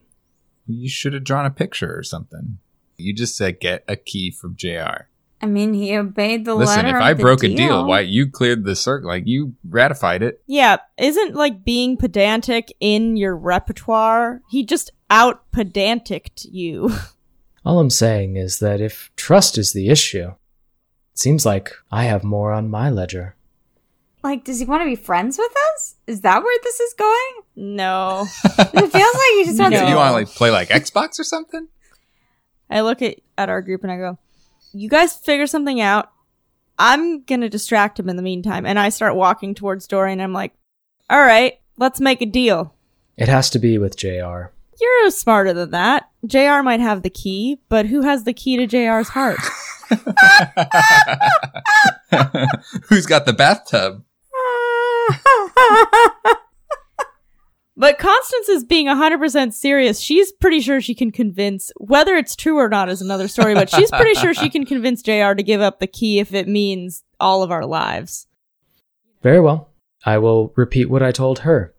You 0.66 0.89
should 0.89 1.12
have 1.14 1.24
drawn 1.24 1.47
a 1.47 1.51
picture 1.51 1.97
or 1.97 2.03
something. 2.03 2.59
You 2.97 3.12
just 3.14 3.37
said 3.37 3.61
get 3.61 3.85
a 3.89 3.97
key 3.97 4.31
from 4.31 4.57
JR. 4.57 5.09
I 5.43 5.47
mean, 5.47 5.72
he 5.72 5.97
obeyed 5.97 6.45
the 6.45 6.55
Listen, 6.55 6.85
letter. 6.85 6.99
if 6.99 7.03
I 7.03 7.14
the 7.14 7.22
broke 7.22 7.43
a 7.43 7.49
deal, 7.49 7.87
why 7.87 8.01
you 8.01 8.31
cleared 8.31 8.64
the 8.64 8.76
circle? 8.76 9.09
Like 9.09 9.26
you 9.26 9.55
ratified 9.68 10.22
it. 10.22 10.43
yeah, 10.47 10.76
isn't 10.99 11.35
like 11.35 11.64
being 11.64 11.97
pedantic 11.97 12.74
in 12.78 13.16
your 13.16 13.35
repertoire? 13.37 14.43
He 14.51 14.64
just 14.64 14.91
out 15.09 15.51
pedanticed 15.51 16.45
you. 16.53 16.91
All 17.64 17.78
I'm 17.78 17.91
saying 17.91 18.37
is 18.37 18.59
that 18.59 18.81
if 18.81 19.11
trust 19.16 19.57
is 19.57 19.72
the 19.72 19.89
issue, 19.89 20.28
it 20.28 21.18
seems 21.18 21.47
like 21.47 21.72
I 21.91 22.05
have 22.05 22.22
more 22.22 22.53
on 22.53 22.70
my 22.70 22.91
ledger. 22.91 23.37
Like, 24.22 24.45
does 24.45 24.59
he 24.61 24.66
want 24.66 24.83
to 24.83 24.87
be 24.87 24.97
friends 24.97 25.39
with 25.39 25.53
us? 25.74 25.97
Is 26.07 26.20
that 26.20 26.43
where 26.43 26.59
this 26.62 26.81
is 26.81 26.93
going? 26.95 27.33
No. 27.61 28.26
It 28.58 28.92
feels 28.92 28.92
like 28.92 29.34
he 29.36 29.44
just 29.44 29.58
wants 29.61 29.74
No. 29.76 29.84
to 29.84 29.88
You 29.90 29.96
want 29.96 30.08
to 30.11 30.14
like 30.14 30.28
play 30.28 30.50
like 30.50 30.68
Xbox 30.70 31.20
or 31.20 31.24
something? 31.24 31.68
I 32.70 32.80
look 32.80 33.02
at, 33.02 33.16
at 33.36 33.48
our 33.48 33.62
group 33.62 33.82
and 33.82 33.92
I 33.92 33.96
go, 33.96 34.18
You 34.72 34.88
guys 34.88 35.14
figure 35.16 35.46
something 35.46 35.80
out. 35.80 36.11
I'm 36.78 37.22
gonna 37.24 37.48
distract 37.50 37.98
him 37.98 38.08
in 38.08 38.16
the 38.16 38.22
meantime. 38.22 38.64
And 38.64 38.78
I 38.78 38.88
start 38.88 39.14
walking 39.14 39.54
towards 39.54 39.86
Dory 39.86 40.12
and 40.12 40.22
I'm 40.22 40.32
like, 40.32 40.54
All 41.11 41.20
right, 41.20 41.58
let's 41.76 42.00
make 42.00 42.22
a 42.22 42.26
deal. 42.26 42.74
It 43.16 43.28
has 43.28 43.50
to 43.50 43.58
be 43.58 43.76
with 43.78 43.96
JR. 43.96 44.46
You're 44.80 45.11
smarter 45.11 45.52
than 45.52 45.70
that. 45.72 46.08
JR 46.26 46.62
might 46.62 46.80
have 46.80 47.02
the 47.02 47.11
key, 47.11 47.58
but 47.68 47.86
who 47.86 48.00
has 48.02 48.24
the 48.24 48.32
key 48.32 48.56
to 48.56 48.66
JR's 48.66 49.11
heart? 49.11 49.38
Who's 52.88 53.04
got 53.06 53.26
the 53.26 53.32
bathtub? 53.34 54.04
But 57.81 57.99
Constance 57.99 58.51
is 58.51 58.62
being 58.62 58.89
100% 58.89 59.55
serious. 59.55 60.01
She's 60.01 60.33
pretty 60.33 60.61
sure 60.61 60.83
she 60.83 60.95
can 60.95 61.11
convince, 61.11 61.72
whether 61.78 62.14
it's 62.14 62.37
true 62.37 62.59
or 62.59 62.68
not 62.68 62.91
is 62.91 63.01
another 63.01 63.26
story, 63.26 63.55
but 63.55 63.70
she's 63.70 63.91
pretty 63.91 64.20
sure 64.20 64.35
she 64.35 64.51
can 64.51 64.66
convince 64.66 65.01
JR 65.01 65.33
to 65.33 65.43
give 65.43 65.62
up 65.62 65.81
the 65.81 65.87
key 65.87 66.18
if 66.18 66.35
it 66.35 66.47
means 66.47 67.05
all 67.18 67.43
of 67.43 67.51
our 67.51 67.64
lives. 67.64 68.26
Very 69.22 69.41
well. 69.41 69.70
I 70.05 70.18
will 70.18 70.53
repeat 70.57 70.91
what 70.91 71.03
I 71.03 71.11
told 71.11 71.39
her. 71.39 71.74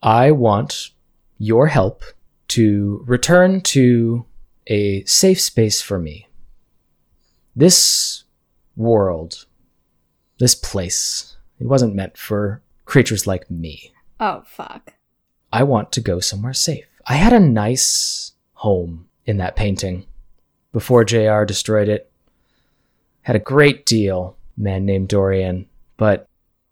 I 0.00 0.30
want 0.30 0.90
your 1.38 1.66
help 1.66 2.04
to 2.48 3.02
return 3.04 3.62
to 3.62 4.26
a 4.68 5.02
safe 5.06 5.40
space 5.40 5.82
for 5.82 5.98
me. 5.98 6.28
This 7.56 8.22
world, 8.76 9.46
this 10.38 10.54
place, 10.54 11.36
it 11.58 11.66
wasn't 11.66 11.96
meant 11.96 12.16
for 12.16 12.62
creatures 12.84 13.26
like 13.26 13.50
me. 13.50 13.90
Oh, 14.20 14.42
fuck. 14.46 14.94
I 15.52 15.62
want 15.62 15.92
to 15.92 16.00
go 16.00 16.20
somewhere 16.20 16.52
safe. 16.52 16.86
I 17.06 17.14
had 17.14 17.32
a 17.32 17.40
nice 17.40 18.32
home 18.54 19.08
in 19.26 19.36
that 19.38 19.56
painting 19.56 20.06
before 20.72 21.04
JR 21.04 21.44
destroyed 21.44 21.88
it. 21.88 22.10
Had 23.22 23.36
a 23.36 23.40
great 23.40 23.86
deal, 23.86 24.36
man 24.56 24.84
named 24.84 25.08
Dorian, 25.08 25.66
but 25.96 26.28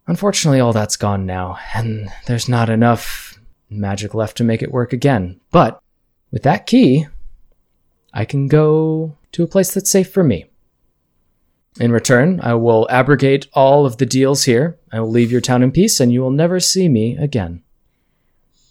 unfortunately 0.07 0.61
all 0.61 0.73
that's 0.73 0.97
gone 0.97 1.25
now, 1.27 1.59
and 1.75 2.11
there's 2.27 2.49
not 2.49 2.69
enough 2.69 3.39
magic 3.71 4.15
left 4.15 4.37
to 4.37 4.45
make 4.45 4.63
it 4.63 4.73
work 4.73 4.93
again. 4.93 5.41
But 5.51 5.81
with 6.31 6.43
that 6.43 6.67
key, 6.67 7.07
I 8.13 8.25
can 8.25 8.49
go 8.49 9.17
to 9.33 9.43
a 9.43 9.47
place 9.47 9.73
that's 9.73 9.91
safe 9.91 10.11
for 10.11 10.23
me. 10.23 10.47
In 11.81 11.91
return, 11.91 12.41
I 12.41 12.55
will 12.55 12.87
abrogate 12.91 13.47
all 13.55 13.87
of 13.87 13.97
the 13.97 14.07
deals 14.07 14.45
here. 14.45 14.79
I 14.93 15.01
will 15.01 15.11
leave 15.11 15.33
your 15.33 15.41
town 15.41 15.63
in 15.63 15.73
peace, 15.73 16.01
and 16.01 16.13
you 16.13 16.21
will 16.21 16.31
never 16.31 16.61
see 16.61 16.89
me 16.89 17.17
again. 17.17 17.63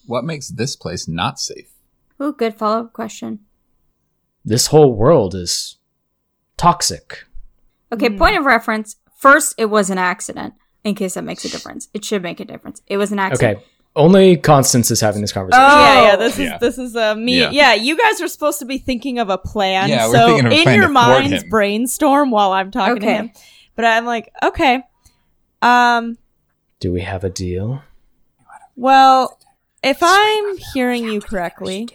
What 0.05 0.23
makes 0.23 0.49
this 0.49 0.75
place 0.75 1.07
not 1.07 1.39
safe? 1.39 1.71
Ooh, 2.21 2.33
good 2.33 2.55
follow 2.55 2.81
up 2.81 2.93
question. 2.93 3.39
This 4.45 4.67
whole 4.67 4.93
world 4.93 5.33
is 5.33 5.77
toxic. 6.57 7.25
Okay, 7.91 8.09
hmm. 8.09 8.17
point 8.17 8.37
of 8.37 8.45
reference. 8.45 8.97
First, 9.17 9.55
it 9.57 9.65
was 9.65 9.89
an 9.89 9.97
accident. 9.97 10.53
In 10.83 10.95
case 10.95 11.13
that 11.13 11.23
makes 11.23 11.45
a 11.45 11.49
difference, 11.49 11.89
it 11.93 12.03
should 12.03 12.23
make 12.23 12.39
a 12.39 12.45
difference. 12.45 12.81
It 12.87 12.97
was 12.97 13.11
an 13.11 13.19
accident. 13.19 13.59
Okay, 13.59 13.67
only 13.95 14.37
Constance 14.37 14.89
is 14.91 15.01
having 15.01 15.21
this 15.21 15.31
conversation. 15.31 15.63
Oh, 15.65 15.79
yeah, 15.83 16.01
yeah, 16.03 16.15
this 16.15 16.37
yeah. 16.39 16.53
is 16.55 16.59
this 16.59 16.77
is 16.77 16.95
uh, 16.95 17.15
me. 17.15 17.39
Yeah. 17.39 17.51
Yeah. 17.51 17.73
you 17.73 17.97
guys 17.97 18.21
are 18.21 18.27
supposed 18.27 18.59
to 18.59 18.65
be 18.65 18.77
thinking 18.77 19.19
of 19.19 19.29
a 19.29 19.37
plan. 19.37 19.89
Yeah, 19.89 20.07
we're 20.07 20.13
so 20.13 20.25
thinking 20.27 20.45
of 20.45 20.51
a 20.51 20.55
in 20.55 20.63
plan 20.63 20.75
your 20.75 20.87
to 20.87 20.93
thwart 20.93 21.23
minds 21.23 21.43
him. 21.43 21.49
brainstorm 21.49 22.31
while 22.31 22.51
I'm 22.51 22.71
talking 22.71 22.95
to 23.01 23.05
Okay. 23.05 23.15
him. 23.15 23.31
But 23.75 23.85
I'm 23.85 24.05
like, 24.05 24.31
okay. 24.43 24.83
Um, 25.61 26.17
Do 26.79 26.91
we 26.91 27.01
have 27.01 27.23
a 27.23 27.29
deal? 27.29 27.83
well, 28.75 29.37
if 29.83 29.97
I'm 30.01 30.57
hearing 30.73 31.05
you 31.05 31.21
correctly, 31.21 31.87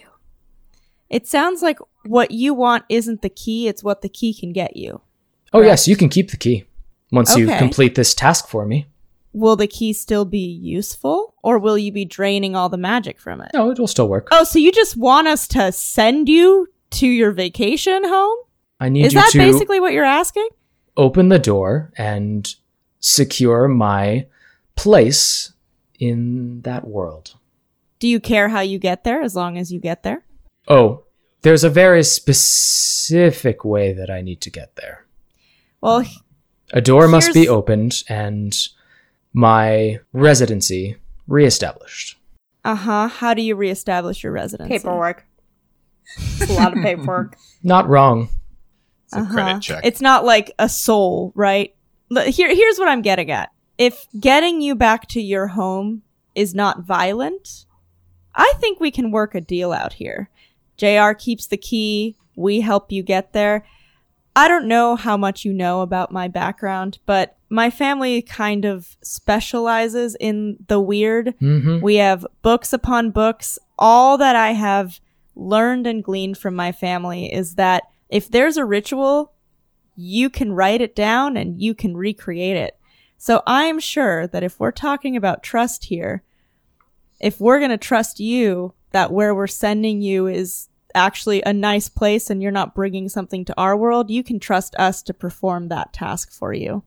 it 1.09 1.27
sounds 1.27 1.61
like 1.61 1.79
what 2.05 2.31
you 2.31 2.53
want 2.53 2.85
isn't 2.89 3.21
the 3.21 3.29
key, 3.29 3.67
it's 3.67 3.83
what 3.83 4.01
the 4.01 4.09
key 4.09 4.33
can 4.33 4.53
get 4.53 4.77
you. 4.77 5.01
Oh, 5.53 5.61
yes, 5.61 5.87
you 5.87 5.95
can 5.95 6.09
keep 6.09 6.31
the 6.31 6.37
key 6.37 6.65
once 7.11 7.35
you 7.35 7.47
complete 7.47 7.95
this 7.95 8.13
task 8.13 8.47
for 8.47 8.65
me. 8.65 8.87
Will 9.33 9.55
the 9.55 9.67
key 9.67 9.93
still 9.93 10.25
be 10.25 10.39
useful 10.39 11.35
or 11.47 11.59
will 11.59 11.77
you 11.77 11.93
be 11.93 12.03
draining 12.03 12.57
all 12.57 12.67
the 12.67 12.75
magic 12.77 13.21
from 13.21 13.39
it? 13.39 13.51
No, 13.53 13.71
it 13.71 13.79
will 13.79 13.87
still 13.87 14.09
work. 14.09 14.27
Oh, 14.31 14.43
so 14.43 14.59
you 14.59 14.69
just 14.69 14.97
want 14.97 15.29
us 15.29 15.47
to 15.47 15.71
send 15.71 16.27
you 16.27 16.67
to 16.89 17.07
your 17.07 17.31
vacation 17.31 18.03
home? 18.03 18.37
I 18.81 18.89
need 18.89 19.03
to. 19.03 19.07
Is 19.07 19.13
that 19.13 19.31
basically 19.33 19.79
what 19.79 19.93
you're 19.93 20.03
asking? 20.03 20.49
open 20.97 21.29
the 21.29 21.39
door 21.39 21.93
and 21.97 22.55
secure 22.99 23.67
my 23.67 24.25
place 24.75 25.53
in 25.99 26.61
that 26.61 26.85
world. 26.87 27.35
Do 27.99 28.07
you 28.07 28.19
care 28.19 28.49
how 28.49 28.59
you 28.59 28.79
get 28.79 29.03
there 29.03 29.21
as 29.21 29.35
long 29.35 29.57
as 29.57 29.71
you 29.71 29.79
get 29.79 30.03
there? 30.03 30.25
Oh, 30.67 31.05
there's 31.43 31.63
a 31.63 31.69
very 31.69 32.03
specific 32.03 33.63
way 33.63 33.93
that 33.93 34.09
I 34.09 34.21
need 34.21 34.41
to 34.41 34.49
get 34.49 34.75
there. 34.75 35.05
Well, 35.79 36.03
A 36.73 36.81
door 36.81 37.07
must 37.07 37.33
be 37.33 37.47
opened 37.47 38.03
and 38.09 38.53
my 39.33 39.99
residency 40.11 40.97
reestablished. 41.27 42.17
uh 42.65 42.75
huh. 42.75 43.07
How 43.07 43.33
do 43.33 43.41
you 43.41 43.55
reestablish 43.55 44.23
your 44.23 44.31
residency? 44.31 44.77
Paperwork. 44.77 45.25
It's 46.17 46.49
a 46.49 46.53
lot 46.53 46.75
of 46.75 46.81
paperwork. 46.83 47.37
Not 47.63 47.87
wrong. 47.87 48.29
It's 49.05 49.13
a 49.15 49.19
Uh-huh. 49.19 49.33
credit 49.33 49.61
check. 49.61 49.85
It's 49.85 50.01
not 50.01 50.25
like 50.25 50.51
a 50.59 50.67
soul, 50.67 51.31
right? 51.35 51.73
Here, 52.27 52.53
here's 52.53 52.77
what 52.77 52.87
I'm 52.89 53.01
getting 53.01 53.31
at. 53.31 53.51
If 53.77 54.05
getting 54.19 54.59
you 54.61 54.75
back 54.75 55.07
to 55.09 55.21
your 55.21 55.47
home 55.47 56.01
is 56.35 56.53
not 56.53 56.81
violent, 56.83 57.65
I 58.35 58.53
think 58.59 58.79
we 58.79 58.91
can 58.91 59.11
work 59.11 59.33
a 59.35 59.39
deal 59.41 59.71
out 59.71 59.93
here. 59.93 60.29
JR 60.77 61.11
keeps 61.13 61.47
the 61.47 61.57
key. 61.57 62.15
We 62.35 62.61
help 62.61 62.91
you 62.91 63.01
get 63.01 63.31
there. 63.33 63.65
I 64.35 64.47
don't 64.49 64.67
know 64.67 64.95
how 64.97 65.15
much 65.17 65.45
you 65.45 65.53
know 65.53 65.81
about 65.81 66.11
my 66.11 66.27
background, 66.27 66.99
but 67.05 67.36
my 67.49 67.69
family 67.69 68.21
kind 68.21 68.65
of 68.65 68.97
specializes 69.01 70.15
in 70.19 70.57
the 70.67 70.79
weird. 70.79 71.33
hmm 71.39 71.79
We 71.81 71.95
have 71.95 72.25
books 72.41 72.73
upon 72.73 73.11
books. 73.11 73.57
All 73.79 74.17
that 74.17 74.35
I 74.35 74.51
have 74.51 74.99
learned 75.35 75.87
and 75.87 76.03
gleaned 76.03 76.37
from 76.37 76.55
my 76.55 76.71
family 76.71 77.31
is 77.31 77.55
that 77.55 77.83
if 78.09 78.29
there's 78.29 78.57
a 78.57 78.65
ritual, 78.65 79.33
you 79.95 80.29
can 80.29 80.53
write 80.53 80.81
it 80.81 80.95
down 80.95 81.37
and 81.37 81.61
you 81.61 81.73
can 81.73 81.95
recreate 81.95 82.57
it. 82.57 82.77
So 83.17 83.41
I'm 83.47 83.79
sure 83.79 84.27
that 84.27 84.43
if 84.43 84.59
we're 84.59 84.71
talking 84.71 85.15
about 85.15 85.43
trust 85.43 85.85
here, 85.85 86.23
if 87.19 87.39
we're 87.39 87.59
going 87.59 87.71
to 87.71 87.77
trust 87.77 88.19
you, 88.19 88.73
that 88.91 89.11
where 89.11 89.33
we're 89.33 89.47
sending 89.47 90.01
you 90.01 90.27
is 90.27 90.69
actually 90.93 91.41
a 91.43 91.53
nice 91.53 91.89
place 91.89 92.29
and 92.29 92.41
you're 92.41 92.51
not 92.51 92.75
bringing 92.75 93.09
something 93.09 93.43
to 93.45 93.57
our 93.57 93.75
world, 93.75 94.09
you 94.09 94.23
can 94.23 94.39
trust 94.39 94.75
us 94.77 95.01
to 95.03 95.13
perform 95.13 95.67
that 95.67 95.93
task 95.93 96.31
for 96.31 96.53
you. 96.53 96.83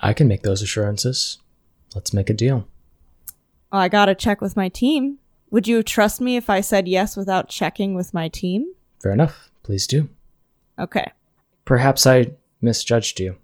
I 0.00 0.12
can 0.12 0.28
make 0.28 0.42
those 0.42 0.62
assurances. 0.62 1.38
Let's 1.94 2.12
make 2.12 2.30
a 2.30 2.34
deal. 2.34 2.66
I 3.72 3.88
gotta 3.88 4.14
check 4.14 4.40
with 4.40 4.56
my 4.56 4.68
team. 4.68 5.18
Would 5.50 5.66
you 5.66 5.82
trust 5.82 6.20
me 6.20 6.36
if 6.36 6.50
I 6.50 6.60
said 6.60 6.88
yes 6.88 7.16
without 7.16 7.48
checking 7.48 7.94
with 7.94 8.14
my 8.14 8.28
team? 8.28 8.66
Fair 9.02 9.12
enough. 9.12 9.50
Please 9.62 9.86
do. 9.86 10.08
Okay. 10.78 11.12
Perhaps 11.64 12.06
I 12.06 12.32
misjudged 12.60 13.20
you. 13.20 13.36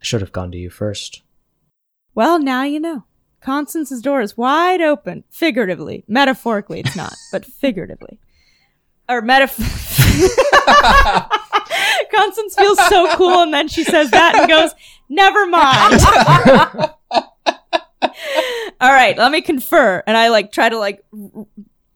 I 0.00 0.04
should 0.04 0.20
have 0.20 0.32
gone 0.32 0.50
to 0.52 0.58
you 0.58 0.70
first. 0.70 1.22
Well, 2.14 2.38
now 2.38 2.62
you 2.62 2.80
know. 2.80 3.04
Constance's 3.40 4.02
door 4.02 4.20
is 4.20 4.36
wide 4.36 4.80
open, 4.80 5.24
figuratively. 5.30 6.04
Metaphorically, 6.08 6.80
it's 6.80 6.96
not, 6.96 7.14
but 7.30 7.44
figuratively. 7.60 8.18
Or 9.08 9.22
metaph. 9.22 9.58
Constance 12.14 12.54
feels 12.54 12.78
so 12.88 13.14
cool, 13.16 13.42
and 13.42 13.54
then 13.54 13.68
she 13.68 13.84
says 13.84 14.10
that 14.10 14.34
and 14.36 14.48
goes, 14.48 14.72
never 15.08 15.46
mind. 15.46 16.00
All 18.80 18.92
right, 18.92 19.16
let 19.18 19.32
me 19.32 19.40
confer. 19.40 20.02
And 20.06 20.16
I 20.16 20.28
like 20.28 20.52
try 20.52 20.68
to 20.68 20.78
like 20.78 21.04
r- 21.12 21.46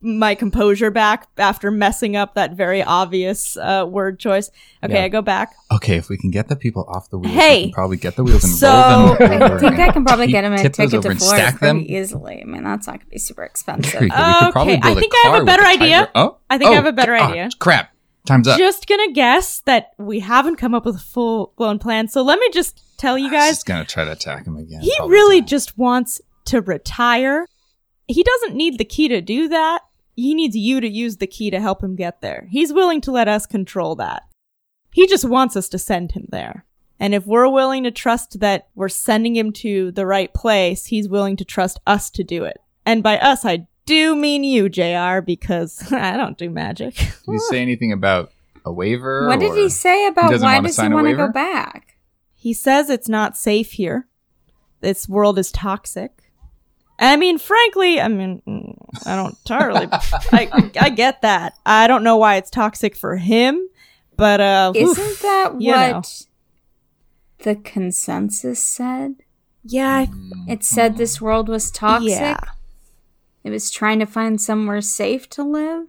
my 0.04 0.34
composure 0.34 0.90
back 0.90 1.28
after 1.38 1.70
messing 1.70 2.16
up 2.16 2.34
that 2.34 2.54
very 2.56 2.82
obvious 2.82 3.56
uh, 3.56 3.86
word 3.88 4.18
choice. 4.18 4.50
Okay, 4.82 4.94
Yeah. 4.94 5.04
I 5.04 5.08
go 5.08 5.22
back. 5.22 5.54
okay, 5.70 5.96
if 5.96 6.08
we 6.08 6.16
can 6.18 6.32
get 6.32 6.48
the 6.48 6.56
people 6.56 6.84
off 6.88 7.08
the 7.10 7.18
wheels, 7.18 7.34
Hey! 7.34 7.56
we 7.58 7.62
can 7.66 7.72
probably 7.72 7.96
get 7.98 8.16
the 8.16 8.24
wheels 8.24 8.42
and 8.42 8.52
So- 8.52 8.66
roll 9.20 9.28
them 9.28 9.42
I 9.42 9.58
think 9.58 9.78
I 9.78 9.92
can 9.92 10.04
probably 10.04 10.26
get 10.26 10.42
him 10.42 10.54
a 10.54 10.58
tip 10.58 10.72
those 10.74 10.90
ticket 10.90 11.02
to 11.02 11.10
and 11.10 11.18
Florida 11.20 11.46
stack 11.48 11.58
pretty 11.60 11.94
easily. 11.94 12.42
I 12.42 12.44
mean, 12.46 12.64
that's 12.64 12.88
not 12.88 12.94
going 12.94 13.00
to 13.06 13.06
be 13.10 13.18
super 13.18 13.44
expensive. 13.44 13.92
Very 13.92 14.08
good. 14.08 14.16
We 14.18 14.32
could 14.40 14.52
probably 14.52 14.72
Okay, 14.78 14.80
I 14.90 14.94
think 14.96 15.12
I 15.14 15.28
have 15.28 15.42
a 15.42 15.46
better 15.46 15.64
idea. 15.64 16.10
Oh, 16.16 16.38
I 16.50 16.58
think 16.58 16.70
I 16.70 16.72
oh, 16.72 16.76
have 16.76 16.86
a 16.86 16.92
better 16.92 17.14
idea. 17.14 17.48
Crap. 17.60 17.91
Time's 18.26 18.46
up. 18.46 18.58
Just 18.58 18.86
gonna 18.86 19.12
guess 19.12 19.60
that 19.60 19.90
we 19.98 20.20
haven't 20.20 20.56
come 20.56 20.74
up 20.74 20.84
with 20.84 20.96
a 20.96 21.00
full 21.00 21.54
blown 21.56 21.78
plan. 21.78 22.08
So 22.08 22.22
let 22.22 22.38
me 22.38 22.48
just 22.52 22.98
tell 22.98 23.18
you 23.18 23.30
guys, 23.30 23.50
just 23.50 23.66
gonna 23.66 23.84
try 23.84 24.04
to 24.04 24.12
attack 24.12 24.46
him 24.46 24.56
again. 24.56 24.80
he 24.80 24.94
really 25.06 25.42
just 25.42 25.76
wants 25.76 26.20
to 26.46 26.60
retire. 26.60 27.46
He 28.06 28.22
doesn't 28.22 28.54
need 28.54 28.78
the 28.78 28.84
key 28.84 29.08
to 29.08 29.20
do 29.20 29.48
that. 29.48 29.82
He 30.14 30.34
needs 30.34 30.56
you 30.56 30.80
to 30.80 30.88
use 30.88 31.16
the 31.16 31.26
key 31.26 31.50
to 31.50 31.60
help 31.60 31.82
him 31.82 31.96
get 31.96 32.20
there. 32.20 32.46
He's 32.50 32.72
willing 32.72 33.00
to 33.02 33.12
let 33.12 33.28
us 33.28 33.46
control 33.46 33.96
that. 33.96 34.22
He 34.92 35.06
just 35.06 35.24
wants 35.24 35.56
us 35.56 35.68
to 35.70 35.78
send 35.78 36.12
him 36.12 36.26
there. 36.30 36.66
And 37.00 37.14
if 37.14 37.26
we're 37.26 37.48
willing 37.48 37.82
to 37.84 37.90
trust 37.90 38.40
that 38.40 38.68
we're 38.74 38.88
sending 38.88 39.34
him 39.34 39.52
to 39.54 39.90
the 39.90 40.06
right 40.06 40.32
place, 40.32 40.86
he's 40.86 41.08
willing 41.08 41.36
to 41.36 41.44
trust 41.44 41.80
us 41.86 42.10
to 42.10 42.22
do 42.22 42.44
it. 42.44 42.58
And 42.84 43.02
by 43.02 43.18
us, 43.18 43.44
I 43.44 43.66
do 43.86 44.14
mean 44.14 44.44
you, 44.44 44.68
JR, 44.68 45.20
because 45.20 45.92
I 45.92 46.16
don't 46.16 46.38
do 46.38 46.50
magic. 46.50 46.94
Did 46.94 47.12
he 47.26 47.38
say 47.38 47.60
anything 47.60 47.92
about 47.92 48.32
a 48.64 48.72
waiver? 48.72 49.26
What 49.26 49.40
did 49.40 49.54
he 49.54 49.68
say 49.68 50.06
about 50.06 50.30
doesn't 50.30 50.44
why 50.44 50.60
does 50.60 50.78
he 50.78 50.88
want 50.88 51.08
to 51.08 51.14
go 51.16 51.28
back? 51.28 51.96
He 52.34 52.52
says 52.52 52.90
it's 52.90 53.08
not 53.08 53.36
safe 53.36 53.72
here. 53.72 54.08
This 54.80 55.08
world 55.08 55.38
is 55.38 55.52
toxic. 55.52 56.10
I 56.98 57.16
mean, 57.16 57.38
frankly, 57.38 58.00
I 58.00 58.08
mean, 58.08 58.42
mm, 58.46 59.06
I 59.06 59.16
don't 59.16 59.36
entirely. 59.38 59.88
I, 60.32 60.70
I 60.80 60.90
get 60.90 61.22
that. 61.22 61.54
I 61.64 61.86
don't 61.86 62.04
know 62.04 62.16
why 62.16 62.36
it's 62.36 62.50
toxic 62.50 62.94
for 62.94 63.16
him, 63.16 63.68
but 64.16 64.40
uh. 64.40 64.72
Isn't 64.74 65.20
that 65.22 65.60
you 65.60 65.72
what 65.72 65.90
know. 65.90 66.02
the 67.38 67.56
consensus 67.56 68.62
said? 68.62 69.16
yeah, 69.64 70.06
I 70.06 70.08
It 70.48 70.64
said 70.64 70.96
this 70.96 71.20
world 71.20 71.48
was 71.48 71.70
toxic. 71.70 72.10
Yeah. 72.10 72.40
It 73.45 73.51
was 73.51 73.70
trying 73.70 73.99
to 73.99 74.07
find 74.07 74.40
somewhere 74.40 74.80
safe 74.80 75.28
to 75.30 75.43
live. 75.43 75.86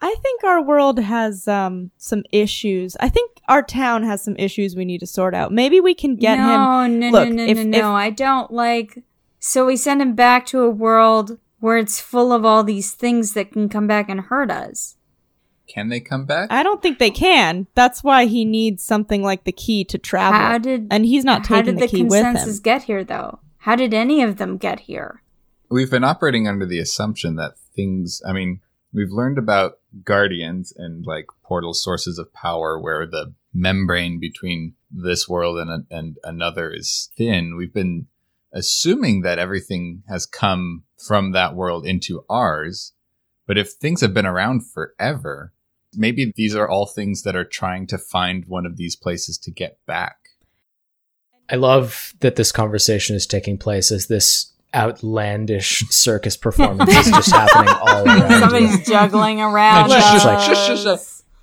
I 0.00 0.14
think 0.22 0.44
our 0.44 0.62
world 0.62 0.98
has 0.98 1.48
um 1.48 1.90
some 1.96 2.24
issues. 2.32 2.96
I 3.00 3.08
think 3.08 3.40
our 3.48 3.62
town 3.62 4.02
has 4.02 4.22
some 4.22 4.36
issues 4.36 4.74
we 4.74 4.84
need 4.84 5.00
to 5.00 5.06
sort 5.06 5.34
out. 5.34 5.52
Maybe 5.52 5.80
we 5.80 5.94
can 5.94 6.16
get 6.16 6.36
no, 6.36 6.82
him. 6.82 6.98
No, 7.00 7.10
Look, 7.10 7.28
no, 7.28 7.34
no, 7.36 7.44
if- 7.44 7.56
no, 7.56 7.62
if- 7.62 7.82
no. 7.82 7.94
I 7.94 8.10
don't 8.10 8.50
like. 8.52 9.02
So 9.38 9.66
we 9.66 9.76
send 9.76 10.00
him 10.00 10.14
back 10.14 10.46
to 10.46 10.62
a 10.62 10.70
world 10.70 11.38
where 11.60 11.78
it's 11.78 12.00
full 12.00 12.32
of 12.32 12.44
all 12.44 12.64
these 12.64 12.92
things 12.92 13.32
that 13.34 13.52
can 13.52 13.68
come 13.68 13.86
back 13.86 14.08
and 14.08 14.20
hurt 14.20 14.50
us. 14.50 14.96
Can 15.66 15.88
they 15.88 16.00
come 16.00 16.26
back? 16.26 16.52
I 16.52 16.62
don't 16.62 16.82
think 16.82 16.98
they 16.98 17.10
can. 17.10 17.66
That's 17.74 18.04
why 18.04 18.26
he 18.26 18.44
needs 18.44 18.82
something 18.82 19.22
like 19.22 19.44
the 19.44 19.52
key 19.52 19.84
to 19.84 19.96
travel. 19.96 20.38
How 20.38 20.58
did 20.58 20.88
and 20.90 21.06
he's 21.06 21.24
not 21.24 21.44
taking 21.44 21.76
the 21.76 21.88
key. 21.88 22.02
with 22.02 22.12
him. 22.18 22.24
How 22.24 22.32
did 22.32 22.36
the, 22.36 22.40
the 22.40 22.42
consensus 22.42 22.60
get 22.60 22.82
here, 22.82 23.04
though? 23.04 23.38
How 23.58 23.76
did 23.76 23.94
any 23.94 24.22
of 24.22 24.36
them 24.36 24.58
get 24.58 24.80
here? 24.80 25.22
We've 25.74 25.90
been 25.90 26.04
operating 26.04 26.46
under 26.46 26.66
the 26.66 26.78
assumption 26.78 27.34
that 27.34 27.58
things, 27.74 28.22
I 28.24 28.32
mean, 28.32 28.60
we've 28.92 29.10
learned 29.10 29.38
about 29.38 29.80
guardians 30.04 30.72
and 30.76 31.04
like 31.04 31.26
portal 31.42 31.74
sources 31.74 32.16
of 32.16 32.32
power 32.32 32.78
where 32.78 33.08
the 33.08 33.34
membrane 33.52 34.20
between 34.20 34.74
this 34.88 35.28
world 35.28 35.58
and, 35.58 35.84
and 35.90 36.16
another 36.22 36.70
is 36.70 37.10
thin. 37.16 37.56
We've 37.56 37.74
been 37.74 38.06
assuming 38.52 39.22
that 39.22 39.40
everything 39.40 40.04
has 40.08 40.26
come 40.26 40.84
from 40.96 41.32
that 41.32 41.56
world 41.56 41.84
into 41.84 42.24
ours. 42.30 42.92
But 43.44 43.58
if 43.58 43.72
things 43.72 44.00
have 44.00 44.14
been 44.14 44.26
around 44.26 44.64
forever, 44.64 45.52
maybe 45.92 46.32
these 46.36 46.54
are 46.54 46.68
all 46.68 46.86
things 46.86 47.24
that 47.24 47.34
are 47.34 47.44
trying 47.44 47.88
to 47.88 47.98
find 47.98 48.44
one 48.44 48.64
of 48.64 48.76
these 48.76 48.94
places 48.94 49.38
to 49.38 49.50
get 49.50 49.84
back. 49.86 50.18
I 51.50 51.56
love 51.56 52.14
that 52.20 52.36
this 52.36 52.52
conversation 52.52 53.16
is 53.16 53.26
taking 53.26 53.58
place 53.58 53.90
as 53.90 54.06
this 54.06 54.52
outlandish 54.74 55.84
circus 55.90 56.36
performance 56.46 56.90
is 56.90 57.10
just 57.10 57.30
happening 57.30 57.74
all 57.80 58.04
around 58.06 58.30
you. 58.30 58.38
Somebody's 58.40 58.86
juggling 58.86 59.40
around. 59.40 59.90
No, 59.90 59.98
shush, 60.00 60.24
us. 60.24 60.44
shush, 60.46 60.66
shush, 60.66 60.82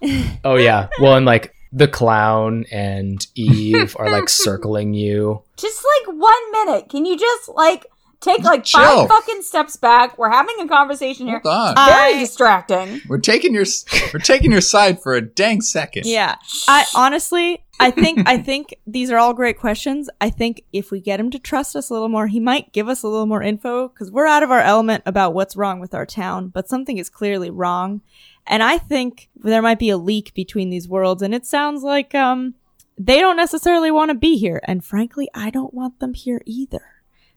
shush, 0.02 0.38
Oh 0.44 0.56
yeah. 0.58 0.88
Well, 1.00 1.16
and 1.16 1.26
like 1.26 1.54
the 1.72 1.88
clown 1.88 2.66
and 2.72 3.26
Eve 3.36 3.96
are 4.00 4.12
like 4.12 4.28
circling 4.30 4.94
you. 4.94 5.44
Just 5.58 5.84
like 6.08 6.16
one 6.18 6.52
minute. 6.52 6.90
Can 6.90 7.06
you 7.06 7.18
just 7.18 7.50
like 7.50 7.86
take 8.20 8.44
like 8.44 8.64
chill. 8.64 8.82
five 8.82 9.08
fucking 9.08 9.42
steps 9.44 9.76
back? 9.78 10.18
We're 10.18 10.30
having 10.32 10.56
a 10.60 10.68
conversation 10.68 11.28
here. 11.28 11.40
Hold 11.44 11.78
on. 11.78 11.86
Very 11.88 12.16
I- 12.16 12.20
distracting. 12.20 13.02
We're 13.08 13.20
taking 13.20 13.54
your 13.54 13.66
we're 14.14 14.20
taking 14.20 14.52
your 14.52 14.62
side 14.62 15.02
for 15.02 15.14
a 15.14 15.22
dang 15.22 15.62
second. 15.62 16.06
Yeah. 16.08 16.36
I 16.68 16.86
honestly, 16.96 17.64
I 17.82 17.92
think 17.92 18.28
I 18.28 18.38
think 18.38 18.76
these 18.86 19.12
are 19.12 19.18
all 19.18 19.34
great 19.34 19.58
questions. 19.58 20.10
I 20.20 20.30
think 20.30 20.64
if 20.72 20.92
we 20.92 21.00
get 21.00 21.20
him 21.20 21.32
to 21.32 21.40
trust 21.40 21.76
us 21.76 21.90
a 21.90 21.94
little 21.94 22.10
more, 22.10 22.28
he 22.28 22.40
might 22.40 22.72
give 22.74 22.88
us 22.88 23.04
a 23.04 23.08
little 23.08 23.26
more 23.26 23.42
info 23.42 23.88
because 23.90 24.12
we're 24.12 24.28
out 24.28 24.44
of 24.44 24.52
our 24.52 24.62
element 24.62 25.04
about 25.06 25.34
what's 25.34 25.56
wrong 25.56 25.80
with 25.80 25.94
our 25.94 26.06
town, 26.06 26.50
but 26.50 26.70
something 26.70 26.98
is 26.98 27.10
clearly 27.10 27.50
wrong. 27.50 28.02
And 28.48 28.64
I 28.64 28.78
think 28.78 29.30
there 29.36 29.62
might 29.62 29.80
be 29.80 29.90
a 29.90 29.98
leak 29.98 30.34
between 30.34 30.70
these 30.70 30.88
worlds, 30.88 31.22
and 31.22 31.34
it 31.34 31.46
sounds 31.46 31.84
like 31.84 32.16
um 32.16 32.56
they 32.98 33.20
don't 33.20 33.38
necessarily 33.38 33.90
want 33.90 34.10
to 34.10 34.16
be 34.16 34.38
here. 34.38 34.62
And 34.66 34.86
frankly, 34.86 35.28
I 35.34 35.50
don't 35.50 35.74
want 35.74 36.00
them 36.00 36.14
here 36.14 36.42
either. 36.46 36.84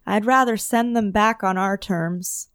I'd 0.06 0.26
rather 0.26 0.56
send 0.56 0.94
them 0.94 1.10
back 1.10 1.42
on 1.42 1.56
our 1.56 1.78
terms. 1.78 2.48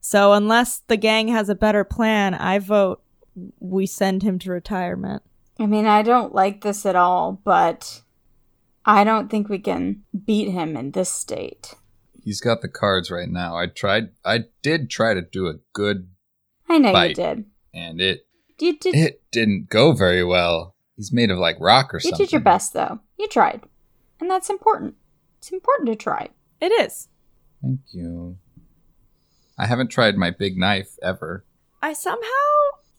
So 0.00 0.32
unless 0.32 0.80
the 0.86 0.96
gang 0.96 1.28
has 1.28 1.48
a 1.48 1.54
better 1.54 1.84
plan, 1.84 2.34
I 2.34 2.58
vote 2.58 3.02
we 3.58 3.86
send 3.86 4.22
him 4.22 4.38
to 4.40 4.50
retirement. 4.50 5.22
I 5.58 5.66
mean, 5.66 5.86
I 5.86 6.02
don't 6.02 6.34
like 6.34 6.62
this 6.62 6.86
at 6.86 6.96
all, 6.96 7.40
but 7.44 8.02
I 8.84 9.04
don't 9.04 9.30
think 9.30 9.48
we 9.48 9.58
can 9.58 10.02
beat 10.24 10.50
him 10.50 10.76
in 10.76 10.90
this 10.92 11.10
state. 11.12 11.74
He's 12.24 12.40
got 12.40 12.62
the 12.62 12.68
cards 12.68 13.10
right 13.10 13.28
now. 13.28 13.56
I 13.56 13.66
tried 13.66 14.10
I 14.24 14.44
did 14.62 14.90
try 14.90 15.14
to 15.14 15.22
do 15.22 15.48
a 15.48 15.54
good 15.72 16.08
I 16.68 16.78
know 16.78 17.02
you 17.02 17.14
did. 17.14 17.44
and 17.74 18.00
it 18.00 18.26
You 18.60 18.78
did. 18.78 18.94
it 18.94 19.22
didn't 19.32 19.68
go 19.68 19.92
very 19.92 20.24
well. 20.24 20.74
He's 20.96 21.12
made 21.12 21.30
of 21.30 21.38
like 21.38 21.56
rock 21.58 21.92
or 21.92 21.96
you 21.96 22.00
something. 22.00 22.20
You 22.20 22.26
did 22.26 22.32
your 22.32 22.40
best, 22.40 22.72
though. 22.74 23.00
You 23.18 23.26
tried, 23.28 23.62
and 24.20 24.30
that's 24.30 24.50
important. 24.50 24.94
It's 25.38 25.50
important 25.50 25.88
to 25.88 25.96
try. 25.96 26.28
It 26.60 26.70
is. 26.70 27.08
Thank 27.60 27.80
you. 27.92 28.36
I 29.58 29.66
haven't 29.66 29.88
tried 29.88 30.16
my 30.16 30.30
big 30.30 30.56
knife 30.56 30.96
ever. 31.02 31.44
I 31.82 31.92
somehow 31.92 32.28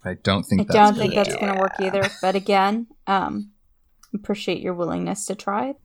I 0.05 0.15
don't 0.15 0.43
think 0.43 0.61
I 0.61 0.63
that's 0.65 0.75
don't 0.75 0.95
think 0.97 1.13
that's 1.15 1.35
going 1.35 1.53
to 1.53 1.59
work 1.59 1.73
either. 1.79 2.03
But 2.21 2.35
again, 2.35 2.87
um, 3.07 3.51
appreciate 4.13 4.61
your 4.61 4.73
willingness 4.73 5.25
to 5.27 5.35
try. 5.35 5.75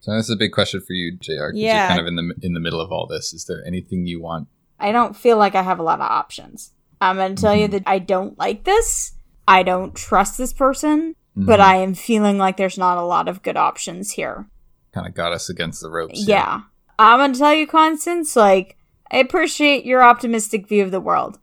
So 0.00 0.12
this 0.14 0.24
is 0.26 0.30
a 0.30 0.36
big 0.36 0.52
question 0.52 0.80
for 0.80 0.92
you, 0.94 1.16
Jr. 1.18 1.50
Yeah. 1.54 1.80
You're 1.80 1.88
kind 1.88 2.00
of 2.00 2.06
in 2.06 2.16
the 2.16 2.34
in 2.42 2.52
the 2.54 2.60
middle 2.60 2.80
of 2.80 2.90
all 2.90 3.06
this. 3.06 3.32
Is 3.32 3.44
there 3.44 3.62
anything 3.66 4.06
you 4.06 4.20
want? 4.20 4.48
I 4.78 4.92
don't 4.92 5.14
feel 5.14 5.36
like 5.36 5.54
I 5.54 5.62
have 5.62 5.78
a 5.78 5.82
lot 5.82 6.00
of 6.00 6.10
options. 6.10 6.72
I'm 7.00 7.16
going 7.16 7.34
to 7.34 7.40
tell 7.42 7.54
you 7.54 7.68
Mhm. 7.68 7.72
that 7.72 7.82
I 7.86 7.98
don't 7.98 8.38
like 8.38 8.64
this. 8.64 9.12
I 9.46 9.62
don't 9.62 9.94
trust 9.94 10.38
this 10.38 10.52
person, 10.52 11.14
Mm-hmm. 11.36 11.46
but 11.46 11.60
I 11.60 11.76
am 11.76 11.94
feeling 11.94 12.38
like 12.38 12.56
there's 12.56 12.78
not 12.78 12.98
a 12.98 13.02
lot 13.04 13.28
of 13.28 13.42
good 13.42 13.56
options 13.56 14.12
here. 14.12 14.48
kind 14.92 15.06
of 15.06 15.14
got 15.14 15.32
us 15.32 15.48
against 15.48 15.80
the 15.82 15.88
ropes. 15.88 16.24
here. 16.24 16.36
Yeah. 16.36 16.60
I'm 16.98 17.18
going 17.20 17.32
to 17.32 17.38
tell 17.38 17.54
you, 17.54 17.66
Constance, 17.68 18.34
like, 18.34 18.76
I 19.12 19.18
appreciate 19.18 19.84
your 19.84 20.02
optimistic 20.02 20.66
view 20.66 20.82
of 20.82 20.90
the 20.90 21.00
world. 21.00 21.38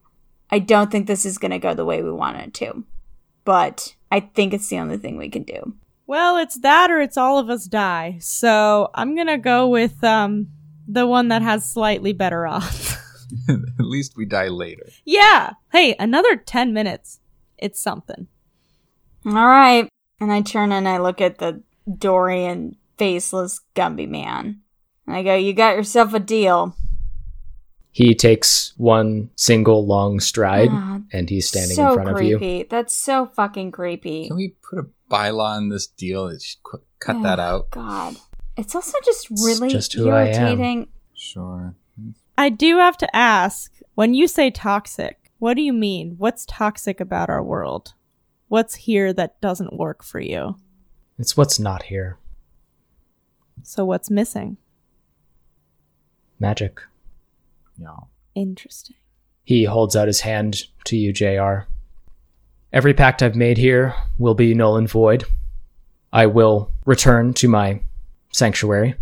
I 0.50 0.60
don't 0.60 0.92
think 0.92 1.08
this 1.08 1.26
is 1.26 1.38
going 1.38 1.52
to 1.52 1.60
go 1.60 1.74
the 1.74 1.86
way 1.86 2.02
we 2.02 2.12
want 2.12 2.38
it 2.38 2.54
to, 2.56 2.84
but 3.44 3.96
I 4.12 4.20
think 4.22 4.54
it's 4.54 4.70
the 4.70 4.80
only 4.80 4.98
thing 4.98 5.18
we 5.18 5.30
can 5.30 5.44
do. 5.44 5.76
Well, 6.06 6.38
it's 6.38 6.60
that 6.60 6.90
or 6.90 7.02
it's 7.02 7.18
all 7.18 7.38
of 7.38 7.50
us 7.50 7.66
die. 7.66 8.18
So 8.22 8.90
I'm 8.96 9.14
gonna 9.14 9.38
go 9.38 9.68
with 9.68 10.02
um 10.06 10.48
the 10.88 11.06
one 11.06 11.28
that 11.28 11.42
has 11.42 11.70
slightly 11.70 12.14
better 12.14 12.48
odds. 12.48 12.96
At 13.50 13.60
least 13.80 14.16
we 14.16 14.26
die 14.26 14.48
later. 14.48 14.88
yeah. 15.04 15.52
Hey, 15.74 15.96
another 16.00 16.38
ten 16.38 16.72
minutes. 16.72 17.20
It's 17.58 17.82
something. 17.82 18.28
All 19.26 19.34
right. 19.34 19.90
And 20.22 20.32
I 20.32 20.42
turn 20.42 20.72
and 20.72 20.88
I 20.88 21.00
look 21.00 21.20
at 21.20 21.40
the 21.40 21.62
Dorian 21.94 22.78
faceless 22.98 23.60
Gumby 23.76 24.08
man. 24.08 24.62
And 25.06 25.16
I 25.16 25.24
go, 25.24 25.36
You 25.36 25.52
got 25.52 25.76
yourself 25.76 26.14
a 26.14 26.20
deal. 26.22 26.74
He 27.98 28.14
takes 28.14 28.74
one 28.78 29.32
single 29.36 29.84
long 29.88 30.20
stride 30.20 30.70
and 31.12 31.28
he's 31.28 31.48
standing 31.48 31.76
so 31.76 31.88
in 31.88 31.94
front 31.96 32.10
of 32.12 32.22
you. 32.22 32.38
creepy. 32.38 32.68
That's 32.70 32.96
so 32.96 33.26
fucking 33.26 33.72
creepy. 33.72 34.28
Can 34.28 34.36
we 34.38 34.50
put 34.62 34.78
a 34.78 34.88
bylaw 35.10 35.58
in 35.58 35.70
this 35.70 35.88
deal? 35.88 36.28
that 36.30 36.40
should 36.44 36.62
qu- 36.62 36.84
Cut 37.00 37.24
that 37.24 37.40
Oh, 37.40 37.42
out. 37.42 37.72
God. 37.72 38.16
It's 38.56 38.76
also 38.76 39.00
just 39.04 39.32
really 39.44 39.70
just 39.70 39.94
who 39.94 40.12
I 40.12 40.28
am. 40.28 40.28
irritating. 40.28 40.88
Sure. 41.16 41.74
I 42.38 42.50
do 42.50 42.78
have 42.78 42.98
to 43.00 43.16
ask, 43.16 43.74
when 43.96 44.14
you 44.14 44.28
say 44.28 44.52
toxic, 44.52 45.32
what 45.40 45.56
do 45.56 45.64
you 45.64 45.74
mean? 45.74 46.18
What's 46.20 46.46
toxic 46.46 47.00
about 47.00 47.32
our 47.32 47.44
world? 47.44 47.96
What's 48.48 48.76
here 48.76 49.12
that 49.14 49.42
doesn't 49.42 49.76
work 49.76 50.04
for 50.04 50.20
you? 50.20 50.58
It's 51.18 51.36
what's 51.36 51.58
not 51.60 51.82
here. 51.84 52.20
So 53.64 53.86
what's 53.86 54.12
missing? 54.12 54.58
Magic. 56.40 56.80
Yeah. 57.78 57.96
Interesting. 58.36 58.96
He 59.44 59.64
holds 59.64 59.96
out 59.96 60.08
his 60.08 60.22
hand 60.22 60.64
to 60.86 60.98
you, 60.98 61.14
JR. 61.14 61.68
Every 62.74 62.94
pact 62.94 63.24
I've 63.24 63.36
made 63.36 63.58
here 63.58 63.96
will 64.18 64.34
be 64.36 64.54
null 64.54 64.78
and 64.78 64.90
void. 64.90 65.26
I 66.12 66.26
will 66.26 66.72
return 66.86 67.34
to 67.36 67.48
my 67.48 67.82
sanctuary. 68.32 68.96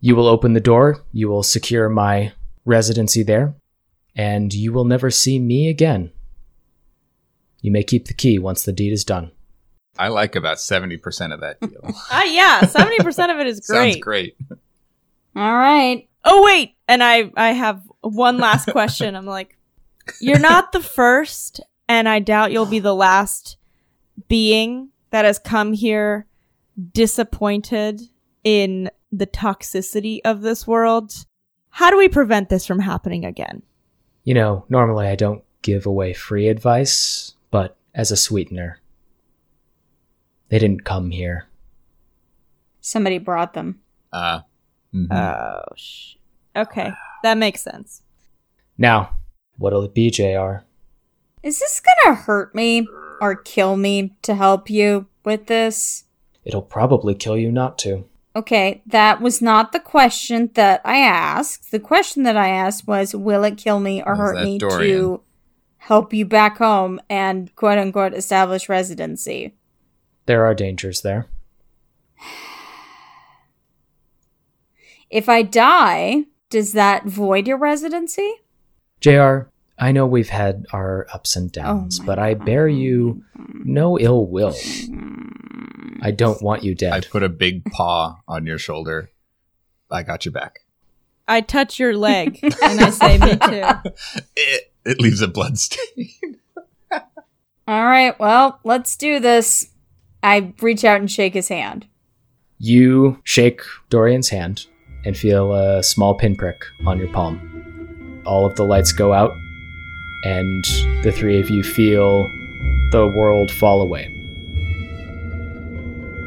You 0.00 0.16
will 0.16 0.26
open 0.26 0.52
the 0.52 0.60
door, 0.60 1.04
you 1.12 1.28
will 1.28 1.44
secure 1.44 1.88
my 1.88 2.32
residency 2.64 3.22
there, 3.22 3.54
and 4.16 4.52
you 4.52 4.72
will 4.72 4.84
never 4.84 5.10
see 5.10 5.38
me 5.38 5.68
again. 5.68 6.10
You 7.60 7.70
may 7.70 7.84
keep 7.84 8.08
the 8.08 8.14
key 8.14 8.38
once 8.38 8.64
the 8.64 8.72
deed 8.72 8.92
is 8.92 9.04
done. 9.04 9.30
I 9.96 10.08
like 10.08 10.34
about 10.34 10.58
seventy 10.58 10.96
percent 10.96 11.32
of 11.32 11.40
that 11.40 11.60
deal. 11.60 11.82
Ah, 12.10 12.24
yeah, 12.24 12.60
70% 12.62 13.32
of 13.32 13.38
it 13.38 13.46
is 13.46 13.60
great. 13.68 13.92
Sounds 13.92 14.02
great. 14.02 14.36
All 15.36 15.54
right. 15.56 16.08
Oh 16.24 16.42
wait, 16.44 16.76
and 16.88 17.02
I 17.02 17.30
I 17.36 17.52
have 17.52 17.82
one 18.00 18.38
last 18.38 18.68
question. 18.70 19.14
I'm 19.16 19.26
like, 19.26 19.56
you're 20.20 20.38
not 20.38 20.72
the 20.72 20.80
first, 20.80 21.60
and 21.88 22.08
I 22.08 22.18
doubt 22.20 22.52
you'll 22.52 22.66
be 22.66 22.78
the 22.78 22.94
last 22.94 23.56
being 24.28 24.90
that 25.10 25.24
has 25.24 25.38
come 25.38 25.72
here 25.72 26.26
disappointed 26.92 28.00
in 28.44 28.90
the 29.10 29.26
toxicity 29.26 30.20
of 30.24 30.40
this 30.40 30.66
world. 30.66 31.12
How 31.70 31.90
do 31.90 31.96
we 31.96 32.08
prevent 32.08 32.48
this 32.48 32.66
from 32.66 32.80
happening 32.80 33.24
again? 33.24 33.62
You 34.24 34.34
know, 34.34 34.64
normally 34.68 35.06
I 35.06 35.16
don't 35.16 35.42
give 35.62 35.86
away 35.86 36.12
free 36.12 36.48
advice, 36.48 37.34
but 37.50 37.76
as 37.94 38.10
a 38.10 38.16
sweetener. 38.16 38.78
They 40.48 40.58
didn't 40.58 40.84
come 40.84 41.10
here. 41.10 41.46
Somebody 42.80 43.18
brought 43.18 43.54
them. 43.54 43.80
Uh, 44.12 44.40
mhm. 44.94 45.12
Oh, 45.12 45.62
sh- 45.76 46.14
okay. 46.56 46.92
That 47.22 47.38
makes 47.38 47.62
sense. 47.62 48.02
Now, 48.78 49.16
what'll 49.58 49.82
it 49.84 49.94
be, 49.94 50.10
JR? 50.10 50.64
Is 51.42 51.58
this 51.60 51.80
gonna 51.80 52.16
hurt 52.16 52.54
me 52.54 52.86
or 53.20 53.34
kill 53.36 53.76
me 53.76 54.16
to 54.22 54.34
help 54.34 54.70
you 54.70 55.06
with 55.24 55.46
this? 55.46 56.04
It'll 56.44 56.62
probably 56.62 57.14
kill 57.14 57.36
you 57.36 57.52
not 57.52 57.78
to. 57.78 58.04
Okay, 58.34 58.82
that 58.86 59.20
was 59.20 59.42
not 59.42 59.72
the 59.72 59.80
question 59.80 60.50
that 60.54 60.80
I 60.84 60.96
asked. 60.96 61.70
The 61.70 61.78
question 61.80 62.22
that 62.22 62.36
I 62.36 62.48
asked 62.48 62.86
was, 62.86 63.14
will 63.14 63.44
it 63.44 63.58
kill 63.58 63.78
me 63.78 64.02
or 64.02 64.12
Was 64.12 64.18
hurt 64.20 64.44
me 64.44 64.58
Dorian? 64.58 64.98
to 64.98 65.20
help 65.78 66.12
you 66.14 66.24
back 66.24 66.56
home 66.58 66.98
and 67.10 67.54
quote 67.56 67.78
unquote 67.78 68.14
establish 68.14 68.68
residency? 68.68 69.54
There 70.26 70.44
are 70.44 70.54
dangers 70.54 71.02
there. 71.02 71.26
If 75.12 75.28
I 75.28 75.42
die, 75.42 76.24
does 76.48 76.72
that 76.72 77.04
void 77.04 77.46
your 77.46 77.58
residency? 77.58 78.32
JR, 78.98 79.40
I 79.78 79.92
know 79.92 80.06
we've 80.06 80.30
had 80.30 80.64
our 80.72 81.06
ups 81.12 81.36
and 81.36 81.50
oh 81.50 81.60
downs, 81.60 82.00
my 82.00 82.06
but 82.06 82.18
I 82.18 82.32
bear 82.32 82.66
you 82.66 83.22
no 83.52 83.98
ill 83.98 84.26
will. 84.26 84.56
I 86.00 86.12
don't 86.12 86.40
want 86.40 86.64
you 86.64 86.74
dead. 86.74 86.94
I 86.94 87.00
put 87.00 87.22
a 87.22 87.28
big 87.28 87.66
paw 87.66 88.20
on 88.26 88.46
your 88.46 88.56
shoulder. 88.56 89.10
I 89.90 90.02
got 90.02 90.24
your 90.24 90.32
back. 90.32 90.60
I 91.28 91.42
touch 91.42 91.78
your 91.78 91.94
leg 91.94 92.38
and 92.42 92.80
I 92.80 92.88
say, 92.88 93.18
me 93.18 93.36
too. 93.36 93.90
It, 94.34 94.72
it 94.86 95.00
leaves 95.00 95.20
a 95.20 95.28
blood 95.28 95.58
stain. 95.58 96.38
All 96.90 97.84
right, 97.84 98.18
well, 98.18 98.60
let's 98.64 98.96
do 98.96 99.20
this. 99.20 99.68
I 100.22 100.54
reach 100.62 100.84
out 100.84 101.00
and 101.00 101.10
shake 101.10 101.34
his 101.34 101.48
hand. 101.48 101.86
You 102.58 103.20
shake 103.24 103.60
Dorian's 103.90 104.30
hand 104.30 104.66
and 105.04 105.16
feel 105.16 105.54
a 105.54 105.82
small 105.82 106.14
pinprick 106.14 106.64
on 106.86 106.98
your 106.98 107.08
palm. 107.08 108.22
All 108.24 108.46
of 108.46 108.54
the 108.56 108.64
lights 108.64 108.92
go 108.92 109.12
out, 109.12 109.36
and 110.22 110.64
the 111.02 111.12
three 111.12 111.40
of 111.40 111.50
you 111.50 111.62
feel 111.62 112.28
the 112.90 113.08
world 113.08 113.50
fall 113.50 113.82
away. 113.82 114.04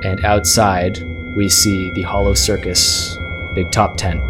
And 0.04 0.24
outside, 0.26 1.02
we 1.36 1.50
see 1.50 1.92
the 1.92 2.04
Hollow 2.04 2.34
Circus 2.34 3.18
Big 3.54 3.72
Top 3.72 3.98
Tent 3.98 4.22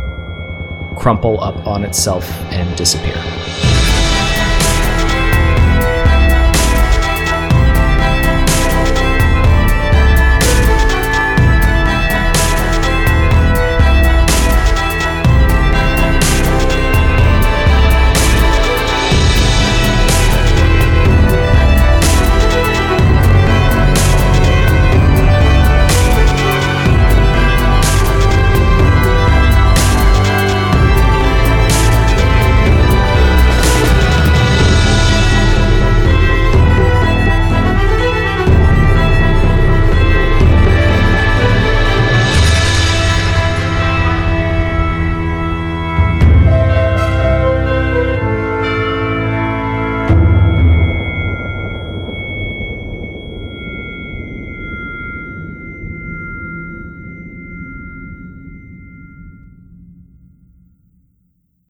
crumple 0.95 1.41
up 1.41 1.67
on 1.67 1.83
itself 1.83 2.29
and 2.51 2.77
disappear. 2.77 3.74